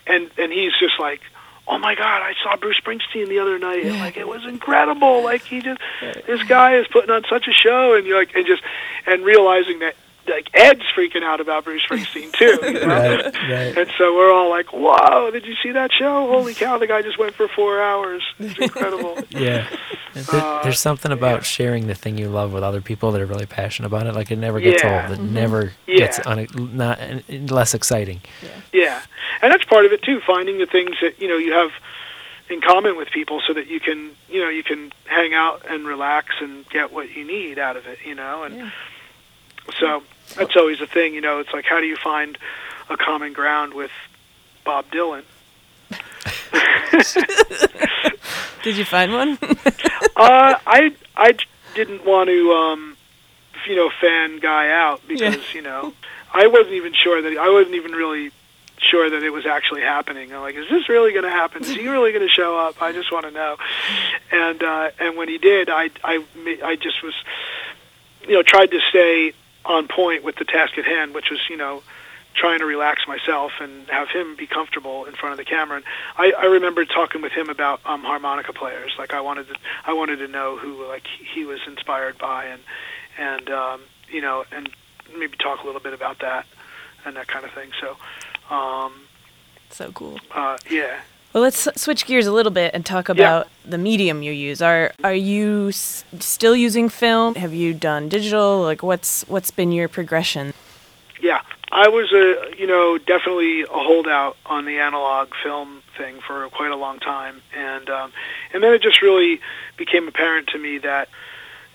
and 0.07 0.31
and 0.37 0.53
he's 0.53 0.73
just 0.79 0.99
like. 1.01 1.21
Oh 1.69 1.79
my 1.79 1.95
God! 1.95 2.23
I 2.23 2.35
saw 2.43 2.57
Bruce 2.57 2.81
Springsteen 2.81 3.29
the 3.29 3.39
other 3.39 3.57
night, 3.57 3.85
and 3.85 4.01
like 4.01 4.17
it 4.17 4.27
was 4.27 4.45
incredible. 4.45 5.23
Like 5.23 5.43
he 5.43 5.61
just, 5.61 5.81
this 6.27 6.43
guy 6.43 6.75
is 6.75 6.89
putting 6.89 7.11
on 7.11 7.23
such 7.31 7.47
a 7.47 7.53
show, 7.53 7.95
and 7.95 8.05
you're 8.05 8.19
like, 8.19 8.35
and 8.35 8.45
just, 8.45 8.65
and 9.07 9.25
realizing 9.25 9.79
that 9.79 9.95
like 10.29 10.49
Ed's 10.55 10.83
freaking 10.97 11.23
out 11.23 11.41
about 11.41 11.65
Bruce 11.65 11.83
Springsteen 11.89 12.33
too. 12.33 12.59
You 12.63 12.73
know? 12.75 12.87
Right, 12.87 13.25
right. 13.25 13.79
And 13.79 13.91
so 13.99 14.15
we're 14.15 14.33
all 14.33 14.49
like, 14.51 14.73
"Whoa! 14.73 15.31
Did 15.31 15.45
you 15.47 15.55
see 15.63 15.73
that 15.73 15.91
show? 15.93 16.29
Holy 16.29 16.55
cow! 16.55 16.79
The 16.79 16.87
guy 16.87 17.03
just 17.03 17.19
went 17.19 17.35
for 17.35 17.49
four 17.49 17.81
hours. 17.83 18.23
It's 18.39 18.59
incredible." 18.59 19.19
Yeah. 19.31 19.67
There- 20.15 20.25
Uh, 20.41 20.63
there's 20.63 20.79
something 20.79 21.11
about 21.11 21.45
sharing 21.47 21.87
the 21.87 21.95
thing 21.95 22.19
you 22.19 22.29
love 22.29 22.53
with 22.53 22.63
other 22.63 22.81
people 22.83 23.13
that 23.13 23.21
are 23.23 23.27
really 23.27 23.47
passionate 23.47 23.87
about 23.87 24.07
it. 24.07 24.15
Like 24.15 24.31
it 24.31 24.37
never 24.37 24.61
gets 24.61 24.83
Yeah. 24.85 25.09
old. 25.09 25.19
It 25.19 25.23
never 25.23 25.73
Yeah. 25.87 25.97
gets 25.99 26.21
un- 26.27 26.47
not 26.75 27.01
less 27.51 27.73
exciting. 27.75 28.21
yeah, 28.73 29.01
and 29.41 29.51
that's 29.51 29.65
part 29.65 29.87
of 29.87 29.93
it 29.93 30.03
too. 30.03 30.21
Finding 30.27 30.59
the 30.59 30.67
things 30.67 30.97
that 31.01 31.21
you 31.21 31.29
know 31.29 31.37
you 31.39 31.53
have 31.55 31.71
in 32.51 32.61
common 32.61 32.97
with 32.97 33.09
people, 33.11 33.41
so 33.47 33.55
that 33.55 33.67
you 33.69 33.81
can 33.81 34.11
you 34.29 34.41
know 34.45 34.51
you 34.51 34.63
can 34.63 34.93
hang 35.07 35.33
out 35.35 35.63
and 35.69 35.87
relax 35.87 36.35
and 36.41 36.69
get 36.69 36.93
what 36.93 37.11
you 37.17 37.25
need 37.27 37.59
out 37.59 37.77
of 37.77 37.87
it. 37.87 37.99
You 38.05 38.15
know, 38.15 38.43
and 38.45 38.55
Yeah. 38.57 38.71
So 39.79 40.03
that's 40.37 40.57
always 40.57 40.81
a 40.81 40.87
thing. 40.87 41.15
You 41.15 41.21
know, 41.21 41.39
it's 41.41 41.53
like 41.53 41.65
how 41.65 41.81
do 41.81 41.87
you 41.87 41.97
find 41.97 42.37
a 42.91 42.97
common 42.97 43.33
ground 43.33 43.75
with 43.75 43.91
Bob 44.65 44.87
Dylan? 44.91 45.23
Did 48.63 48.77
you 48.77 48.85
find 48.85 49.13
one? 49.13 49.39
uh, 49.43 50.59
I 50.67 50.95
I 51.17 51.35
didn't 51.75 52.05
want 52.05 52.29
to 52.29 52.53
um, 52.53 52.97
you 53.67 53.77
know 53.77 53.91
fan 54.01 54.39
guy 54.39 54.71
out 54.71 55.01
because 55.09 55.37
Yeah. 55.37 55.55
you 55.55 55.63
know 55.63 55.93
I 56.33 56.47
wasn't 56.47 56.75
even 56.75 56.93
sure 56.95 57.21
that 57.23 57.37
I 57.39 57.49
wasn't 57.51 57.75
even 57.75 57.93
really 57.93 58.31
sure 58.79 59.09
that 59.11 59.23
it 59.23 59.31
was 59.31 59.47
actually 59.47 59.83
happening. 59.83 60.35
I'm 60.35 60.41
like, 60.43 60.57
is 60.57 60.69
this 60.69 60.89
really 60.89 61.13
going 61.13 61.25
to 61.25 61.31
happen? 61.31 61.63
Is 61.63 61.69
he 61.71 61.87
really 61.89 62.11
going 62.13 62.27
to 62.27 62.33
show 62.33 62.59
up? 62.59 62.83
I 62.83 62.93
just 62.93 63.13
want 63.13 63.25
to 63.27 63.31
know. 63.31 63.57
And 64.31 64.63
uh, 64.63 64.91
and 65.01 65.17
when 65.17 65.29
he 65.29 65.39
did, 65.39 65.69
I 65.69 65.91
I 66.05 66.25
I 66.65 66.77
just 66.77 67.03
was 67.03 67.15
you 68.29 68.35
know 68.35 68.43
tried 68.43 68.71
to 68.71 68.81
stay 68.91 69.33
on 69.65 69.89
point 69.89 70.25
with 70.25 70.37
the 70.37 70.45
task 70.45 70.79
at 70.79 70.85
hand, 70.85 71.15
which 71.15 71.31
was 71.31 71.41
you 71.49 71.57
know 71.57 71.83
trying 72.35 72.59
to 72.61 72.67
relax 72.67 73.07
myself 73.07 73.53
and 73.61 73.89
have 73.89 74.09
him 74.09 74.37
be 74.37 74.47
comfortable 74.47 75.05
in 75.05 75.15
front 75.15 75.33
of 75.33 75.39
the 75.39 75.45
camera. 75.45 75.77
And 75.77 75.85
I, 76.17 76.33
I 76.33 76.45
remember 76.47 76.85
talking 76.85 77.21
with 77.21 77.33
him 77.33 77.51
about 77.51 77.81
um, 77.85 78.03
harmonica 78.03 78.53
players. 78.53 78.93
Like 78.99 79.13
I 79.13 79.21
wanted 79.21 79.49
to, 79.49 79.55
I 79.85 79.93
wanted 79.93 80.17
to 80.17 80.29
know 80.29 80.57
who 80.57 80.87
like 80.87 81.07
he 81.07 81.45
was 81.45 81.61
inspired 81.67 82.19
by, 82.19 82.47
and 82.47 82.63
and 83.19 83.51
um, 83.51 83.81
you 84.09 84.21
know, 84.21 84.45
and 84.53 84.71
maybe 85.17 85.37
talk 85.37 85.63
a 85.63 85.67
little 85.67 85.81
bit 85.81 85.93
about 85.93 86.21
that 86.21 86.47
and 87.05 87.17
that 87.17 87.29
kind 87.29 87.45
of 87.45 87.53
thing. 87.53 87.71
So, 87.81 87.97
um, 88.55 88.93
so 89.71 89.93
cool. 89.93 90.19
uh, 90.35 90.59
yeah. 90.71 91.01
Well, 91.33 91.43
let's 91.43 91.67
switch 91.81 92.05
gears 92.05 92.27
a 92.27 92.33
little 92.33 92.53
bit 92.53 92.75
and 92.75 92.85
talk 92.85 93.09
about 93.09 93.49
the 93.65 93.79
medium 93.79 94.23
you 94.23 94.33
use. 94.33 94.61
Are 94.61 94.93
are 95.03 95.15
you 95.15 95.69
s- 95.69 96.05
still 96.21 96.55
using 96.55 96.91
film? 96.91 97.37
Have 97.37 97.55
you 97.55 97.73
done 97.73 98.09
digital? 98.11 98.61
Like, 98.61 98.83
what's 98.83 99.23
what's 99.29 99.51
been 99.51 99.73
your 99.73 99.89
progression? 99.89 100.53
Yeah, 101.23 101.41
I 101.71 101.89
was 101.89 102.13
a 102.13 102.55
you 102.61 102.67
know 102.67 102.99
definitely 102.99 103.63
a 103.63 103.67
holdout 103.71 104.37
on 104.45 104.67
the 104.67 104.79
analog 104.79 105.31
film 105.43 105.83
thing 105.97 106.21
for 106.27 106.47
quite 106.51 106.71
a 106.71 106.77
long 106.77 106.99
time, 106.99 107.41
and 107.57 107.89
um, 107.89 108.13
and 108.53 108.63
then 108.63 108.75
it 108.75 108.83
just 108.83 109.01
really 109.01 109.41
became 109.79 110.09
apparent 110.09 110.49
to 110.49 110.59
me 110.59 110.77
that 110.79 111.09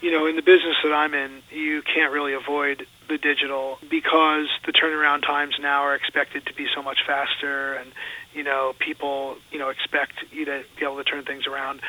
you 0.01 0.11
know 0.11 0.25
in 0.25 0.35
the 0.35 0.41
business 0.41 0.75
that 0.83 0.93
I'm 0.93 1.13
in, 1.13 1.41
you 1.51 1.81
can't 1.81 2.11
really 2.11 2.33
avoid 2.33 2.85
the 3.07 3.17
digital 3.17 3.79
because 3.89 4.47
the 4.65 4.73
turnaround 4.73 5.23
times 5.23 5.55
now 5.59 5.83
are 5.83 5.95
expected 5.95 6.45
to 6.47 6.53
be 6.53 6.67
so 6.73 6.81
much 6.81 6.99
faster 7.05 7.73
and 7.73 7.91
you 8.33 8.43
know 8.43 8.75
people 8.79 9.37
you 9.51 9.59
know 9.59 9.69
expect 9.69 10.13
you 10.31 10.45
to 10.45 10.63
be 10.77 10.85
able 10.85 10.97
to 10.97 11.03
turn 11.03 11.23
things 11.23 11.47
around. 11.47 11.81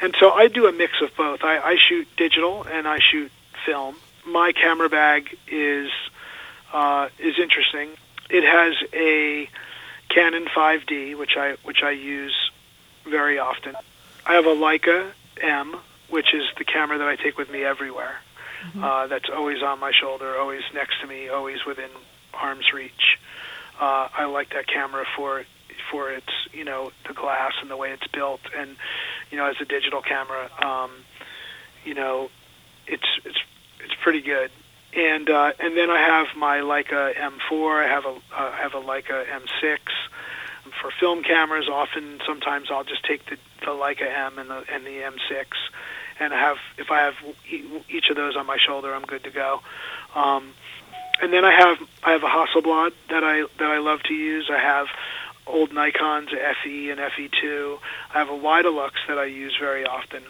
And 0.00 0.14
so 0.18 0.30
i 0.32 0.48
do 0.48 0.66
a 0.66 0.72
mix 0.72 1.00
of 1.00 1.10
both. 1.16 1.44
I, 1.44 1.58
I 1.58 1.76
shoot 1.76 2.08
digital 2.16 2.64
and 2.64 2.86
i 2.86 2.98
shoot 2.98 3.30
film. 3.64 3.96
My 4.26 4.52
camera 4.52 4.88
bag 4.88 5.36
is 5.48 5.90
uh, 6.72 7.08
is 7.18 7.38
interesting. 7.38 7.90
It 8.30 8.44
has 8.44 8.74
a 8.92 9.48
canon 10.08 10.46
5d 10.46 11.16
which 11.16 11.36
i 11.36 11.52
which 11.62 11.82
i 11.82 11.90
use 11.90 12.50
very 13.04 13.38
often. 13.38 13.74
I 14.26 14.34
have 14.34 14.46
a 14.46 14.54
leica 14.54 15.12
m 15.40 15.76
which 16.10 16.34
is 16.34 16.44
the 16.58 16.64
camera 16.64 16.98
that 16.98 17.08
i 17.08 17.16
take 17.16 17.36
with 17.38 17.50
me 17.50 17.64
everywhere 17.64 18.18
mm-hmm. 18.66 18.84
uh, 18.84 19.06
that's 19.06 19.28
always 19.34 19.62
on 19.62 19.80
my 19.80 19.92
shoulder, 19.92 20.36
always 20.38 20.62
next 20.72 21.00
to 21.00 21.06
me, 21.06 21.28
always 21.28 21.64
within 21.66 21.90
arm's 22.32 22.72
reach. 22.72 23.18
Uh, 23.80 24.08
I 24.16 24.24
like 24.26 24.50
that 24.50 24.66
camera 24.66 25.04
for 25.16 25.44
for 25.90 26.10
its 26.10 26.30
you 26.52 26.64
know 26.64 26.92
the 27.06 27.14
glass 27.14 27.52
and 27.60 27.70
the 27.70 27.76
way 27.76 27.90
it's 27.90 28.06
built, 28.08 28.40
and 28.56 28.76
you 29.30 29.36
know 29.36 29.46
as 29.46 29.56
a 29.60 29.64
digital 29.64 30.02
camera, 30.02 30.50
um, 30.64 30.90
you 31.84 31.94
know 31.94 32.30
it's 32.86 33.08
it's 33.24 33.38
it's 33.80 33.94
pretty 34.02 34.22
good. 34.22 34.50
And 34.96 35.28
uh, 35.28 35.52
and 35.58 35.76
then 35.76 35.90
I 35.90 35.98
have 35.98 36.36
my 36.36 36.58
Leica 36.58 37.14
M4. 37.16 37.84
I 37.84 37.88
have 37.88 38.04
a 38.04 38.10
uh, 38.10 38.52
I 38.52 38.58
have 38.62 38.74
a 38.74 38.80
Leica 38.80 39.24
M6 39.26 39.78
for 40.80 40.90
film 40.90 41.22
cameras. 41.22 41.68
Often, 41.68 42.20
sometimes 42.26 42.70
I'll 42.70 42.84
just 42.84 43.04
take 43.04 43.26
the 43.26 43.36
the 43.60 43.70
Leica 43.70 44.06
M 44.06 44.38
and 44.38 44.50
the 44.50 44.64
and 44.72 44.84
the 44.84 45.00
M6 45.00 45.46
and 46.20 46.32
I 46.32 46.38
have 46.38 46.58
if 46.78 46.90
I 46.90 47.00
have 47.00 47.14
each 47.88 48.10
of 48.10 48.16
those 48.16 48.36
on 48.36 48.46
my 48.46 48.56
shoulder, 48.56 48.94
I'm 48.94 49.02
good 49.02 49.24
to 49.24 49.30
go. 49.30 49.60
Um, 50.14 50.52
and 51.20 51.32
then 51.32 51.44
I 51.44 51.52
have 51.52 51.78
I 52.02 52.12
have 52.12 52.22
a 52.22 52.28
Hasselblad 52.28 52.92
that 53.10 53.24
I 53.24 53.42
that 53.58 53.70
I 53.70 53.78
love 53.78 54.02
to 54.04 54.14
use. 54.14 54.50
I 54.50 54.58
have 54.58 54.86
old 55.46 55.70
Nikon's 55.70 56.30
FE 56.30 56.90
and 56.90 57.00
FE2. 57.00 57.78
I 58.14 58.18
have 58.18 58.28
a 58.28 58.32
Widelux 58.32 58.92
that 59.08 59.18
I 59.18 59.26
use 59.26 59.56
very 59.58 59.84
often, 59.84 60.22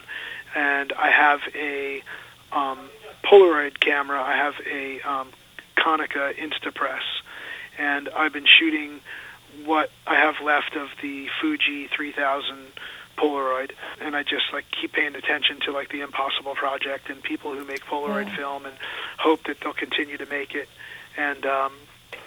and 0.55 0.91
I 0.93 1.09
have 1.09 1.41
a 1.55 2.03
um, 2.51 2.89
Polaroid 3.23 3.79
camera. 3.79 4.21
I 4.21 4.35
have 4.35 4.55
a 4.69 5.01
um, 5.01 5.29
Konica 5.77 6.37
Instant 6.37 6.75
Press, 6.75 7.03
and 7.77 8.09
I've 8.09 8.33
been 8.33 8.47
shooting 8.47 9.01
what 9.63 9.89
I 10.05 10.15
have 10.15 10.35
left 10.43 10.75
of 10.75 10.89
the 11.01 11.27
Fuji 11.41 11.87
3000 11.95 12.57
Polaroid, 13.17 13.71
and 14.01 14.15
I 14.15 14.23
just 14.23 14.45
like 14.51 14.65
keep 14.69 14.93
paying 14.93 15.15
attention 15.15 15.59
to 15.61 15.71
like 15.71 15.89
the 15.89 16.01
Impossible 16.01 16.55
Project 16.55 17.09
and 17.09 17.21
people 17.23 17.53
who 17.53 17.63
make 17.65 17.85
Polaroid 17.85 18.27
yeah. 18.27 18.35
film, 18.35 18.65
and 18.65 18.75
hope 19.17 19.45
that 19.45 19.59
they'll 19.61 19.73
continue 19.73 20.17
to 20.17 20.25
make 20.25 20.53
it. 20.53 20.67
And 21.17 21.45
um, 21.45 21.73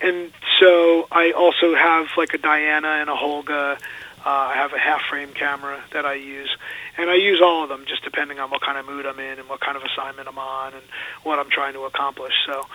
and 0.03 0.33
so 0.61 1.07
I 1.11 1.33
also 1.33 1.75
have 1.75 2.09
like 2.17 2.35
a 2.35 2.39
Diana 2.39 2.89
and 2.89 3.11
a 3.11 3.15
Holga. 3.15 3.79
Uh, 4.25 4.31
I 4.31 4.55
have 4.55 4.73
a 4.73 4.79
half 4.79 5.03
frame 5.03 5.33
camera 5.33 5.81
that 5.93 6.05
I 6.05 6.15
use, 6.15 6.55
and 6.97 7.09
I 7.09 7.15
use 7.15 7.41
all 7.41 7.63
of 7.63 7.69
them 7.69 7.85
just 7.87 8.03
depending 8.03 8.41
on 8.41 8.51
what 8.51 8.61
kind 8.61 8.77
of 8.77 8.87
mood 8.87 9.07
I'm 9.07 9.19
in 9.19 9.39
and 9.39 9.49
what 9.49 9.61
kind 9.61 9.77
of 9.77 9.83
assignment 9.85 10.27
I'm 10.27 10.39
on 10.39 10.75
and 10.75 10.83
what 11.23 11.39
I'm 11.39 11.51
trying 11.51 11.75
to 11.75 11.85
accomplish. 11.85 12.35
So 12.47 12.67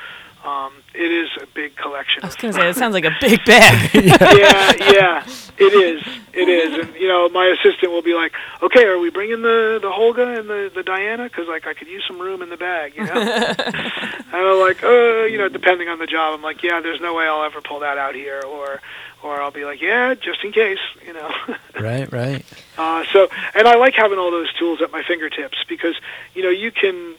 um, 0.44 0.74
it 0.94 1.12
is 1.12 1.30
a 1.42 1.46
big 1.48 1.76
collection. 1.78 2.22
I 2.22 2.28
was 2.28 2.36
going 2.36 2.54
to 2.54 2.60
say, 2.60 2.70
it 2.70 2.76
sounds 2.76 2.94
like 2.94 3.06
a 3.06 3.16
big 3.22 3.44
bag. 3.46 3.94
yeah, 3.94 4.92
yeah, 4.92 5.26
it 5.58 5.74
is. 5.74 6.04
It 6.34 6.50
is. 6.50 6.86
And, 6.86 6.96
you 6.96 7.08
know, 7.08 7.30
my 7.30 7.46
assistant 7.48 7.94
will 7.94 8.02
be 8.02 8.14
like, 8.14 8.34
okay, 8.62 8.84
are 8.84 9.00
we 9.00 9.10
bringing 9.10 9.42
the, 9.42 9.80
the 9.82 9.90
Holga 9.90 10.38
and 10.38 10.50
the, 10.50 10.70
the 10.74 10.84
Diana? 10.84 11.24
Because, 11.24 11.48
like, 11.48 11.66
I 11.66 11.74
could 11.74 11.88
use 11.88 12.04
some 12.06 12.20
room 12.20 12.42
in 12.42 12.50
the 12.50 12.58
bag, 12.58 12.96
you 12.96 13.06
know? 13.06 13.14
and 13.14 14.34
I'm 14.34 14.60
like, 14.60 14.84
uh, 14.84 15.24
you 15.24 15.38
know, 15.38 15.48
depending 15.48 15.88
on 15.88 16.00
the 16.00 16.08
job, 16.08 16.34
I'm 16.34 16.42
like, 16.42 16.62
yeah, 16.62 16.82
there's 16.82 17.00
no 17.00 17.14
way 17.14 17.26
I'll 17.26 17.46
ever 17.46 17.62
pull 17.62 17.80
that 17.80 17.98
out 17.98 18.14
here. 18.14 18.42
Or, 18.46 18.82
or 19.24 19.42
I'll 19.42 19.52
be 19.52 19.64
like, 19.64 19.82
yeah, 19.82 20.14
just 20.14 20.44
in 20.44 20.52
case, 20.52 20.80
you 21.08 21.14
know. 21.14 21.32
right, 21.80 22.12
right. 22.12 22.46
Uh, 22.78 23.06
so, 23.14 23.30
and 23.56 23.66
I 23.66 23.76
like 23.76 23.94
having 23.94 24.20
all 24.20 24.32
those 24.32 24.52
tools 24.54 24.82
at 24.82 24.92
my 24.92 25.04
fingertips 25.04 25.64
because, 25.70 25.96
you 26.34 26.44
know, 26.44 26.50
you 26.50 26.72
can, 26.72 27.16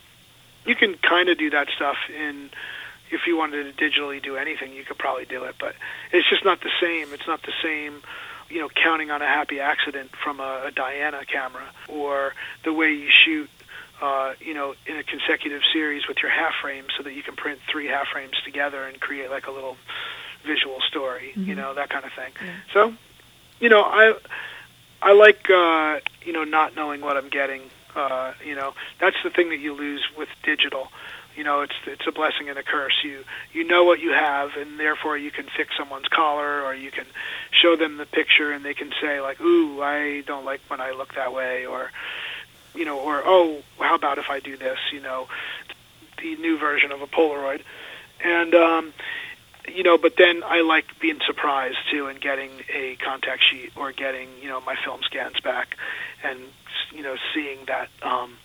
you 0.66 0.74
can 0.74 0.96
kind 0.98 1.30
of 1.30 1.38
do 1.38 1.48
that 1.50 1.68
stuff 1.74 1.96
in 2.14 2.50
if 3.10 3.26
you 3.26 3.36
wanted 3.36 3.76
to 3.76 3.84
digitally 3.84 4.22
do 4.22 4.36
anything, 4.36 4.72
you 4.72 4.84
could 4.84 4.98
probably 4.98 5.24
do 5.24 5.44
it, 5.44 5.56
but 5.58 5.74
it's 6.12 6.28
just 6.28 6.44
not 6.44 6.60
the 6.60 6.70
same. 6.80 7.12
It's 7.12 7.26
not 7.26 7.42
the 7.42 7.52
same, 7.62 8.02
you 8.48 8.60
know, 8.60 8.68
counting 8.68 9.10
on 9.10 9.22
a 9.22 9.26
happy 9.26 9.60
accident 9.60 10.10
from 10.16 10.40
a, 10.40 10.64
a 10.66 10.70
Diana 10.70 11.24
camera 11.26 11.70
or 11.88 12.34
the 12.64 12.72
way 12.72 12.92
you 12.92 13.08
shoot, 13.10 13.50
uh, 14.00 14.34
you 14.40 14.54
know, 14.54 14.74
in 14.86 14.96
a 14.96 15.04
consecutive 15.04 15.62
series 15.72 16.08
with 16.08 16.18
your 16.22 16.30
half 16.30 16.54
frame 16.60 16.84
so 16.96 17.02
that 17.02 17.12
you 17.14 17.22
can 17.22 17.36
print 17.36 17.60
three 17.70 17.86
half 17.86 18.08
frames 18.08 18.34
together 18.44 18.84
and 18.84 19.00
create 19.00 19.30
like 19.30 19.46
a 19.46 19.52
little 19.52 19.76
visual 20.44 20.80
story, 20.88 21.30
mm-hmm. 21.30 21.48
you 21.48 21.54
know, 21.54 21.74
that 21.74 21.90
kind 21.90 22.04
of 22.04 22.12
thing. 22.12 22.32
Yeah. 22.44 22.52
So, 22.72 22.94
you 23.60 23.68
know, 23.68 23.82
I 23.82 24.14
I 25.02 25.12
like 25.12 25.48
uh, 25.50 26.00
you 26.24 26.32
know 26.32 26.44
not 26.44 26.74
knowing 26.74 27.00
what 27.00 27.16
I'm 27.16 27.28
getting. 27.28 27.62
Uh, 27.94 28.32
you 28.44 28.56
know, 28.56 28.74
that's 29.00 29.16
the 29.22 29.30
thing 29.30 29.50
that 29.50 29.60
you 29.60 29.72
lose 29.72 30.04
with 30.16 30.28
digital 30.42 30.88
you 31.36 31.44
know 31.44 31.60
it's 31.62 31.74
it's 31.86 32.06
a 32.06 32.12
blessing 32.12 32.48
and 32.48 32.58
a 32.58 32.62
curse. 32.62 32.94
You 33.02 33.24
you 33.52 33.64
know 33.64 33.84
what 33.84 34.00
you 34.00 34.12
have 34.12 34.56
and 34.56 34.78
therefore 34.78 35.16
you 35.16 35.30
can 35.30 35.46
fix 35.56 35.76
someone's 35.76 36.08
collar 36.08 36.62
or 36.62 36.74
you 36.74 36.90
can 36.90 37.06
show 37.50 37.76
them 37.76 37.96
the 37.96 38.06
picture 38.06 38.52
and 38.52 38.64
they 38.64 38.74
can 38.74 38.92
say 39.00 39.20
like 39.20 39.40
ooh 39.40 39.82
i 39.82 40.22
don't 40.26 40.44
like 40.44 40.60
when 40.68 40.80
i 40.80 40.90
look 40.90 41.14
that 41.14 41.32
way 41.32 41.66
or 41.66 41.90
you 42.74 42.84
know 42.84 42.98
or 42.98 43.22
oh 43.24 43.62
how 43.78 43.94
about 43.94 44.18
if 44.18 44.30
i 44.30 44.40
do 44.40 44.56
this? 44.56 44.78
You 44.92 45.00
know 45.00 45.28
the 46.22 46.36
new 46.36 46.58
version 46.58 46.92
of 46.92 47.02
a 47.02 47.06
polaroid. 47.06 47.62
And 48.22 48.54
um 48.54 48.92
you 49.68 49.82
know 49.82 49.96
but 49.96 50.16
then 50.16 50.42
i 50.44 50.60
like 50.60 50.84
being 51.00 51.18
surprised 51.26 51.78
too 51.90 52.06
and 52.06 52.20
getting 52.20 52.50
a 52.72 52.96
contact 52.96 53.42
sheet 53.50 53.72
or 53.76 53.92
getting 53.92 54.28
you 54.40 54.48
know 54.48 54.60
my 54.60 54.76
film 54.84 55.00
scans 55.02 55.40
back 55.40 55.76
and 56.22 56.38
you 56.92 57.02
know 57.02 57.16
seeing 57.32 57.58
that 57.66 57.88
um 58.02 58.36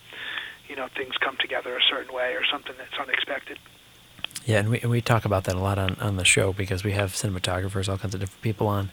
you 0.70 0.76
know 0.76 0.88
things 0.96 1.14
come 1.18 1.36
together 1.36 1.76
a 1.76 1.82
certain 1.90 2.14
way 2.14 2.34
or 2.34 2.44
something 2.50 2.74
that's 2.78 2.96
unexpected. 2.98 3.58
Yeah, 4.46 4.60
and 4.60 4.70
we 4.70 4.80
and 4.80 4.90
we 4.90 5.00
talk 5.00 5.24
about 5.24 5.44
that 5.44 5.56
a 5.56 5.58
lot 5.58 5.78
on, 5.78 5.96
on 6.00 6.16
the 6.16 6.24
show 6.24 6.52
because 6.52 6.84
we 6.84 6.92
have 6.92 7.12
cinematographers, 7.12 7.88
all 7.88 7.98
kinds 7.98 8.14
of 8.14 8.20
different 8.20 8.42
people 8.42 8.68
on. 8.68 8.90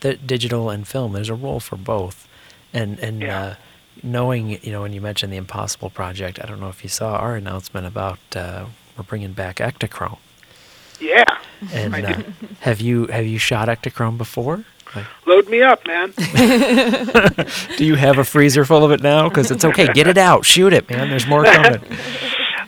The 0.00 0.14
digital 0.14 0.68
and 0.68 0.86
film, 0.86 1.12
there's 1.12 1.28
a 1.28 1.34
role 1.34 1.60
for 1.60 1.76
both, 1.76 2.28
and 2.74 2.98
and 2.98 3.22
yeah. 3.22 3.40
uh, 3.40 3.54
knowing 4.02 4.50
you 4.62 4.72
know 4.72 4.82
when 4.82 4.92
you 4.92 5.00
mentioned 5.00 5.32
the 5.32 5.36
Impossible 5.36 5.90
Project, 5.90 6.40
I 6.42 6.46
don't 6.46 6.60
know 6.60 6.68
if 6.68 6.82
you 6.82 6.90
saw 6.90 7.16
our 7.16 7.36
announcement 7.36 7.86
about 7.86 8.18
uh, 8.34 8.66
we're 8.96 9.04
bringing 9.04 9.32
back 9.32 9.56
Ektachrome. 9.56 10.18
Yeah. 11.00 11.24
And 11.72 11.94
uh, 11.94 12.22
have 12.60 12.80
you 12.80 13.06
have 13.06 13.26
you 13.26 13.38
shot 13.38 13.68
Ektachrome 13.68 14.18
before? 14.18 14.64
Load 15.26 15.48
me 15.48 15.62
up, 15.62 15.86
man. 15.86 16.12
Do 17.76 17.84
you 17.84 17.94
have 17.94 18.18
a 18.18 18.24
freezer 18.24 18.64
full 18.64 18.84
of 18.84 18.90
it 18.90 19.02
now? 19.02 19.28
Because 19.28 19.50
it's 19.50 19.64
okay. 19.64 19.92
Get 19.92 20.06
it 20.06 20.18
out. 20.18 20.44
Shoot 20.44 20.72
it, 20.72 20.88
man. 20.90 21.08
There's 21.08 21.26
more 21.26 21.44
coming. 21.44 21.82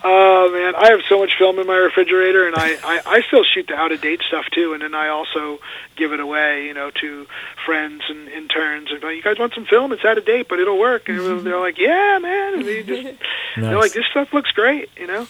Oh 0.07 0.51
man, 0.53 0.75
I 0.77 0.91
have 0.91 1.01
so 1.09 1.19
much 1.19 1.33
film 1.39 1.59
in 1.59 1.67
my 1.67 1.77
refrigerator, 1.77 2.47
and 2.47 2.55
I, 2.55 2.77
I 2.85 3.01
I 3.07 3.23
still 3.23 3.43
shoot 3.43 3.69
the 3.69 3.75
out 3.75 3.91
of 3.91 4.03
date 4.03 4.21
stuff 4.29 4.45
too, 4.53 4.75
and 4.75 4.83
then 4.83 4.95
I 4.95 5.09
also 5.09 5.61
give 5.97 6.13
it 6.13 6.21
away, 6.21 6.67
you 6.67 6.75
know, 6.75 6.91
to 7.01 7.27
friends 7.65 8.03
and 8.11 8.29
interns. 8.29 8.91
And 8.91 9.03
you 9.03 9.23
guys 9.23 9.39
want 9.39 9.55
some 9.55 9.65
film? 9.65 9.93
It's 9.93 10.05
out 10.05 10.19
of 10.19 10.27
date, 10.27 10.47
but 10.51 10.61
it'll 10.61 10.79
work. 10.79 11.09
And 11.09 11.41
they're 11.41 11.59
like, 11.59 11.79
yeah, 11.79 12.19
man. 12.21 12.55
And 12.55 12.67
they 12.67 12.83
just 12.83 13.03
nice. 13.03 13.17
they're 13.57 13.79
like, 13.79 13.93
this 13.95 14.05
stuff 14.11 14.35
looks 14.35 14.51
great, 14.51 14.91
you 14.99 15.07
know. 15.07 15.27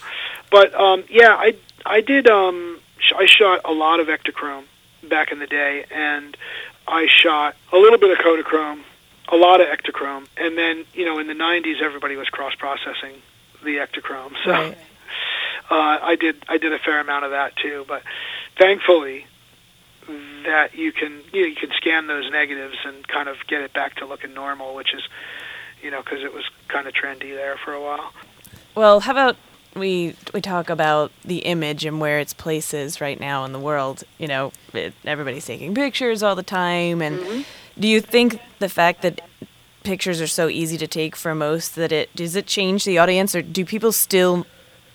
But 0.50 0.74
um, 0.74 1.04
yeah, 1.08 1.36
I 1.36 1.54
I 1.86 2.00
did 2.00 2.28
um 2.28 2.80
I 3.16 3.26
shot 3.26 3.60
a 3.64 3.72
lot 3.72 4.00
of 4.00 4.08
Ektachrome 4.08 4.64
back 5.08 5.30
in 5.30 5.38
the 5.38 5.46
day, 5.46 5.84
and 5.88 6.36
I 6.86 7.06
shot 7.08 7.56
a 7.72 7.76
little 7.76 7.98
bit 7.98 8.10
of 8.10 8.18
Kodachrome, 8.18 8.82
a 9.28 9.36
lot 9.36 9.60
of 9.60 9.68
Ektachrome, 9.68 10.26
and 10.36 10.56
then 10.56 10.84
you 10.94 11.04
know 11.04 11.18
in 11.18 11.26
the 11.26 11.34
'90s 11.34 11.80
everybody 11.82 12.16
was 12.16 12.28
cross 12.28 12.54
processing 12.54 13.14
the 13.62 13.76
Ektachrome, 13.76 14.34
so 14.44 14.50
right. 14.50 14.76
uh, 15.70 15.98
I 16.02 16.16
did 16.16 16.44
I 16.48 16.58
did 16.58 16.72
a 16.72 16.78
fair 16.78 17.00
amount 17.00 17.24
of 17.24 17.30
that 17.30 17.56
too. 17.56 17.84
But 17.88 18.02
thankfully, 18.58 19.26
that 20.44 20.74
you 20.74 20.92
can 20.92 21.22
you, 21.32 21.42
know, 21.42 21.48
you 21.48 21.56
can 21.56 21.70
scan 21.76 22.06
those 22.06 22.30
negatives 22.30 22.76
and 22.84 23.06
kind 23.08 23.28
of 23.28 23.36
get 23.46 23.62
it 23.62 23.72
back 23.72 23.96
to 23.96 24.06
looking 24.06 24.34
normal, 24.34 24.74
which 24.74 24.94
is 24.94 25.02
you 25.82 25.90
know 25.90 26.02
because 26.02 26.22
it 26.22 26.32
was 26.32 26.44
kind 26.68 26.86
of 26.86 26.94
trendy 26.94 27.34
there 27.34 27.56
for 27.56 27.72
a 27.72 27.80
while. 27.80 28.12
Well, 28.74 29.00
how 29.00 29.12
about 29.12 29.36
we 29.74 30.14
we 30.32 30.40
talk 30.40 30.70
about 30.70 31.12
the 31.24 31.38
image 31.38 31.84
and 31.84 32.00
where 32.00 32.18
its 32.18 32.32
place 32.32 32.74
is 32.74 33.00
right 33.00 33.18
now 33.18 33.44
in 33.44 33.52
the 33.52 33.58
world. 33.58 34.04
You 34.18 34.28
know, 34.28 34.52
it, 34.72 34.94
everybody's 35.04 35.46
taking 35.46 35.74
pictures 35.74 36.22
all 36.22 36.34
the 36.34 36.42
time, 36.42 37.02
and 37.02 37.18
mm-hmm. 37.18 37.80
do 37.80 37.88
you 37.88 38.00
think 38.00 38.40
the 38.58 38.68
fact 38.68 39.02
that 39.02 39.20
pictures 39.82 40.20
are 40.20 40.26
so 40.26 40.48
easy 40.48 40.78
to 40.78 40.86
take 40.86 41.14
for 41.14 41.34
most 41.34 41.76
that 41.76 41.92
it 41.92 42.14
does 42.16 42.36
it 42.36 42.46
change 42.46 42.84
the 42.84 42.98
audience, 42.98 43.34
or 43.34 43.42
do 43.42 43.64
people 43.64 43.92
still 43.92 44.46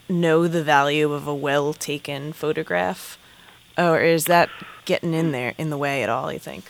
know 0.07 0.47
the 0.47 0.63
value 0.63 1.13
of 1.13 1.27
a 1.27 1.35
well 1.35 1.73
taken 1.73 2.33
photograph, 2.33 3.17
or 3.77 4.01
is 4.01 4.25
that 4.25 4.49
getting 4.85 5.13
in 5.13 5.31
there 5.31 5.53
in 5.57 5.69
the 5.69 5.77
way 5.77 6.03
at 6.03 6.09
all? 6.09 6.33
You 6.33 6.39
think? 6.39 6.65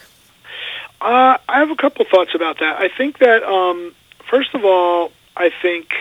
Uh, 1.01 1.37
I 1.47 1.59
have 1.59 1.71
a 1.71 1.77
couple 1.77 2.05
thoughts 2.05 2.35
about 2.35 2.59
that. 2.59 2.79
I 2.79 2.89
think 2.89 3.19
that 3.19 3.43
um, 3.43 3.95
first 4.29 4.53
of 4.53 4.65
all, 4.65 5.11
I 5.37 5.49
think 5.61 5.93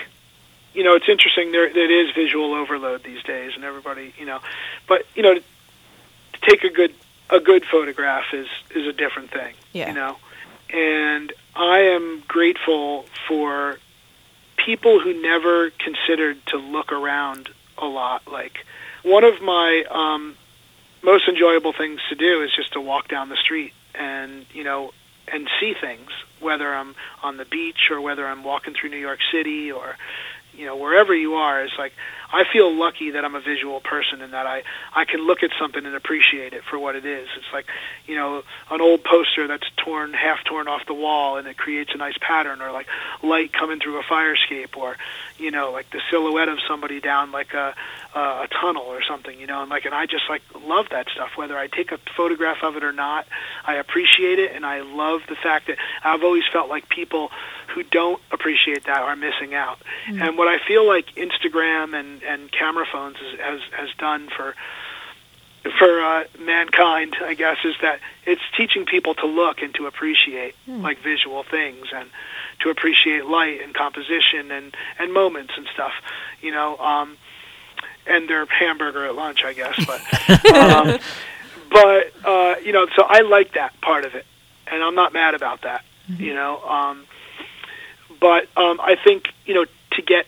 you 0.79 0.85
know, 0.85 0.95
it's 0.95 1.09
interesting. 1.09 1.51
There, 1.51 1.67
it 1.67 1.91
is 1.91 2.15
visual 2.15 2.55
overload 2.55 3.03
these 3.03 3.21
days, 3.25 3.51
and 3.57 3.65
everybody, 3.65 4.15
you 4.17 4.25
know, 4.25 4.39
but 4.87 5.05
you 5.17 5.25
know, 5.25 5.35
to 5.35 5.43
take 6.43 6.63
a 6.63 6.71
good 6.71 6.95
a 7.29 7.41
good 7.41 7.65
photograph 7.65 8.27
is 8.33 8.47
is 8.71 8.87
a 8.87 8.93
different 8.93 9.33
thing. 9.33 9.57
Yeah. 9.73 9.89
You 9.89 9.95
know, 9.95 10.17
and 10.71 11.33
I 11.57 11.79
am 11.81 12.23
grateful 12.29 13.07
for 13.27 13.81
people 14.57 15.01
who 15.01 15.21
never 15.21 15.71
considered 15.71 16.39
to 16.47 16.59
look 16.59 16.93
around 16.93 17.49
a 17.77 17.87
lot. 17.87 18.31
Like 18.31 18.65
one 19.03 19.25
of 19.25 19.43
my 19.43 19.83
um, 19.91 20.37
most 21.03 21.27
enjoyable 21.27 21.73
things 21.73 22.01
to 22.09 22.15
do 22.15 22.41
is 22.45 22.55
just 22.55 22.75
to 22.75 22.81
walk 22.81 23.09
down 23.09 23.31
the 23.31 23.37
street 23.37 23.73
and 23.97 24.47
you 24.53 24.63
know 24.63 24.93
and 25.27 25.51
see 25.59 25.75
things, 25.75 26.11
whether 26.39 26.73
I'm 26.73 26.95
on 27.25 27.37
the 27.37 27.45
beach 27.45 27.91
or 27.91 28.01
whether 28.01 28.29
I'm 28.29 28.45
walking 28.45 28.75
through 28.75 28.91
New 28.91 28.99
York 28.99 29.19
City 29.33 29.73
or 29.73 29.97
you 30.59 30.67
know 30.67 30.77
wherever 30.77 31.15
you 31.15 31.35
are. 31.35 31.63
It's 31.63 31.79
like 31.79 31.93
I 32.31 32.45
feel 32.53 32.73
lucky 32.73 33.13
that 33.13 33.25
I'm 33.25 33.35
a 33.35 33.41
visual 33.41 33.81
person 33.81 34.21
and 34.21 34.33
that 34.33 34.47
I 34.47 34.63
I 34.95 35.05
can 35.05 35.27
look 35.27 35.43
at 35.43 35.51
something 35.59 35.85
and 35.85 35.95
appreciate 35.95 36.53
it 36.53 36.63
for 36.65 36.79
what 36.79 36.97
it 36.97 37.05
is. 37.05 37.29
It's 37.37 37.53
like 37.53 37.67
you 38.07 38.17
know 38.17 38.43
an 38.71 38.81
old 38.81 39.03
poster 39.05 39.47
that's 39.47 39.67
torn 39.77 40.13
half 40.13 40.45
torn 40.45 40.69
off 40.69 40.87
the 40.87 40.95
wall 40.95 41.39
and 41.39 41.49
it 41.49 41.57
creates 41.57 41.93
a 41.95 41.97
nice 41.97 42.17
pattern, 42.21 42.61
or 42.61 42.71
like 42.71 42.87
light 43.23 43.53
coming 43.53 43.81
through 43.81 43.99
a 43.99 44.03
fire 44.03 44.35
escape, 44.35 44.77
or 44.77 44.97
you 45.39 45.51
know 45.51 45.73
like 45.73 45.91
the 45.91 46.01
silhouette 46.11 46.49
of 46.49 46.59
somebody 46.67 47.01
down 47.01 47.33
like 47.33 47.55
a 47.55 47.75
a 48.15 48.49
tunnel 48.61 48.85
or 48.85 49.03
something. 49.03 49.39
You 49.39 49.47
know, 49.47 49.63
and 49.63 49.71
like 49.71 49.85
and 49.85 49.95
I 49.95 50.07
just 50.07 50.29
like 50.29 50.43
love 50.63 50.87
that 50.91 51.09
stuff. 51.09 51.31
Whether 51.37 51.57
I 51.57 51.67
take 51.67 51.93
a 51.93 51.99
photograph 52.17 52.63
of 52.63 52.77
it 52.77 52.85
or 52.85 52.93
not, 52.93 53.27
I 53.65 53.77
appreciate 53.77 54.39
it 54.39 54.55
and 54.55 54.67
I 54.67 54.81
love 54.81 55.23
the 55.29 55.37
fact 55.37 55.69
that 55.69 55.79
I've 56.05 56.23
always 56.23 56.45
felt 56.53 56.69
like 56.69 56.89
people 56.89 57.31
who 57.69 57.83
don't 57.83 58.21
appreciate 58.31 58.85
that 58.85 59.03
are 59.03 59.17
missing 59.17 59.55
out. 59.55 59.79
Mm-hmm. 60.07 60.23
And 60.23 60.39
what 60.39 60.49
I 60.49 60.59
feel 60.67 60.87
like 60.87 61.15
Instagram 61.15 61.99
and 61.99 62.18
and 62.23 62.51
camera 62.51 62.87
phones 62.91 63.17
has 63.17 63.41
has, 63.41 63.61
has 63.73 63.89
done 63.99 64.29
for 64.35 64.55
for 65.79 66.01
uh, 66.01 66.25
mankind, 66.39 67.17
I 67.21 67.35
guess, 67.35 67.59
is 67.65 67.75
that 67.83 68.01
it's 68.25 68.43
teaching 68.57 68.87
people 68.87 69.15
to 69.15 69.27
look 69.27 69.61
and 69.61 69.75
to 69.75 69.87
appreciate 69.87 70.55
mm. 70.69 70.83
like 70.83 70.99
visual 70.99 71.43
things 71.43 71.87
and 71.95 72.09
to 72.61 72.71
appreciate 72.71 73.27
light 73.27 73.61
and 73.63 73.75
composition 73.75 74.51
and 74.51 74.77
and 74.99 75.13
moments 75.13 75.53
and 75.57 75.67
stuff, 75.73 75.93
you 76.41 76.53
know, 76.53 76.77
um, 76.79 77.17
and 78.07 78.29
their 78.29 78.47
hamburger 78.47 79.05
at 79.05 79.15
lunch, 79.15 79.45
I 79.45 79.53
guess, 79.53 79.85
but 79.85 80.47
um, 80.55 80.99
but 81.71 82.13
uh, 82.25 82.55
you 82.65 82.73
know, 82.73 82.87
so 82.97 83.05
I 83.07 83.21
like 83.21 83.55
that 83.55 83.79
part 83.81 84.05
of 84.05 84.15
it, 84.15 84.27
and 84.67 84.83
I'm 84.83 84.95
not 84.95 85.13
mad 85.13 85.35
about 85.35 85.63
that, 85.63 85.85
mm-hmm. 86.11 86.23
you 86.23 86.35
know. 86.35 86.63
Um, 86.63 87.05
but 88.21 88.49
um, 88.57 88.81
I 88.81 88.97
think 89.03 89.27
you 89.45 89.55
know 89.55 89.67
to 89.93 90.03
get 90.03 90.27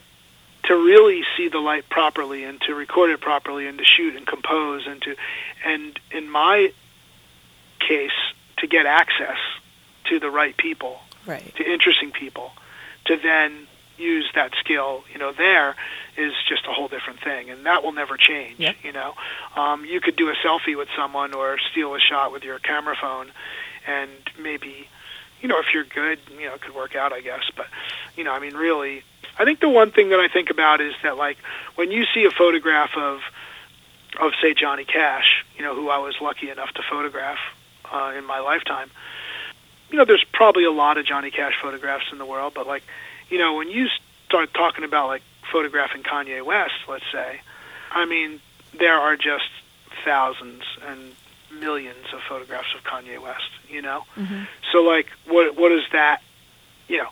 to 0.71 0.77
really 0.77 1.23
see 1.37 1.49
the 1.49 1.59
light 1.59 1.89
properly 1.91 2.45
and 2.45 2.61
to 2.61 2.77
record 2.77 3.11
it 3.11 3.21
properly 3.21 3.67
and 3.67 3.77
to 3.79 3.85
shoot 3.85 4.15
and 4.15 4.25
compose 4.25 4.87
and 4.87 5.03
to 5.03 5.17
and 5.65 5.99
in 6.13 6.31
my 6.31 6.73
case 7.81 8.13
to 8.57 8.69
get 8.69 8.87
access 8.87 9.39
to 10.05 10.21
the 10.21 10.31
right 10.31 10.57
people 10.57 11.01
right. 11.27 11.53
to 11.57 11.69
interesting 11.69 12.13
people 12.13 12.53
to 13.05 13.17
then 13.17 13.67
use 13.99 14.31
that 14.37 14.53
skill 14.61 15.03
you 15.13 15.19
know 15.19 15.33
there 15.33 15.75
is 16.17 16.33
just 16.49 16.65
a 16.69 16.73
whole 16.73 16.87
different 16.87 17.19
thing 17.19 17.51
and 17.51 17.67
that 17.67 17.83
will 17.83 17.91
never 17.91 18.17
change 18.17 18.61
yep. 18.61 18.77
you 18.85 18.93
know 18.93 19.15
um, 19.57 19.85
you 19.85 20.01
could 20.01 20.15
do 20.15 20.29
a 20.29 20.35
selfie 20.35 20.79
with 20.79 20.89
someone 20.97 21.35
or 21.35 21.59
steal 21.73 21.97
a 21.97 22.01
shot 22.01 22.31
with 22.31 22.45
your 22.45 22.61
camera 22.61 22.95
phone 22.95 23.33
and 23.89 24.13
maybe 24.41 24.87
you 25.41 25.49
know 25.49 25.59
if 25.59 25.75
you're 25.75 25.83
good 25.83 26.21
you 26.39 26.47
know 26.47 26.55
it 26.55 26.61
could 26.61 26.77
work 26.77 26.95
out 26.95 27.13
i 27.13 27.21
guess 27.21 27.51
but 27.57 27.67
you 28.17 28.23
know 28.23 28.31
i 28.31 28.39
mean 28.39 28.55
really 28.55 29.03
I 29.39 29.45
think 29.45 29.61
the 29.61 29.69
one 29.69 29.91
thing 29.91 30.11
that 30.11 30.21
I 30.21 30.29
think 30.29 30.51
about 30.51 30.81
is 30.81 30.95
that 31.03 31.17
like 31.17 31.39
when 31.75 31.91
you 31.91 32.05
see 32.15 32.25
a 32.25 32.31
photograph 32.31 32.91
of 32.97 33.21
of 34.19 34.33
say 34.43 34.55
Johnny 34.55 34.85
Cash, 34.85 35.45
you 35.57 35.63
know, 35.63 35.75
who 35.75 35.89
I 35.89 35.99
was 35.99 36.17
lucky 36.21 36.51
enough 36.51 36.73
to 36.75 36.83
photograph 36.89 37.39
uh, 37.93 38.13
in 38.17 38.25
my 38.25 38.41
lifetime. 38.41 38.91
You 39.91 39.99
know, 39.99 40.05
there's 40.05 40.25
probably 40.33 40.65
a 40.65 40.71
lot 40.71 40.99
of 40.99 41.07
Johnny 41.07 41.31
Cash 41.31 41.55
photographs 41.61 42.07
in 42.13 42.19
the 42.19 42.27
world, 42.27 42.53
but 42.55 42.67
like, 42.67 42.83
you 43.29 43.39
know, 43.39 43.55
when 43.55 43.71
you 43.71 43.89
start 44.27 44.53
talking 44.55 44.85
about 44.85 45.09
like 45.09 45.23
photographing 45.51 46.03
Kanye 46.03 46.45
West, 46.45 46.75
let's 46.89 47.05
say, 47.13 47.41
I 47.91 48.05
mean, 48.05 48.41
there 48.79 48.95
are 48.95 49.17
just 49.17 49.49
thousands 50.05 50.63
and 50.87 51.15
millions 51.61 52.07
of 52.13 52.21
photographs 52.29 52.75
of 52.75 52.85
Kanye 52.85 53.21
West, 53.21 53.51
you 53.69 53.83
know? 53.83 54.05
Mm-hmm. 54.17 54.45
So 54.73 54.83
like 54.83 55.09
what 55.27 55.57
what 55.57 55.73
is 55.73 55.83
that, 55.93 56.23
you 56.89 56.99
know, 56.99 57.09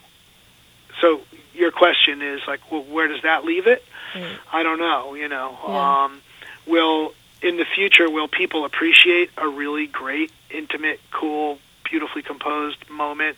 so 1.00 1.20
your 1.58 1.70
question 1.72 2.22
is 2.22 2.40
like, 2.46 2.60
well, 2.70 2.82
where 2.84 3.08
does 3.08 3.22
that 3.22 3.44
leave 3.44 3.66
it? 3.66 3.84
Mm. 4.14 4.38
I 4.52 4.62
don't 4.62 4.78
know. 4.78 5.14
You 5.14 5.28
know, 5.28 5.58
yeah. 5.66 6.04
um, 6.04 6.22
will 6.66 7.14
in 7.42 7.56
the 7.56 7.64
future 7.64 8.10
will 8.10 8.28
people 8.28 8.64
appreciate 8.64 9.30
a 9.36 9.48
really 9.48 9.86
great, 9.86 10.32
intimate, 10.50 11.00
cool, 11.10 11.58
beautifully 11.84 12.22
composed 12.22 12.88
moment? 12.88 13.36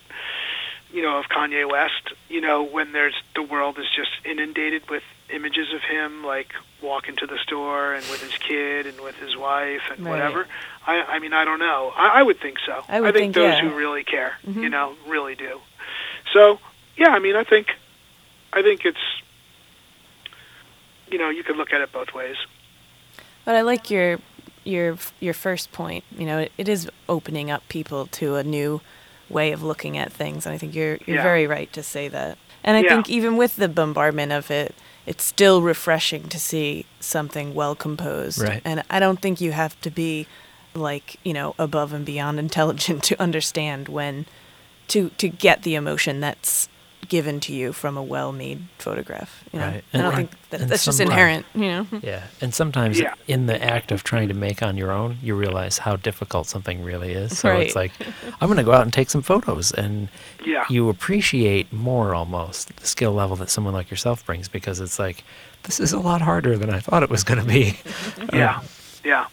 You 0.92 1.02
know, 1.02 1.18
of 1.18 1.26
Kanye 1.26 1.70
West. 1.70 2.12
You 2.28 2.40
know, 2.40 2.64
when 2.64 2.92
there's 2.92 3.14
the 3.34 3.42
world 3.42 3.78
is 3.78 3.86
just 3.94 4.10
inundated 4.24 4.90
with 4.90 5.04
images 5.32 5.72
of 5.72 5.82
him, 5.82 6.24
like 6.24 6.52
walking 6.82 7.14
to 7.16 7.26
the 7.26 7.38
store 7.38 7.94
and 7.94 8.04
with 8.10 8.20
his 8.22 8.36
kid 8.38 8.86
and 8.86 9.00
with 9.00 9.16
his 9.16 9.36
wife 9.36 9.82
and 9.90 10.04
right. 10.04 10.10
whatever. 10.10 10.46
I, 10.86 11.02
I 11.02 11.18
mean, 11.20 11.32
I 11.32 11.44
don't 11.44 11.60
know. 11.60 11.92
I, 11.96 12.20
I 12.20 12.22
would 12.22 12.40
think 12.40 12.58
so. 12.66 12.82
I, 12.88 13.00
would 13.00 13.10
I 13.10 13.12
think, 13.12 13.22
think 13.22 13.34
those 13.34 13.54
yeah. 13.54 13.68
who 13.68 13.76
really 13.76 14.02
care, 14.02 14.32
mm-hmm. 14.44 14.62
you 14.64 14.68
know, 14.68 14.96
really 15.06 15.36
do. 15.36 15.60
So 16.32 16.58
yeah, 16.96 17.10
I 17.10 17.18
mean, 17.18 17.36
I 17.36 17.44
think, 17.44 17.68
I 18.52 18.62
think 18.62 18.84
it's, 18.84 18.98
you 21.10 21.18
know, 21.18 21.30
you 21.30 21.42
could 21.42 21.56
look 21.56 21.72
at 21.72 21.80
it 21.80 21.92
both 21.92 22.12
ways. 22.14 22.36
But 23.44 23.54
I 23.56 23.62
like 23.62 23.90
your 23.90 24.18
your 24.64 24.96
your 25.20 25.34
first 25.34 25.72
point. 25.72 26.04
You 26.16 26.26
know, 26.26 26.38
it, 26.40 26.52
it 26.58 26.68
is 26.68 26.88
opening 27.08 27.50
up 27.50 27.66
people 27.68 28.06
to 28.08 28.36
a 28.36 28.44
new 28.44 28.80
way 29.28 29.52
of 29.52 29.62
looking 29.62 29.96
at 29.96 30.12
things, 30.12 30.46
and 30.46 30.54
I 30.54 30.58
think 30.58 30.74
you're 30.74 30.98
you're 31.06 31.16
Yeah. 31.16 31.22
very 31.22 31.46
right 31.46 31.72
to 31.72 31.82
say 31.82 32.08
that. 32.08 32.38
And 32.62 32.76
I 32.76 32.82
Yeah. 32.82 32.88
think 32.90 33.08
even 33.08 33.36
with 33.36 33.56
the 33.56 33.68
bombardment 33.68 34.32
of 34.32 34.50
it, 34.50 34.74
it's 35.06 35.24
still 35.24 35.62
refreshing 35.62 36.28
to 36.28 36.38
see 36.38 36.84
something 37.00 37.54
well 37.54 37.74
composed. 37.74 38.40
Right. 38.42 38.60
And 38.64 38.82
I 38.90 39.00
don't 39.00 39.20
think 39.20 39.40
you 39.40 39.52
have 39.52 39.80
to 39.80 39.90
be 39.90 40.26
like 40.74 41.16
you 41.24 41.32
know 41.32 41.54
above 41.58 41.92
and 41.92 42.04
beyond 42.04 42.38
intelligent 42.46 43.02
to 43.04 43.20
understand 43.20 43.88
when 43.88 44.26
to 44.88 45.08
to 45.18 45.28
get 45.28 45.62
the 45.62 45.74
emotion 45.74 46.20
that's 46.20 46.68
given 47.10 47.40
to 47.40 47.52
you 47.52 47.72
from 47.74 47.98
a 47.98 48.02
well-made 48.02 48.62
photograph. 48.78 49.44
You 49.52 49.58
know, 49.58 49.66
Right. 49.66 49.84
I 49.92 49.98
don't 49.98 50.14
think 50.14 50.30
that, 50.50 50.60
that's 50.68 50.84
just 50.86 50.96
some- 50.96 51.08
right. 51.08 51.12
inherent. 51.12 51.46
You 51.54 51.60
know, 51.60 51.86
Yeah, 52.02 52.22
and 52.40 52.54
sometimes 52.54 52.98
Yeah. 52.98 53.12
in 53.28 53.44
the 53.46 53.62
act 53.62 53.92
of 53.92 54.02
trying 54.04 54.28
to 54.28 54.34
make 54.34 54.62
on 54.62 54.76
your 54.78 54.90
own, 54.92 55.18
you 55.22 55.34
realize 55.34 55.76
how 55.78 55.96
difficult 55.96 56.46
something 56.46 56.82
really 56.82 57.12
is. 57.12 57.36
So 57.38 57.50
it's 57.58 57.76
like, 57.76 57.92
I'm 58.40 58.46
going 58.48 58.56
to 58.56 58.62
go 58.64 58.72
out 58.72 58.82
and 58.82 58.92
take 58.92 59.10
some 59.10 59.22
photos, 59.22 59.72
and 59.72 60.08
Yeah. 60.46 60.64
you 60.70 60.88
appreciate 60.88 61.72
more 61.72 62.14
almost 62.14 62.74
the 62.76 62.86
skill 62.86 63.12
level 63.12 63.36
that 63.36 63.50
someone 63.50 63.74
like 63.74 63.90
yourself 63.90 64.24
brings 64.24 64.48
because 64.48 64.78
it's 64.80 64.98
like, 64.98 65.24
this 65.64 65.80
is 65.80 65.92
a 65.92 65.98
lot 65.98 66.22
harder 66.22 66.56
than 66.56 66.70
I 66.70 66.78
thought 66.80 67.02
it 67.02 67.10
was 67.10 67.24
going 67.24 67.40
to 67.40 67.46
be. 67.46 67.76
Yeah, 68.32 68.62
yeah. 69.04 69.26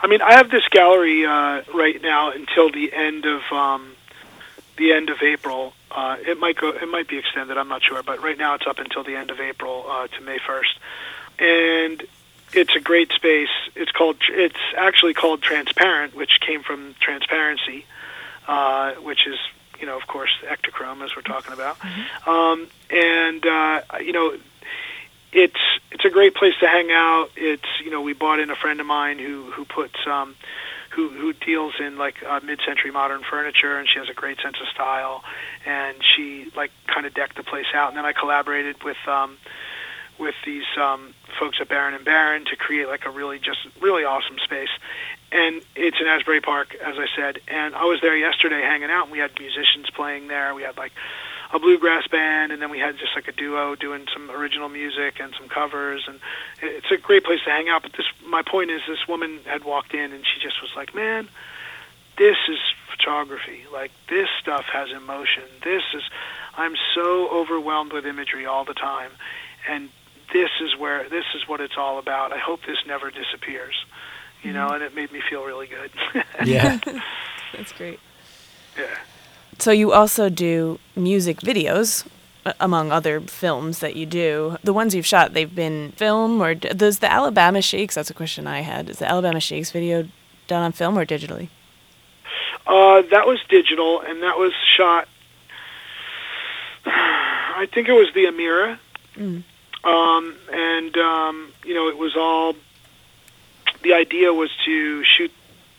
I 0.00 0.06
mean, 0.06 0.22
I 0.22 0.34
have 0.34 0.50
this 0.50 0.66
gallery 0.70 1.26
uh, 1.26 1.62
right 1.74 2.00
now 2.00 2.30
until 2.30 2.70
the 2.70 2.92
end 2.92 3.24
of 3.26 3.42
um, 3.50 3.95
the 4.76 4.92
end 4.92 5.10
of 5.10 5.22
April. 5.22 5.72
Uh, 5.90 6.16
it 6.20 6.38
might 6.38 6.56
go. 6.56 6.70
It 6.70 6.88
might 6.88 7.08
be 7.08 7.18
extended. 7.18 7.56
I'm 7.56 7.68
not 7.68 7.82
sure, 7.82 8.02
but 8.02 8.22
right 8.22 8.38
now 8.38 8.54
it's 8.54 8.66
up 8.66 8.78
until 8.78 9.04
the 9.04 9.16
end 9.16 9.30
of 9.30 9.40
April 9.40 9.84
uh, 9.88 10.06
to 10.08 10.20
May 10.20 10.38
1st, 10.38 10.78
and 11.38 12.02
it's 12.52 12.74
a 12.76 12.80
great 12.80 13.12
space. 13.12 13.48
It's 13.74 13.90
called. 13.90 14.16
It's 14.28 14.60
actually 14.76 15.14
called 15.14 15.42
Transparent, 15.42 16.14
which 16.14 16.40
came 16.46 16.62
from 16.62 16.94
transparency, 17.00 17.86
uh, 18.46 18.92
which 18.94 19.26
is 19.26 19.38
you 19.80 19.86
know, 19.86 19.96
of 19.96 20.06
course, 20.06 20.30
Ektachrome, 20.44 21.04
as 21.04 21.14
we're 21.14 21.22
talking 21.22 21.52
about, 21.52 21.78
um, 22.26 22.68
and 22.90 23.44
uh, 23.46 23.82
you 24.00 24.12
know, 24.12 24.36
it's 25.32 25.60
it's 25.92 26.04
a 26.04 26.10
great 26.10 26.34
place 26.34 26.54
to 26.60 26.68
hang 26.68 26.90
out. 26.90 27.30
It's 27.36 27.68
you 27.84 27.90
know, 27.90 28.00
we 28.00 28.12
bought 28.12 28.40
in 28.40 28.50
a 28.50 28.56
friend 28.56 28.80
of 28.80 28.86
mine 28.86 29.18
who 29.18 29.50
who 29.50 29.64
puts 29.64 29.94
um, 30.06 30.34
who 30.96 31.10
who 31.10 31.34
deals 31.34 31.74
in 31.78 31.98
like 31.98 32.22
uh, 32.24 32.40
mid-century 32.42 32.90
modern 32.90 33.22
furniture, 33.22 33.78
and 33.78 33.86
she 33.88 33.98
has 33.98 34.08
a 34.08 34.14
great 34.14 34.40
sense 34.40 34.56
of 34.60 34.66
style, 34.68 35.22
and 35.66 35.96
she 36.02 36.50
like 36.56 36.72
kind 36.86 37.06
of 37.06 37.12
decked 37.12 37.36
the 37.36 37.44
place 37.44 37.66
out. 37.74 37.88
And 37.88 37.96
then 37.98 38.06
I 38.06 38.12
collaborated 38.12 38.82
with 38.82 38.96
um, 39.06 39.36
with 40.18 40.34
these 40.46 40.64
um, 40.80 41.14
folks 41.38 41.58
at 41.60 41.68
Baron 41.68 41.92
and 41.92 42.04
Baron 42.04 42.46
to 42.46 42.56
create 42.56 42.88
like 42.88 43.04
a 43.04 43.10
really 43.10 43.38
just 43.38 43.58
really 43.80 44.04
awesome 44.04 44.38
space. 44.42 44.70
And 45.30 45.60
it's 45.74 46.00
in 46.00 46.06
Asbury 46.06 46.40
Park, 46.40 46.74
as 46.74 46.96
I 46.98 47.06
said. 47.14 47.40
And 47.46 47.74
I 47.74 47.84
was 47.84 48.00
there 48.00 48.16
yesterday 48.16 48.62
hanging 48.62 48.90
out, 48.90 49.04
and 49.04 49.12
we 49.12 49.18
had 49.18 49.38
musicians 49.38 49.90
playing 49.94 50.28
there. 50.28 50.54
We 50.54 50.62
had 50.62 50.78
like 50.78 50.92
a 51.52 51.58
bluegrass 51.58 52.06
band, 52.08 52.52
and 52.52 52.60
then 52.60 52.70
we 52.70 52.78
had 52.78 52.98
just 52.98 53.14
like 53.14 53.28
a 53.28 53.32
duo 53.32 53.74
doing 53.74 54.06
some 54.12 54.30
original 54.30 54.68
music 54.68 55.20
and 55.20 55.34
some 55.38 55.48
covers, 55.48 56.04
and 56.08 56.20
it's 56.62 56.90
a 56.90 56.96
great 56.96 57.24
place 57.24 57.40
to 57.44 57.50
hang 57.50 57.68
out. 57.68 57.82
But 57.82 57.92
this, 57.92 58.06
my 58.26 58.42
point 58.42 58.70
is, 58.70 58.80
this 58.88 59.06
woman 59.08 59.40
had 59.44 59.64
walked 59.64 59.94
in, 59.94 60.12
and 60.12 60.24
she 60.24 60.40
just 60.40 60.60
was 60.60 60.70
like, 60.76 60.94
"Man, 60.94 61.28
this 62.18 62.36
is 62.48 62.58
photography. 62.90 63.64
Like 63.72 63.92
this 64.08 64.28
stuff 64.40 64.64
has 64.72 64.90
emotion. 64.90 65.44
This 65.62 65.82
is, 65.94 66.02
I'm 66.56 66.74
so 66.94 67.28
overwhelmed 67.28 67.92
with 67.92 68.06
imagery 68.06 68.46
all 68.46 68.64
the 68.64 68.74
time, 68.74 69.10
and 69.68 69.90
this 70.32 70.50
is 70.60 70.76
where 70.78 71.08
this 71.08 71.24
is 71.34 71.48
what 71.48 71.60
it's 71.60 71.76
all 71.76 71.98
about. 71.98 72.32
I 72.32 72.38
hope 72.38 72.60
this 72.66 72.78
never 72.86 73.10
disappears. 73.10 73.74
You 74.42 74.52
know, 74.52 74.66
mm-hmm. 74.66 74.74
and 74.74 74.82
it 74.82 74.94
made 74.94 75.12
me 75.12 75.20
feel 75.28 75.44
really 75.44 75.66
good. 75.66 75.90
Yeah. 76.44 76.78
That's 77.52 77.72
great. 77.72 78.00
yeah. 78.78 78.86
So 79.58 79.70
you 79.72 79.92
also 79.92 80.28
do 80.28 80.78
music 80.94 81.38
videos, 81.40 82.06
among 82.60 82.92
other 82.92 83.20
films 83.20 83.80
that 83.80 83.96
you 83.96 84.06
do. 84.06 84.56
The 84.62 84.72
ones 84.72 84.94
you've 84.94 85.06
shot, 85.06 85.32
they've 85.34 85.52
been 85.52 85.92
film 85.92 86.40
or 86.40 86.54
does 86.54 87.00
the 87.00 87.10
Alabama 87.10 87.60
Shakes? 87.62 87.94
That's 87.96 88.10
a 88.10 88.14
question 88.14 88.46
I 88.46 88.60
had. 88.60 88.88
Is 88.90 88.98
the 88.98 89.08
Alabama 89.08 89.40
Shakes 89.40 89.70
video 89.72 90.06
done 90.46 90.62
on 90.62 90.72
film 90.72 90.96
or 90.98 91.04
digitally? 91.04 91.48
Uh, 92.66 93.02
that 93.10 93.26
was 93.26 93.38
digital, 93.48 94.00
and 94.00 94.22
that 94.22 94.38
was 94.38 94.52
shot. 94.76 95.08
I 96.84 97.66
think 97.72 97.88
it 97.88 97.92
was 97.92 98.08
the 98.14 98.24
Amira, 98.26 98.78
Mm. 99.16 99.42
um, 99.84 100.36
and 100.52 100.96
um, 100.98 101.52
you 101.64 101.74
know 101.74 101.88
it 101.88 101.96
was 101.96 102.16
all. 102.16 102.54
The 103.82 103.94
idea 103.94 104.32
was 104.34 104.50
to 104.66 105.02
shoot 105.04 105.32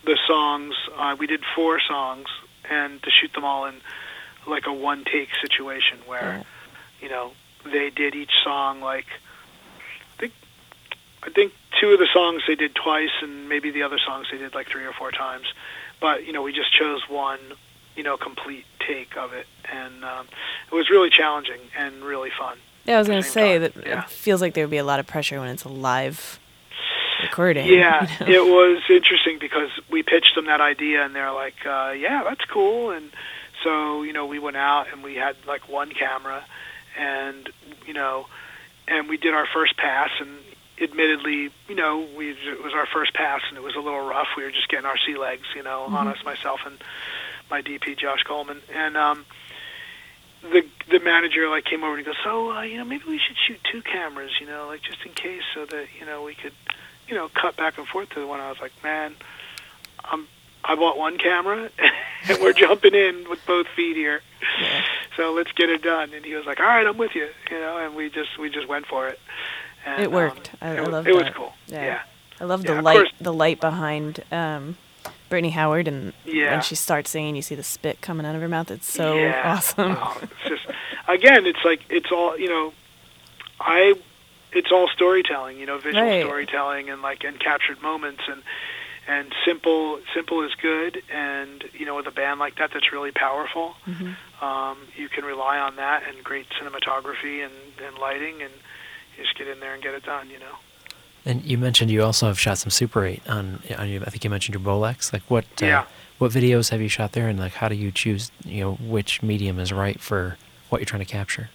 the 0.06 0.18
songs. 0.26 0.74
Uh, 0.98 1.16
we 1.20 1.28
did 1.28 1.44
four 1.56 1.80
songs, 1.82 2.28
and 2.70 3.02
to 3.04 3.10
shoot 3.12 3.34
them 3.34 3.46
all 3.46 3.66
in 3.66 3.76
like 4.46 4.66
a 4.68 4.74
one 4.74 5.04
take 5.06 5.30
situation 5.42 6.00
where, 6.06 6.44
you 7.02 7.10
know, 7.10 7.32
they 7.66 7.90
did 7.90 8.16
each 8.16 8.32
song 8.44 8.82
like. 8.82 9.06
I 10.14 10.20
think, 10.20 10.34
I 11.24 11.30
think 11.30 11.54
two 11.80 11.92
of 11.92 12.00
the 12.00 12.08
songs 12.14 12.44
they 12.48 12.56
did 12.56 12.74
twice, 12.76 13.12
and 13.22 13.50
maybe 13.50 13.72
the 13.72 13.84
other 13.84 14.00
songs 14.00 14.28
they 14.32 14.38
did 14.38 14.54
like 14.56 14.68
three 14.68 14.86
or 14.86 14.94
four 14.94 15.12
times. 15.12 15.46
But 16.00 16.26
you 16.26 16.34
know, 16.34 16.42
we 16.44 16.54
just 16.54 16.72
chose 16.74 17.02
one, 17.10 17.40
you 17.96 18.04
know, 18.04 18.18
complete 18.18 18.66
take 18.80 19.18
of 19.18 19.34
it, 19.34 19.48
and 19.72 20.04
um, 20.06 20.28
it 20.72 20.76
was 20.76 20.90
really 20.90 21.10
challenging 21.10 21.60
and 21.78 22.04
really 22.04 22.30
fun. 22.38 22.58
Yeah, 22.86 22.96
I 22.96 23.00
was 23.00 23.08
going 23.08 23.22
to 23.22 23.30
say 23.30 23.60
time. 23.60 23.62
that 23.76 23.86
Yeah. 23.86 24.04
it 24.04 24.10
feels 24.10 24.42
like 24.42 24.54
there 24.54 24.64
would 24.64 24.72
be 24.72 24.78
a 24.78 24.84
lot 24.84 25.00
of 25.02 25.08
pressure 25.08 25.40
when 25.40 25.50
it's 25.50 25.66
a 25.66 25.70
live 25.70 26.40
recording. 27.22 27.68
Yeah, 27.78 28.08
you 28.22 28.34
know? 28.34 28.46
it 28.46 28.52
was 28.52 28.84
interesting 28.90 29.38
because 29.40 29.70
we 29.90 30.04
pitched 30.04 30.36
them 30.36 30.46
that 30.46 30.62
idea, 30.62 31.04
and 31.06 31.16
they're 31.16 31.32
like, 31.32 31.66
uh, 31.66 31.94
"Yeah, 31.98 32.24
that's 32.24 32.46
cool." 32.46 32.92
And 32.92 33.12
so, 33.64 34.04
you 34.04 34.14
know, 34.14 34.26
we 34.26 34.40
went 34.40 34.58
out 34.58 34.88
and 34.92 35.04
we 35.04 35.16
had 35.16 35.36
like 35.46 35.68
one 35.70 35.92
camera, 35.92 36.44
and 36.98 37.50
you 37.86 37.94
know, 37.94 38.28
and 38.88 39.10
we 39.10 39.18
did 39.18 39.34
our 39.34 39.48
first 39.48 39.78
pass, 39.78 40.10
and 40.20 40.30
admittedly, 40.80 41.52
you 41.68 41.76
know, 41.76 42.08
we 42.16 42.32
it 42.32 42.64
was 42.64 42.74
our 42.74 42.86
first 42.86 43.14
pass, 43.14 43.42
and 43.50 43.58
it 43.58 43.64
was 43.64 43.76
a 43.76 43.80
little 43.80 44.06
rough. 44.06 44.28
We 44.38 44.44
were 44.44 44.52
just 44.52 44.70
getting 44.70 44.86
our 44.86 44.98
sea 45.06 45.18
legs, 45.18 45.48
you 45.56 45.64
know, 45.64 45.84
on 45.84 46.08
us, 46.08 46.24
myself 46.24 46.62
and 46.66 46.78
my 47.50 47.62
DP, 47.62 47.98
Josh 47.98 48.24
Coleman, 48.24 48.62
and 48.74 48.98
um, 48.98 49.26
the 50.42 50.66
the 50.90 51.00
manager 51.00 51.50
like 51.50 51.66
came 51.66 51.84
over 51.84 51.98
and 51.98 52.00
he 52.00 52.06
goes, 52.06 52.22
"So, 52.24 52.52
uh, 52.52 52.62
you 52.62 52.78
know, 52.78 52.86
maybe 52.86 53.06
we 53.08 53.20
should 53.20 53.38
shoot 53.48 53.60
two 53.72 53.82
cameras, 53.82 54.32
you 54.40 54.48
know, 54.48 54.68
like 54.68 54.82
just 54.82 55.04
in 55.06 55.14
case, 55.14 55.44
so 55.54 55.66
that 55.66 55.88
you 56.00 56.06
know 56.06 56.24
we 56.24 56.36
could." 56.36 56.54
You 57.08 57.15
know, 57.15 57.30
cut 57.34 57.56
back 57.58 57.78
and 57.78 57.88
forth 57.88 58.10
to 58.12 58.20
the 58.20 58.28
one. 58.28 58.39
I 58.39 58.50
was 58.50 58.60
like, 58.60 58.72
man, 58.84 59.15
I'm, 60.04 60.28
I 60.63 60.76
bought 60.76 60.98
one 60.98 61.17
camera, 61.17 61.70
and 62.30 62.41
we're 62.41 62.54
jumping 62.54 62.93
in 62.96 63.30
with 63.30 63.39
both 63.46 63.67
feet 63.76 63.96
here. 63.96 64.22
Yeah. 64.62 64.84
So 65.15 65.32
let's 65.34 65.52
get 65.54 65.70
it 65.70 65.82
done. 65.82 66.13
And 66.13 66.24
he 66.26 66.36
was 66.36 66.46
like, 66.46 66.60
all 66.60 66.65
right, 66.65 66.86
I'm 66.86 66.98
with 66.98 67.15
you. 67.15 67.28
You 67.50 67.60
know, 67.60 67.78
and 67.78 67.96
we 67.96 68.10
just 68.10 68.38
we 68.38 68.50
just 68.50 68.67
went 68.67 68.86
for 68.86 69.08
it. 69.08 69.20
And, 69.86 70.04
It 70.04 70.12
worked. 70.12 70.52
Um, 70.62 70.70
I- 70.70 70.74
it, 70.74 70.80
I 70.80 70.82
wa- 70.84 70.89
love 70.89 71.08
It 71.08 71.15
was 71.15 71.30
cool. 71.36 71.54
Yeah. 71.67 71.84
Yeah. 71.86 72.02
I 72.39 72.43
love 72.43 72.63
Yeah, 72.65 72.76
the 72.76 72.82
light, 72.84 72.98
course. 72.98 73.12
the 73.20 73.34
light 73.34 73.60
behind 73.60 74.24
um, 74.32 74.78
Brittany 75.30 75.50
Howard, 75.52 75.88
and 75.88 76.13
Yeah. 76.26 76.52
when 76.52 76.62
she 76.62 76.76
starts 76.76 77.10
singing, 77.10 77.36
you 77.36 77.41
see 77.41 77.56
the 77.56 77.63
spit 77.63 78.00
coming 78.02 78.26
out 78.28 78.36
of 78.36 78.41
her 78.41 78.48
mouth. 78.50 78.70
It's 78.70 78.91
so 78.91 79.28
awesome. 79.43 79.98
Oh, 80.00 80.17
it's 80.22 80.34
just 80.48 80.65
again, 81.08 81.46
it's 81.48 81.63
like 81.65 81.82
it's 81.89 82.12
all 82.12 82.38
you 82.38 82.48
know. 82.50 82.74
I 83.60 83.93
it's 84.58 84.72
all 84.72 84.88
storytelling, 84.89 85.58
you 85.60 85.65
know, 85.65 85.78
visual 85.78 86.04
Right. 86.10 86.24
storytelling 86.24 86.89
and 86.89 87.02
like 87.02 87.24
and 87.24 87.39
captured 87.39 87.82
moments 87.82 88.24
and 88.28 88.41
and 89.10 89.34
simple 89.46 90.00
simple 90.13 90.43
is 90.43 90.54
good 90.62 91.02
and 91.13 91.63
you 91.74 91.86
know 91.86 91.96
with 91.96 92.08
a 92.08 92.12
band 92.12 92.39
like 92.41 92.56
that 92.60 92.72
that's 92.74 92.91
really 92.91 93.12
powerful 93.12 93.76
Mhm. 93.88 94.15
um, 94.43 94.78
you 94.98 95.08
can 95.08 95.24
rely 95.24 95.58
on 95.58 95.78
that 95.78 96.04
and 96.08 96.22
great 96.24 96.46
cinematography 96.60 97.36
and, 97.46 97.54
and 97.86 97.98
lighting 98.00 98.41
and 98.41 98.52
you 99.15 99.24
just 99.24 99.38
get 99.38 99.48
in 99.48 99.60
there 99.62 99.74
and 99.74 99.82
get 99.82 99.93
it 99.93 100.04
done 100.04 100.30
you 100.30 100.39
know 100.39 100.56
And 101.26 101.43
you 101.46 101.58
mentioned 101.58 101.89
you 101.89 102.04
also 102.04 102.28
have 102.28 102.39
shot 102.39 102.58
some 102.58 102.70
Super 102.70 103.06
8 103.06 103.22
on, 103.30 103.62
on 103.78 103.88
your, 103.89 104.02
I 104.04 104.10
think 104.12 104.24
you 104.26 104.30
mentioned 104.30 104.56
your 104.56 104.63
Bolex. 104.63 105.12
Like 105.13 105.24
what, 105.30 105.46
uh, 105.62 105.65
Yeah. 105.65 105.84
what 106.20 106.32
videos 106.32 106.70
have 106.72 106.82
you 106.82 106.89
shot 106.89 107.12
there 107.13 107.28
and 107.30 107.38
like 107.39 107.54
how 107.62 107.67
do 107.70 107.76
you 107.76 107.91
choose, 107.91 108.32
you 108.46 108.62
know, 108.63 108.74
which 108.96 109.22
medium 109.24 109.58
is 109.60 109.72
right 109.72 110.00
for 110.00 110.38
what 110.70 110.80
you're 110.80 110.86
trying 110.93 111.06
to 111.06 111.12
capture? 111.20 111.50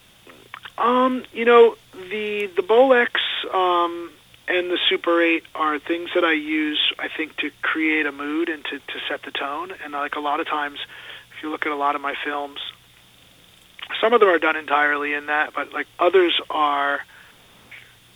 Um, 0.78 1.24
you 1.32 1.44
know, 1.44 1.76
the 2.10 2.46
the 2.54 2.62
Bolex 2.62 3.10
um, 3.52 4.10
and 4.48 4.70
the 4.70 4.78
Super 4.88 5.22
8 5.22 5.44
are 5.54 5.78
things 5.78 6.10
that 6.14 6.24
I 6.24 6.32
use, 6.32 6.92
I 6.98 7.08
think, 7.08 7.36
to 7.38 7.50
create 7.62 8.06
a 8.06 8.12
mood 8.12 8.48
and 8.48 8.64
to, 8.66 8.78
to 8.78 9.00
set 9.08 9.22
the 9.22 9.30
tone. 9.30 9.72
And 9.82 9.92
like 9.92 10.16
a 10.16 10.20
lot 10.20 10.40
of 10.40 10.46
times, 10.46 10.78
if 11.36 11.42
you 11.42 11.50
look 11.50 11.66
at 11.66 11.72
a 11.72 11.76
lot 11.76 11.94
of 11.94 12.00
my 12.00 12.14
films, 12.24 12.60
some 14.00 14.12
of 14.12 14.20
them 14.20 14.28
are 14.28 14.38
done 14.38 14.56
entirely 14.56 15.14
in 15.14 15.26
that, 15.26 15.54
but 15.54 15.72
like 15.72 15.86
others 15.98 16.38
are, 16.50 17.00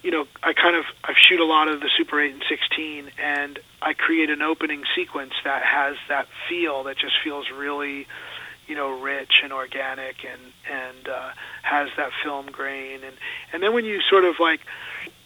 you 0.02 0.10
know, 0.10 0.26
I 0.42 0.52
kind 0.52 0.76
of 0.76 0.84
I 1.04 1.14
shoot 1.16 1.40
a 1.40 1.44
lot 1.44 1.68
of 1.68 1.80
the 1.80 1.90
Super 1.96 2.20
8 2.20 2.34
and 2.34 2.44
16, 2.48 3.10
and 3.18 3.58
I 3.80 3.94
create 3.94 4.30
an 4.30 4.42
opening 4.42 4.82
sequence 4.94 5.32
that 5.44 5.62
has 5.62 5.96
that 6.08 6.26
feel 6.48 6.84
that 6.84 6.98
just 6.98 7.14
feels 7.22 7.46
really 7.50 8.06
you 8.66 8.74
know, 8.74 9.00
rich 9.00 9.40
and 9.42 9.52
organic 9.52 10.24
and 10.24 10.40
and 10.70 11.08
uh, 11.08 11.30
has 11.62 11.88
that 11.96 12.10
film 12.22 12.46
grain. 12.46 13.00
And 13.04 13.14
and 13.52 13.62
then 13.62 13.72
when 13.72 13.84
you 13.84 14.00
sort 14.02 14.24
of 14.24 14.38
like 14.40 14.60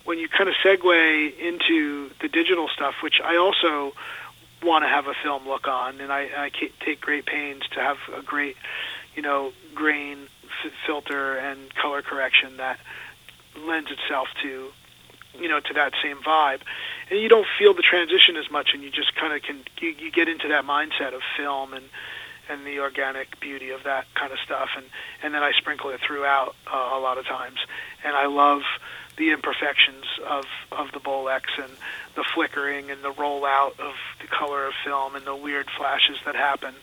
when 0.05 0.19
you 0.19 0.29
kind 0.29 0.49
of 0.49 0.57
segue 0.65 1.39
into 1.39 2.11
the 2.21 2.29
digital 2.29 2.69
stuff, 2.69 2.95
which 3.03 3.21
I 3.23 3.37
also 3.37 3.93
want 4.63 4.85
to 4.85 4.89
have 4.89 5.07
a 5.07 5.15
film 5.23 5.47
look 5.47 5.69
on, 5.69 6.01
and 6.01 6.13
I, 6.13 6.29
I 6.37 6.51
take 6.85 7.01
great 7.01 7.27
pains 7.27 7.63
to 7.73 7.81
have 7.81 7.97
a 8.15 8.23
great, 8.23 8.57
you 9.15 9.23
know, 9.23 9.53
grain 9.75 10.27
f- 10.65 10.73
filter 10.87 11.37
and 11.37 11.75
color 11.75 12.03
correction 12.03 12.59
that 12.59 12.79
lends 13.67 13.91
itself 13.91 14.29
to, 14.43 14.71
you 15.39 15.49
know, 15.49 15.61
to 15.61 15.75
that 15.75 15.93
same 16.03 16.19
vibe, 16.19 16.61
and 17.11 17.21
you 17.21 17.29
don't 17.29 17.47
feel 17.59 17.75
the 17.75 17.83
transition 17.83 18.37
as 18.37 18.51
much, 18.51 18.71
and 18.75 18.83
you 18.83 18.91
just 18.91 19.15
kind 19.15 19.33
of 19.33 19.43
can 19.43 19.61
you, 19.81 19.91
you 19.99 20.11
get 20.11 20.29
into 20.29 20.49
that 20.49 20.65
mindset 20.65 21.15
of 21.15 21.23
film 21.37 21.73
and 21.73 21.85
and 22.51 22.67
the 22.67 22.81
organic 22.81 23.39
beauty 23.41 23.71
of 23.71 23.85
that 23.85 24.07
kind 24.15 24.33
of 24.33 24.39
stuff, 24.41 24.71
and 24.77 24.87
and 25.23 25.33
then 25.33 25.43
I 25.43 25.53
sprinkle 25.53 25.91
it 25.91 26.01
throughout 26.01 26.55
uh, 26.67 26.91
a 26.93 27.01
lot 27.01 27.19
of 27.19 27.27
times, 27.27 27.59
and 28.05 28.17
I 28.17 28.27
love 28.27 28.63
the 29.17 29.31
imperfections 29.31 30.05
of 30.29 30.45
of 30.73 30.93
the 30.93 31.01
Bolex 31.01 31.43
and 31.63 31.73
the 32.17 32.25
flickering 32.35 32.91
and 32.91 33.03
the 33.03 33.13
rollout 33.13 33.79
of 33.79 33.95
the 34.21 34.27
color 34.27 34.67
of 34.67 34.75
film 34.85 35.15
and 35.15 35.25
the 35.25 35.37
weird 35.37 35.69
flashes 35.71 36.19
that 36.25 36.35
happen, 36.35 36.75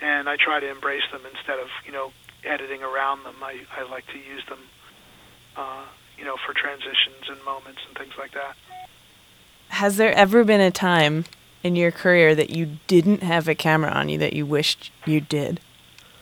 and 0.00 0.28
I 0.28 0.36
try 0.36 0.60
to 0.60 0.70
embrace 0.70 1.10
them 1.10 1.22
instead 1.34 1.58
of 1.58 1.68
you 1.84 1.92
know 1.92 2.12
editing 2.44 2.82
around 2.82 3.24
them. 3.24 3.36
I 3.42 3.60
I 3.76 3.88
like 3.90 4.06
to 4.08 4.18
use 4.18 4.44
them, 4.48 4.60
uh, 5.56 5.84
you 6.16 6.24
know, 6.24 6.36
for 6.46 6.54
transitions 6.54 7.28
and 7.28 7.42
moments 7.44 7.80
and 7.88 7.96
things 7.96 8.14
like 8.18 8.32
that. 8.32 8.56
Has 9.68 9.96
there 9.96 10.12
ever 10.12 10.44
been 10.44 10.60
a 10.60 10.70
time 10.70 11.24
in 11.62 11.76
your 11.76 11.90
career 11.90 12.34
that 12.34 12.50
you 12.50 12.78
didn't 12.86 13.22
have 13.22 13.48
a 13.48 13.54
camera 13.54 13.90
on 13.90 14.08
you 14.08 14.18
that 14.18 14.32
you 14.32 14.46
wished 14.46 14.90
you 15.06 15.20
did? 15.20 15.60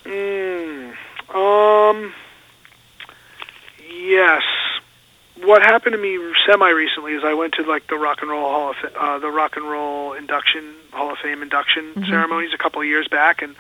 Mm, 0.05 0.95
um. 1.35 2.13
Yes. 3.89 4.43
What 5.43 5.63
happened 5.63 5.93
to 5.93 5.99
me 5.99 6.19
semi 6.47 6.71
recently 6.71 7.13
is 7.13 7.23
I 7.23 7.35
went 7.35 7.55
to 7.55 7.63
like 7.63 7.87
the 7.89 7.97
Rock 7.97 8.23
and 8.23 8.31
Roll 8.31 8.49
Hall 8.51 8.71
of 8.71 8.77
uh, 8.97 9.19
the 9.19 9.31
Rock 9.31 9.57
and 9.57 9.69
Roll 9.69 10.15
induction 10.15 10.75
Hall 10.93 11.11
of 11.13 11.19
Fame 11.19 11.43
induction 11.43 11.93
Mhm. 11.95 12.09
ceremonies 12.09 12.55
a 12.55 12.59
couple 12.59 12.81
of 12.81 12.87
years 12.87 13.07
back, 13.09 13.43
and 13.43 13.55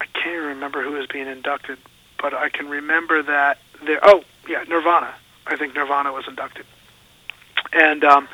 I 0.00 0.06
can't 0.06 0.34
even 0.34 0.46
remember 0.48 0.82
who 0.82 0.92
was 0.92 1.06
being 1.06 1.26
inducted, 1.26 1.78
but 2.20 2.34
I 2.34 2.48
can 2.50 2.68
remember 2.68 3.22
that 3.22 3.58
there. 3.82 3.98
Oh, 4.02 4.22
yeah, 4.46 4.62
Nirvana. 4.68 5.14
I 5.46 5.56
think 5.56 5.74
Nirvana 5.74 6.12
was 6.12 6.28
inducted, 6.28 6.66
and 7.72 8.04
um, 8.04 8.28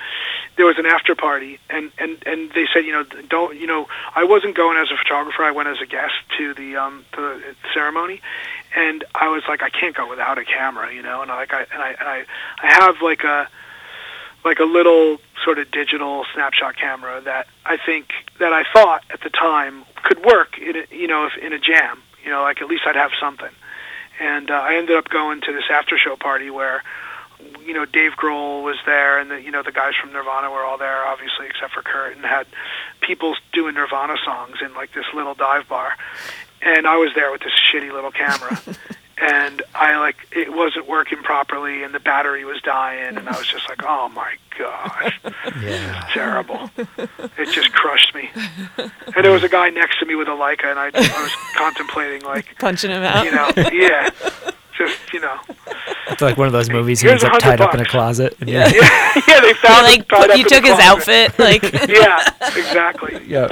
there 0.57 0.67
was 0.67 0.79
an 0.79 0.87
after 0.87 1.15
party, 1.15 1.59
and 1.69 1.91
and 1.99 2.23
and 2.27 2.51
they 2.53 2.67
said, 2.73 2.85
you 2.85 2.93
know, 2.93 3.05
don't, 3.29 3.59
you 3.59 3.67
know, 3.67 3.89
I 4.15 4.25
wasn't 4.25 4.57
going 4.57 4.79
as 4.79 4.89
a 4.91 4.97
photographer. 4.97 5.43
I 5.43 5.51
went 5.51 5.69
as 5.69 5.79
a 5.83 5.87
guest 5.87 6.15
to 6.39 6.55
the 6.55 6.77
um 6.77 7.05
the 7.13 7.43
ceremony, 7.75 8.21
and 8.75 9.05
I 9.15 9.29
was 9.29 9.43
like, 9.49 9.63
I 9.63 9.71
can't 9.71 9.95
go 9.95 10.09
without 10.09 10.39
a 10.39 10.45
camera, 10.45 10.93
you 10.93 11.03
know, 11.03 11.23
and 11.23 11.31
I 11.31 11.37
like 11.37 11.53
I 11.53 11.67
and 11.73 11.83
I 11.83 11.89
and 11.91 12.09
I 12.09 12.25
I 12.63 12.67
have 12.75 13.03
like 13.03 13.25
a 13.25 13.49
like 14.45 14.59
a 14.61 14.65
little 14.65 15.19
sort 15.45 15.59
of 15.59 15.71
digital 15.71 16.25
snapshot 16.35 16.77
camera 16.77 17.21
that 17.23 17.47
I 17.65 17.77
think 17.77 18.11
that 18.39 18.53
I 18.53 18.65
thought 18.73 19.05
at 19.11 19.21
the 19.21 19.31
time 19.31 19.85
could 20.05 20.25
work 20.25 20.59
in 20.59 20.77
a, 20.77 20.85
you 20.91 21.07
know 21.07 21.27
if 21.27 21.37
in 21.37 21.53
a 21.53 21.59
jam, 21.59 22.03
you 22.25 22.31
know, 22.31 22.43
like 22.43 22.63
at 22.63 22.69
least 22.69 22.85
I'd 22.87 22.97
have 22.97 23.13
something. 23.21 23.53
And 24.19 24.51
uh, 24.51 24.55
I 24.55 24.77
ended 24.77 24.97
up 24.97 25.11
going 25.11 25.43
to 25.43 25.53
this 25.53 25.65
after 25.71 25.99
show 25.99 26.17
party 26.17 26.49
where 26.49 26.83
you 27.67 27.73
know 27.75 27.85
Dave 27.85 28.13
Grohl 28.13 28.63
was 28.63 28.77
there, 28.87 29.19
and 29.19 29.31
the 29.31 29.41
you 29.41 29.51
know 29.51 29.63
the 29.63 29.73
guys 29.73 29.93
from 30.01 30.13
Nirvana 30.13 30.51
were 30.51 30.65
all 30.65 30.79
there, 30.79 31.05
obviously 31.07 31.47
except 31.47 31.73
for 31.75 31.83
Kurt, 31.83 32.17
and 32.17 32.25
had 32.25 32.47
people 33.01 33.35
doing 33.53 33.75
Nirvana 33.75 34.17
songs 34.25 34.57
in 34.65 34.75
like 34.75 34.93
this 34.93 35.07
little 35.15 35.35
dive 35.35 35.69
bar, 35.69 35.93
and 36.63 36.87
I 36.87 36.97
was 36.97 37.11
there 37.15 37.31
with 37.33 37.41
this 37.43 37.53
shitty 37.73 37.93
little 37.93 38.11
camera, 38.13 38.61
and 39.19 39.63
I 39.75 39.99
like 39.99 40.17
it 40.33 40.53
wasn't 40.53 40.89
working 40.89 41.19
properly, 41.23 41.83
and 41.83 41.95
the 41.95 42.01
battery 42.01 42.45
was 42.45 42.61
dying, 42.63 43.17
and 43.17 43.29
I 43.29 43.37
was 43.37 43.47
just 43.47 43.69
like, 43.69 43.83
oh 43.85 44.09
my 44.11 44.35
gosh, 44.59 45.21
Yeah. 45.63 46.09
terrible. 46.13 46.71
It 46.79 47.53
just 47.53 47.73
crushed 47.75 48.15
me. 48.15 48.31
And 48.79 49.23
there 49.25 49.31
was 49.33 49.43
a 49.43 49.49
guy 49.51 49.69
next 49.69 49.99
to 50.01 50.07
me 50.07 50.15
with 50.15 50.29
a 50.29 50.33
Leica, 50.33 50.65
and 50.65 50.79
I, 50.79 50.87
I 50.95 51.23
was 51.23 51.33
contemplating 51.57 52.23
like, 52.23 52.57
Punching 52.59 52.91
him 52.91 53.03
out. 53.03 53.25
you 53.27 53.33
know, 53.33 53.51
yeah, 53.73 54.09
just 54.77 55.13
you 55.13 55.21
know, 55.21 55.39
It's 56.09 56.23
like 56.23 56.37
one 56.37 56.47
of 56.47 56.53
those 56.53 56.71
movies 56.71 57.01
he 57.01 57.09
Here's 57.09 57.23
ends 57.23 57.25
a 57.25 57.27
up 57.37 57.43
hundred 57.43 57.57
tied 57.59 57.61
up 57.69 57.75
in 57.75 57.81
a 57.81 57.85
closet. 57.85 58.37
and 58.41 58.49
Yeah. 58.49 58.69
yeah, 58.73 59.23
yeah. 59.29 59.41
They 59.41 59.49
You, 59.49 59.55
found 59.55 59.83
like 59.83 59.99
him 60.01 60.05
tied 60.07 60.21
put- 60.23 60.31
up 60.31 60.37
you 60.37 60.43
in 60.45 60.49
took 60.49 60.63
the 60.63 60.69
his 60.69 60.79
closet. 60.79 61.31
outfit. 61.39 61.39
Like 61.39 61.89
Yeah, 61.89 62.49
exactly. 62.57 63.23
Yeah. 63.27 63.49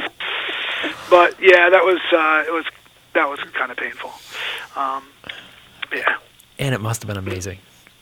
But 1.11 1.37
yeah, 1.41 1.71
that 1.71 1.85
was 1.85 2.01
uh, 2.13 2.45
it 2.49 2.53
was 2.53 2.65
that 3.15 3.29
was 3.29 3.39
kind 3.55 3.71
of 3.71 3.77
painful. 3.77 4.13
Um, 4.77 5.05
yeah. 5.93 6.17
And 6.59 6.75
it 6.75 6.81
must 6.81 7.03
have 7.03 7.09
been 7.09 7.17
amazing. 7.17 7.59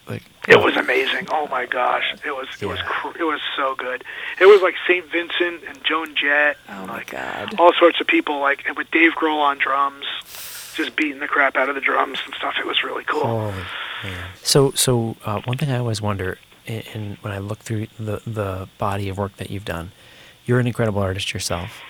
Like 0.08 0.22
It 0.48 0.58
was 0.58 0.76
amazing. 0.76 1.28
Oh 1.30 1.46
my 1.48 1.64
gosh, 1.66 2.04
it 2.24 2.30
was 2.32 2.48
it 2.60 2.66
was 2.66 2.78
cr- 2.84 3.16
it 3.18 3.24
was 3.24 3.40
so 3.56 3.74
good. 3.76 4.04
It 4.40 4.46
was 4.46 4.60
like 4.62 4.74
Saint 4.86 5.06
Vincent 5.10 5.62
and 5.68 5.82
Joan 5.84 6.14
Jett, 6.16 6.56
Oh 6.68 6.72
and 6.72 6.86
my 6.88 6.94
like 6.98 7.10
god. 7.10 7.54
all 7.60 7.72
sorts 7.78 8.00
of 8.00 8.06
people, 8.06 8.40
like 8.40 8.64
and 8.66 8.76
with 8.76 8.90
Dave 8.90 9.12
Grohl 9.12 9.38
on 9.40 9.58
drums, 9.58 10.04
just 10.74 10.96
beating 10.96 11.20
the 11.20 11.28
crap 11.28 11.56
out 11.56 11.68
of 11.68 11.74
the 11.74 11.80
drums 11.80 12.18
and 12.24 12.34
stuff. 12.34 12.54
It 12.58 12.66
was 12.66 12.82
really 12.82 13.04
cool. 13.04 13.52
Man. 13.52 13.66
So, 14.42 14.72
so 14.72 15.16
uh, 15.24 15.40
one 15.44 15.58
thing 15.58 15.70
I 15.70 15.78
always 15.78 16.02
wonder, 16.02 16.38
and, 16.66 16.84
and 16.94 17.16
when 17.18 17.32
I 17.32 17.38
look 17.38 17.60
through 17.60 17.88
the 17.98 18.22
the 18.26 18.68
body 18.78 19.08
of 19.08 19.18
work 19.18 19.36
that 19.36 19.50
you've 19.50 19.64
done, 19.64 19.92
you're 20.44 20.60
an 20.60 20.66
incredible 20.66 21.00
artist 21.00 21.32
yourself. 21.32 21.80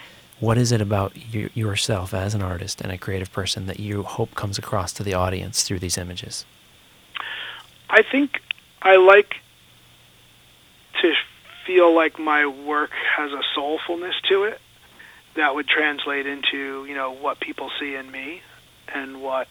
What 0.41 0.59
is 0.59 0.72
it 0.72 0.80
about 0.80 1.16
you, 1.33 1.51
yourself 1.55 2.12
as 2.12 2.35
an 2.35 2.43
artist 2.43 2.80
and 2.80 2.91
a 2.91 2.99
creative 2.99 3.33
person 3.33 3.66
that 3.66 3.78
you 3.78 4.03
hope 4.03 4.35
comes 4.35 4.59
across 4.59 4.93
to 4.95 5.05
the 5.05 5.14
audience 5.14 5.62
through 5.62 5.78
these 5.78 5.97
images? 5.97 6.45
I 7.89 8.03
think 8.03 8.41
I 8.83 8.97
like 8.97 9.37
to 11.01 11.12
feel 11.64 11.95
like 11.95 12.18
my 12.18 12.47
work 12.47 12.91
has 13.16 13.30
a 13.30 13.43
soulfulness 13.57 14.14
to 14.28 14.45
it 14.45 14.61
that 15.37 15.55
would 15.55 15.68
translate 15.68 16.26
into 16.26 16.85
you 16.87 16.95
know 16.95 17.12
what 17.12 17.41
people 17.41 17.70
see 17.78 17.95
in 17.95 18.11
me 18.11 18.43
and 18.95 19.22
what 19.22 19.49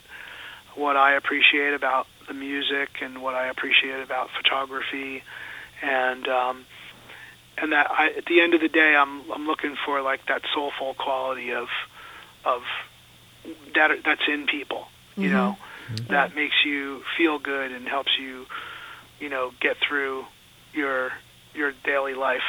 what 0.76 0.96
I 0.96 1.14
appreciate 1.14 1.74
about 1.74 2.08
the 2.28 2.34
music 2.34 2.90
and 3.02 3.22
what 3.22 3.36
I 3.36 3.48
appreciate 3.48 4.02
about 4.02 4.30
photography 4.32 5.24
and 5.82 6.28
um, 6.28 6.66
and 7.58 7.72
that 7.74 7.92
I, 7.92 8.08
at 8.18 8.26
the 8.26 8.42
end 8.42 8.54
of 8.54 8.62
the 8.62 8.70
day 8.70 8.96
I'm 8.96 9.30
I'm 9.32 9.46
looking 9.48 9.76
for 9.86 10.02
like 10.02 10.26
that 10.28 10.42
soulful 10.54 10.94
quality 10.94 11.52
of 11.54 11.68
of 12.46 12.62
that 13.76 13.92
that's 14.06 14.28
in 14.28 14.46
people 14.48 14.88
you 15.18 15.30
Mhm. 15.30 15.34
know 15.34 15.58
that 16.08 16.36
makes 16.36 16.56
you 16.66 17.04
feel 17.18 17.38
good 17.38 17.72
and 17.74 17.86
helps 17.88 18.18
you, 18.18 18.46
you 19.20 19.28
know, 19.28 19.52
get 19.60 19.76
through 19.78 20.26
your 20.74 21.12
your 21.54 21.74
daily 21.84 22.14
life. 22.14 22.48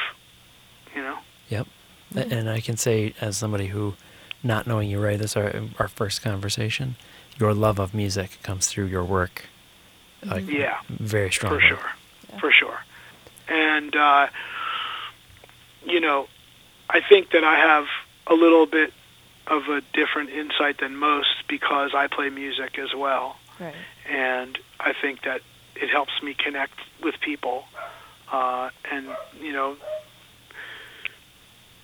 You 0.94 1.02
know. 1.02 1.18
Yep. 1.48 1.66
A- 2.14 2.32
And 2.34 2.48
I 2.48 2.60
can 2.60 2.76
say, 2.76 3.14
as 3.20 3.36
somebody 3.36 3.66
who, 3.66 3.94
not 4.42 4.66
knowing 4.66 4.90
you 4.90 5.00
right, 5.00 5.18
this 5.18 5.32
is 5.32 5.36
our, 5.36 5.62
our 5.78 5.88
first 5.88 6.22
conversation, 6.22 6.96
your 7.38 7.54
love 7.54 7.78
of 7.78 7.94
music 7.94 8.38
comes 8.42 8.66
through 8.68 8.86
your 8.86 9.04
work. 9.04 9.46
Like, 10.24 10.48
Yeah. 10.48 10.78
Very 10.88 11.30
strongly. 11.30 11.60
For 11.60 11.66
sure. 11.66 11.90
For 12.40 12.52
sure. 12.52 12.78
And 13.48 13.94
uh, 13.96 14.28
you 15.84 16.00
know, 16.00 16.28
I 16.88 17.00
think 17.00 17.30
that 17.30 17.44
I 17.44 17.56
have 17.56 17.86
a 18.26 18.34
little 18.34 18.66
bit 18.66 18.92
of 19.48 19.68
a 19.68 19.80
different 19.92 20.30
insight 20.30 20.78
than 20.78 20.96
most 20.96 21.46
because 21.48 21.90
I 21.94 22.06
play 22.06 22.30
music 22.30 22.78
as 22.78 22.94
well. 22.94 23.36
Right. 23.60 23.74
and 24.08 24.58
I 24.80 24.92
think 25.00 25.22
that 25.22 25.42
it 25.76 25.90
helps 25.90 26.22
me 26.22 26.34
connect 26.34 26.74
with 27.02 27.20
people, 27.20 27.64
uh, 28.32 28.70
and 28.90 29.06
you 29.40 29.52
know, 29.52 29.76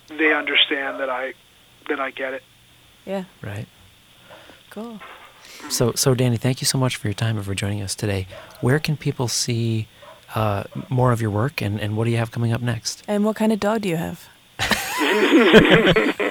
they 0.09 0.33
understand 0.33 1.01
that 1.01 1.11
I 1.11 1.35
that 1.89 2.01
I 2.01 2.11
get 2.11 2.33
it. 2.35 2.43
Yeah. 3.09 3.25
Right. 3.43 3.67
Cool. 4.71 5.01
So, 5.71 5.93
so 5.93 6.15
Danny, 6.15 6.37
thank 6.37 6.61
you 6.61 6.67
so 6.67 6.79
much 6.79 6.97
for 6.97 7.09
your 7.09 7.15
time 7.15 7.37
and 7.37 7.45
for 7.45 7.55
joining 7.55 7.81
us 7.83 7.95
today. 7.95 8.27
Where 8.61 8.79
can 8.79 8.97
people 8.97 9.27
see 9.29 9.89
uh, 10.35 10.65
more 10.91 11.11
of 11.11 11.21
your 11.23 11.31
work, 11.31 11.63
and, 11.63 11.81
and 11.81 11.97
what 11.97 12.05
do 12.05 12.11
you 12.11 12.19
have 12.19 12.31
coming 12.31 12.53
up 12.53 12.61
next? 12.61 13.03
And 13.09 13.25
what 13.25 13.35
kind 13.37 13.51
of 13.53 13.59
dog 13.61 13.81
do 13.81 13.89
you 13.89 13.97
have? 13.97 14.29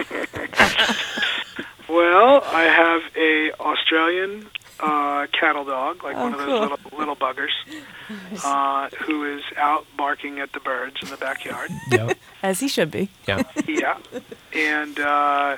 Well, 1.89 2.43
I 2.45 2.63
have 2.63 3.01
a 3.15 3.51
Australian 3.61 4.47
uh, 4.79 5.27
cattle 5.31 5.63
dog, 5.63 6.03
like 6.03 6.15
Oh, 6.17 6.23
one 6.23 6.33
of 6.33 6.39
those 6.39 6.47
cool. 6.49 6.59
little 6.59 6.97
little 6.99 7.15
buggers, 7.15 7.53
uh, 8.43 8.89
who 9.05 9.23
is 9.37 9.41
out 9.55 9.85
barking 9.95 10.39
at 10.39 10.51
the 10.51 10.59
birds 10.59 10.97
in 11.01 11.09
the 11.09 11.15
backyard. 11.17 11.71
Yep. 11.89 12.17
As 12.43 12.59
he 12.59 12.67
should 12.67 12.91
be. 12.91 13.09
yep. 13.25 13.49
yeah, 13.67 13.97
and 14.53 14.99
uh, 14.99 15.55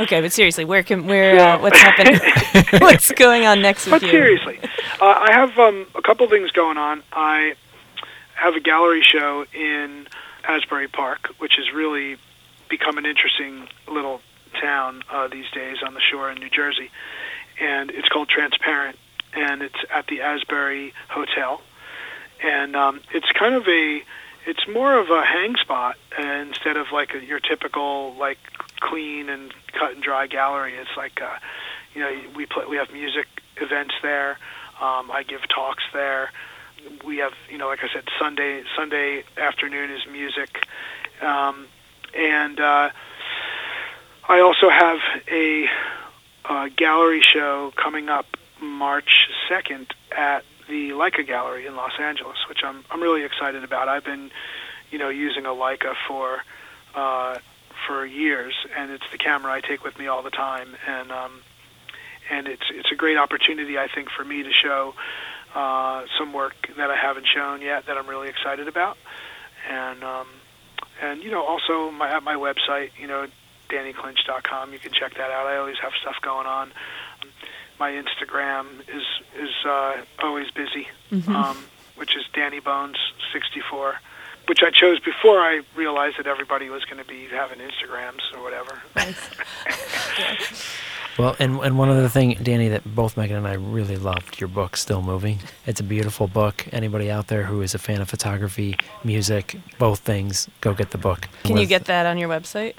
Okay, 0.00 0.20
but 0.20 0.32
seriously, 0.32 0.64
where 0.64 0.82
can 0.82 1.06
where 1.06 1.38
uh, 1.38 1.58
what's 1.60 1.78
happening? 1.78 2.20
what's 2.80 3.10
going 3.12 3.46
on 3.46 3.60
next 3.60 3.86
with 3.86 3.92
But 3.92 4.02
you? 4.02 4.10
seriously, 4.10 4.58
uh, 5.00 5.04
I 5.04 5.32
have 5.32 5.58
um, 5.58 5.86
a 5.94 6.02
couple 6.02 6.28
things 6.28 6.50
going 6.52 6.78
on. 6.78 7.02
I 7.12 7.54
have 8.34 8.54
a 8.54 8.60
gallery 8.60 9.02
show 9.02 9.44
in 9.52 10.06
Asbury 10.44 10.86
Park, 10.88 11.28
which 11.38 11.54
has 11.56 11.72
really 11.72 12.16
become 12.68 12.96
an 12.98 13.06
interesting 13.06 13.66
little 13.88 14.20
town 14.60 15.02
uh, 15.10 15.26
these 15.28 15.50
days 15.50 15.78
on 15.84 15.94
the 15.94 16.00
shore 16.00 16.30
in 16.30 16.38
New 16.38 16.50
Jersey, 16.50 16.90
and 17.60 17.90
it's 17.90 18.08
called 18.08 18.28
Transparent, 18.28 18.96
and 19.34 19.62
it's 19.62 19.78
at 19.92 20.06
the 20.06 20.20
Asbury 20.20 20.94
Hotel, 21.08 21.60
and 22.42 22.76
um, 22.76 23.00
it's 23.12 23.30
kind 23.32 23.54
of 23.54 23.66
a 23.66 24.02
it's 24.46 24.66
more 24.68 24.98
of 24.98 25.10
a 25.10 25.22
hang 25.24 25.56
spot 25.56 25.96
instead 26.18 26.76
of 26.76 26.86
like 26.92 27.14
a, 27.14 27.24
your 27.24 27.40
typical 27.40 28.14
like 28.18 28.38
clean 28.80 29.28
and 29.28 29.52
cut 29.72 29.92
and 29.92 30.02
dry 30.02 30.26
gallery. 30.26 30.74
It's 30.74 30.96
like 30.96 31.20
uh, 31.20 31.36
you 31.94 32.00
know 32.00 32.20
we 32.34 32.46
play 32.46 32.64
we 32.68 32.76
have 32.76 32.92
music 32.92 33.26
events 33.56 33.94
there. 34.02 34.38
Um, 34.80 35.10
I 35.10 35.24
give 35.26 35.40
talks 35.48 35.84
there. 35.92 36.30
We 37.04 37.18
have 37.18 37.32
you 37.50 37.58
know 37.58 37.68
like 37.68 37.82
I 37.82 37.88
said 37.92 38.04
Sunday 38.18 38.62
Sunday 38.76 39.24
afternoon 39.36 39.90
is 39.90 40.06
music, 40.10 40.66
um, 41.20 41.66
and 42.14 42.60
uh, 42.60 42.90
I 44.28 44.40
also 44.40 44.68
have 44.68 44.98
a, 45.30 45.68
uh 46.44 46.68
gallery 46.76 47.20
show 47.20 47.72
coming 47.76 48.08
up 48.08 48.26
March 48.60 49.28
second 49.48 49.88
at 50.16 50.44
the 50.68 50.90
Leica 50.90 51.26
Gallery 51.26 51.66
in 51.66 51.76
Los 51.76 51.92
Angeles, 51.98 52.36
which 52.48 52.60
I'm 52.64 52.84
I'm 52.90 53.02
really 53.02 53.24
excited 53.24 53.64
about. 53.64 53.88
I've 53.88 54.04
been, 54.04 54.30
you 54.90 54.98
know, 54.98 55.08
using 55.08 55.46
a 55.46 55.50
Leica 55.50 55.94
for 56.06 56.38
uh, 56.94 57.38
for 57.86 58.04
years, 58.04 58.54
and 58.76 58.90
it's 58.90 59.04
the 59.10 59.18
camera 59.18 59.52
I 59.52 59.60
take 59.60 59.84
with 59.84 59.98
me 59.98 60.06
all 60.06 60.22
the 60.22 60.30
time, 60.30 60.76
and 60.86 61.10
um, 61.10 61.40
and 62.30 62.46
it's 62.46 62.64
it's 62.70 62.92
a 62.92 62.96
great 62.96 63.16
opportunity 63.16 63.78
I 63.78 63.88
think 63.88 64.10
for 64.10 64.24
me 64.24 64.42
to 64.42 64.52
show 64.52 64.94
uh, 65.54 66.04
some 66.18 66.32
work 66.32 66.68
that 66.76 66.90
I 66.90 66.96
haven't 66.96 67.26
shown 67.26 67.62
yet 67.62 67.86
that 67.86 67.96
I'm 67.96 68.06
really 68.06 68.28
excited 68.28 68.68
about, 68.68 68.96
and 69.68 70.04
um, 70.04 70.26
and 71.00 71.22
you 71.22 71.30
know 71.30 71.42
also 71.42 71.90
my 71.90 72.14
at 72.14 72.22
my 72.22 72.34
website, 72.34 72.90
you 72.98 73.06
know, 73.06 73.26
DannyClinch.com. 73.70 74.72
You 74.72 74.78
can 74.78 74.92
check 74.92 75.14
that 75.14 75.30
out. 75.30 75.46
I 75.46 75.56
always 75.56 75.76
have 75.82 75.92
stuff 76.00 76.16
going 76.22 76.46
on. 76.46 76.72
My 77.78 77.90
Instagram 77.92 78.80
is 78.88 79.04
is 79.38 79.50
uh, 79.66 80.02
always 80.22 80.50
busy, 80.50 80.88
um, 81.28 81.56
which 81.96 82.16
is 82.16 82.24
Danny 82.32 82.60
Bones 82.60 82.96
64, 83.32 84.00
which 84.48 84.62
I 84.62 84.70
chose 84.70 84.98
before 85.00 85.38
I 85.40 85.60
realized 85.76 86.18
that 86.18 86.26
everybody 86.26 86.68
was 86.70 86.84
going 86.84 86.98
to 87.02 87.08
be 87.08 87.26
having 87.26 87.58
Instagrams 87.58 88.22
or 88.34 88.42
whatever. 88.42 88.80
Well, 91.18 91.34
and 91.40 91.58
and 91.58 91.76
one 91.76 91.88
other 91.88 92.08
thing, 92.08 92.38
Danny, 92.40 92.68
that 92.68 92.84
both 92.94 93.16
Megan 93.16 93.38
and 93.38 93.48
I 93.48 93.54
really 93.54 93.96
loved 93.96 94.38
your 94.40 94.46
book, 94.46 94.76
Still 94.76 95.02
Moving. 95.02 95.40
It's 95.66 95.80
a 95.80 95.82
beautiful 95.82 96.28
book. 96.28 96.64
Anybody 96.70 97.10
out 97.10 97.26
there 97.26 97.42
who 97.42 97.60
is 97.60 97.74
a 97.74 97.78
fan 97.78 98.00
of 98.00 98.08
photography, 98.08 98.76
music, 99.02 99.56
both 99.80 99.98
things, 99.98 100.48
go 100.60 100.74
get 100.74 100.92
the 100.92 100.98
book. 100.98 101.26
Can 101.42 101.56
you 101.56 101.66
get 101.66 101.86
that 101.86 102.06
on 102.06 102.18
your 102.18 102.28
website? 102.28 102.74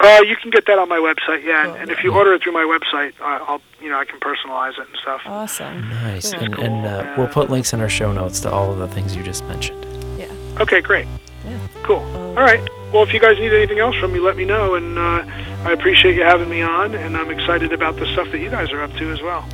Uh, 0.00 0.20
you 0.26 0.36
can 0.36 0.50
get 0.50 0.64
that 0.66 0.78
on 0.78 0.88
my 0.88 0.98
website, 0.98 1.42
yeah. 1.44 1.64
Cool. 1.64 1.72
And, 1.74 1.82
and 1.82 1.90
if 1.90 2.04
you 2.04 2.14
order 2.14 2.32
it 2.32 2.42
through 2.42 2.52
my 2.52 2.62
website, 2.62 3.12
uh, 3.20 3.44
I'll 3.44 3.60
you 3.80 3.88
know 3.90 3.98
I 3.98 4.04
can 4.04 4.20
personalize 4.20 4.78
it 4.78 4.86
and 4.86 4.96
stuff. 5.02 5.20
Awesome. 5.26 5.88
Nice, 5.90 6.32
Cool. 6.34 6.42
and, 6.44 6.54
and 6.58 6.86
uh, 6.86 7.14
we'll 7.18 7.26
put 7.28 7.50
links 7.50 7.72
in 7.72 7.80
our 7.80 7.88
show 7.88 8.12
notes 8.12 8.40
to 8.40 8.50
all 8.50 8.70
of 8.72 8.78
the 8.78 8.86
things 8.88 9.16
you 9.16 9.22
just 9.24 9.44
mentioned. 9.46 9.84
Yeah. 10.16 10.26
Okay, 10.60 10.80
great, 10.80 11.06
Yeah. 11.44 11.58
cool. 11.82 12.00
All 12.16 12.34
right. 12.44 12.60
Well, 12.92 13.02
if 13.02 13.12
you 13.12 13.20
guys 13.20 13.38
need 13.38 13.52
anything 13.52 13.80
else 13.80 13.96
from 13.96 14.12
me, 14.12 14.18
let 14.20 14.36
me 14.36 14.44
know. 14.44 14.74
And 14.76 14.96
uh, 14.98 15.24
I 15.64 15.72
appreciate 15.72 16.14
you 16.14 16.22
having 16.22 16.48
me 16.48 16.62
on, 16.62 16.94
and 16.94 17.16
I'm 17.16 17.30
excited 17.30 17.72
about 17.72 17.96
the 17.96 18.06
stuff 18.12 18.30
that 18.30 18.38
you 18.38 18.50
guys 18.50 18.70
are 18.72 18.82
up 18.82 18.92
to 18.94 19.10
as 19.12 19.20
well. 19.20 19.46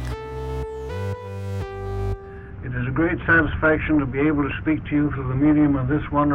It 2.65 2.73
is 2.75 2.87
a 2.87 2.91
great 2.93 3.19
satisfaction 3.27 3.99
to 3.99 4.07
be 4.07 4.21
able 4.21 4.49
to 4.49 4.55
speak 4.61 4.85
to 4.87 4.91
you 4.95 5.11
through 5.11 5.29
the 5.29 5.35
medium 5.35 5.75
of 5.77 5.89
this 5.89 6.03
wonderful. 6.13 6.33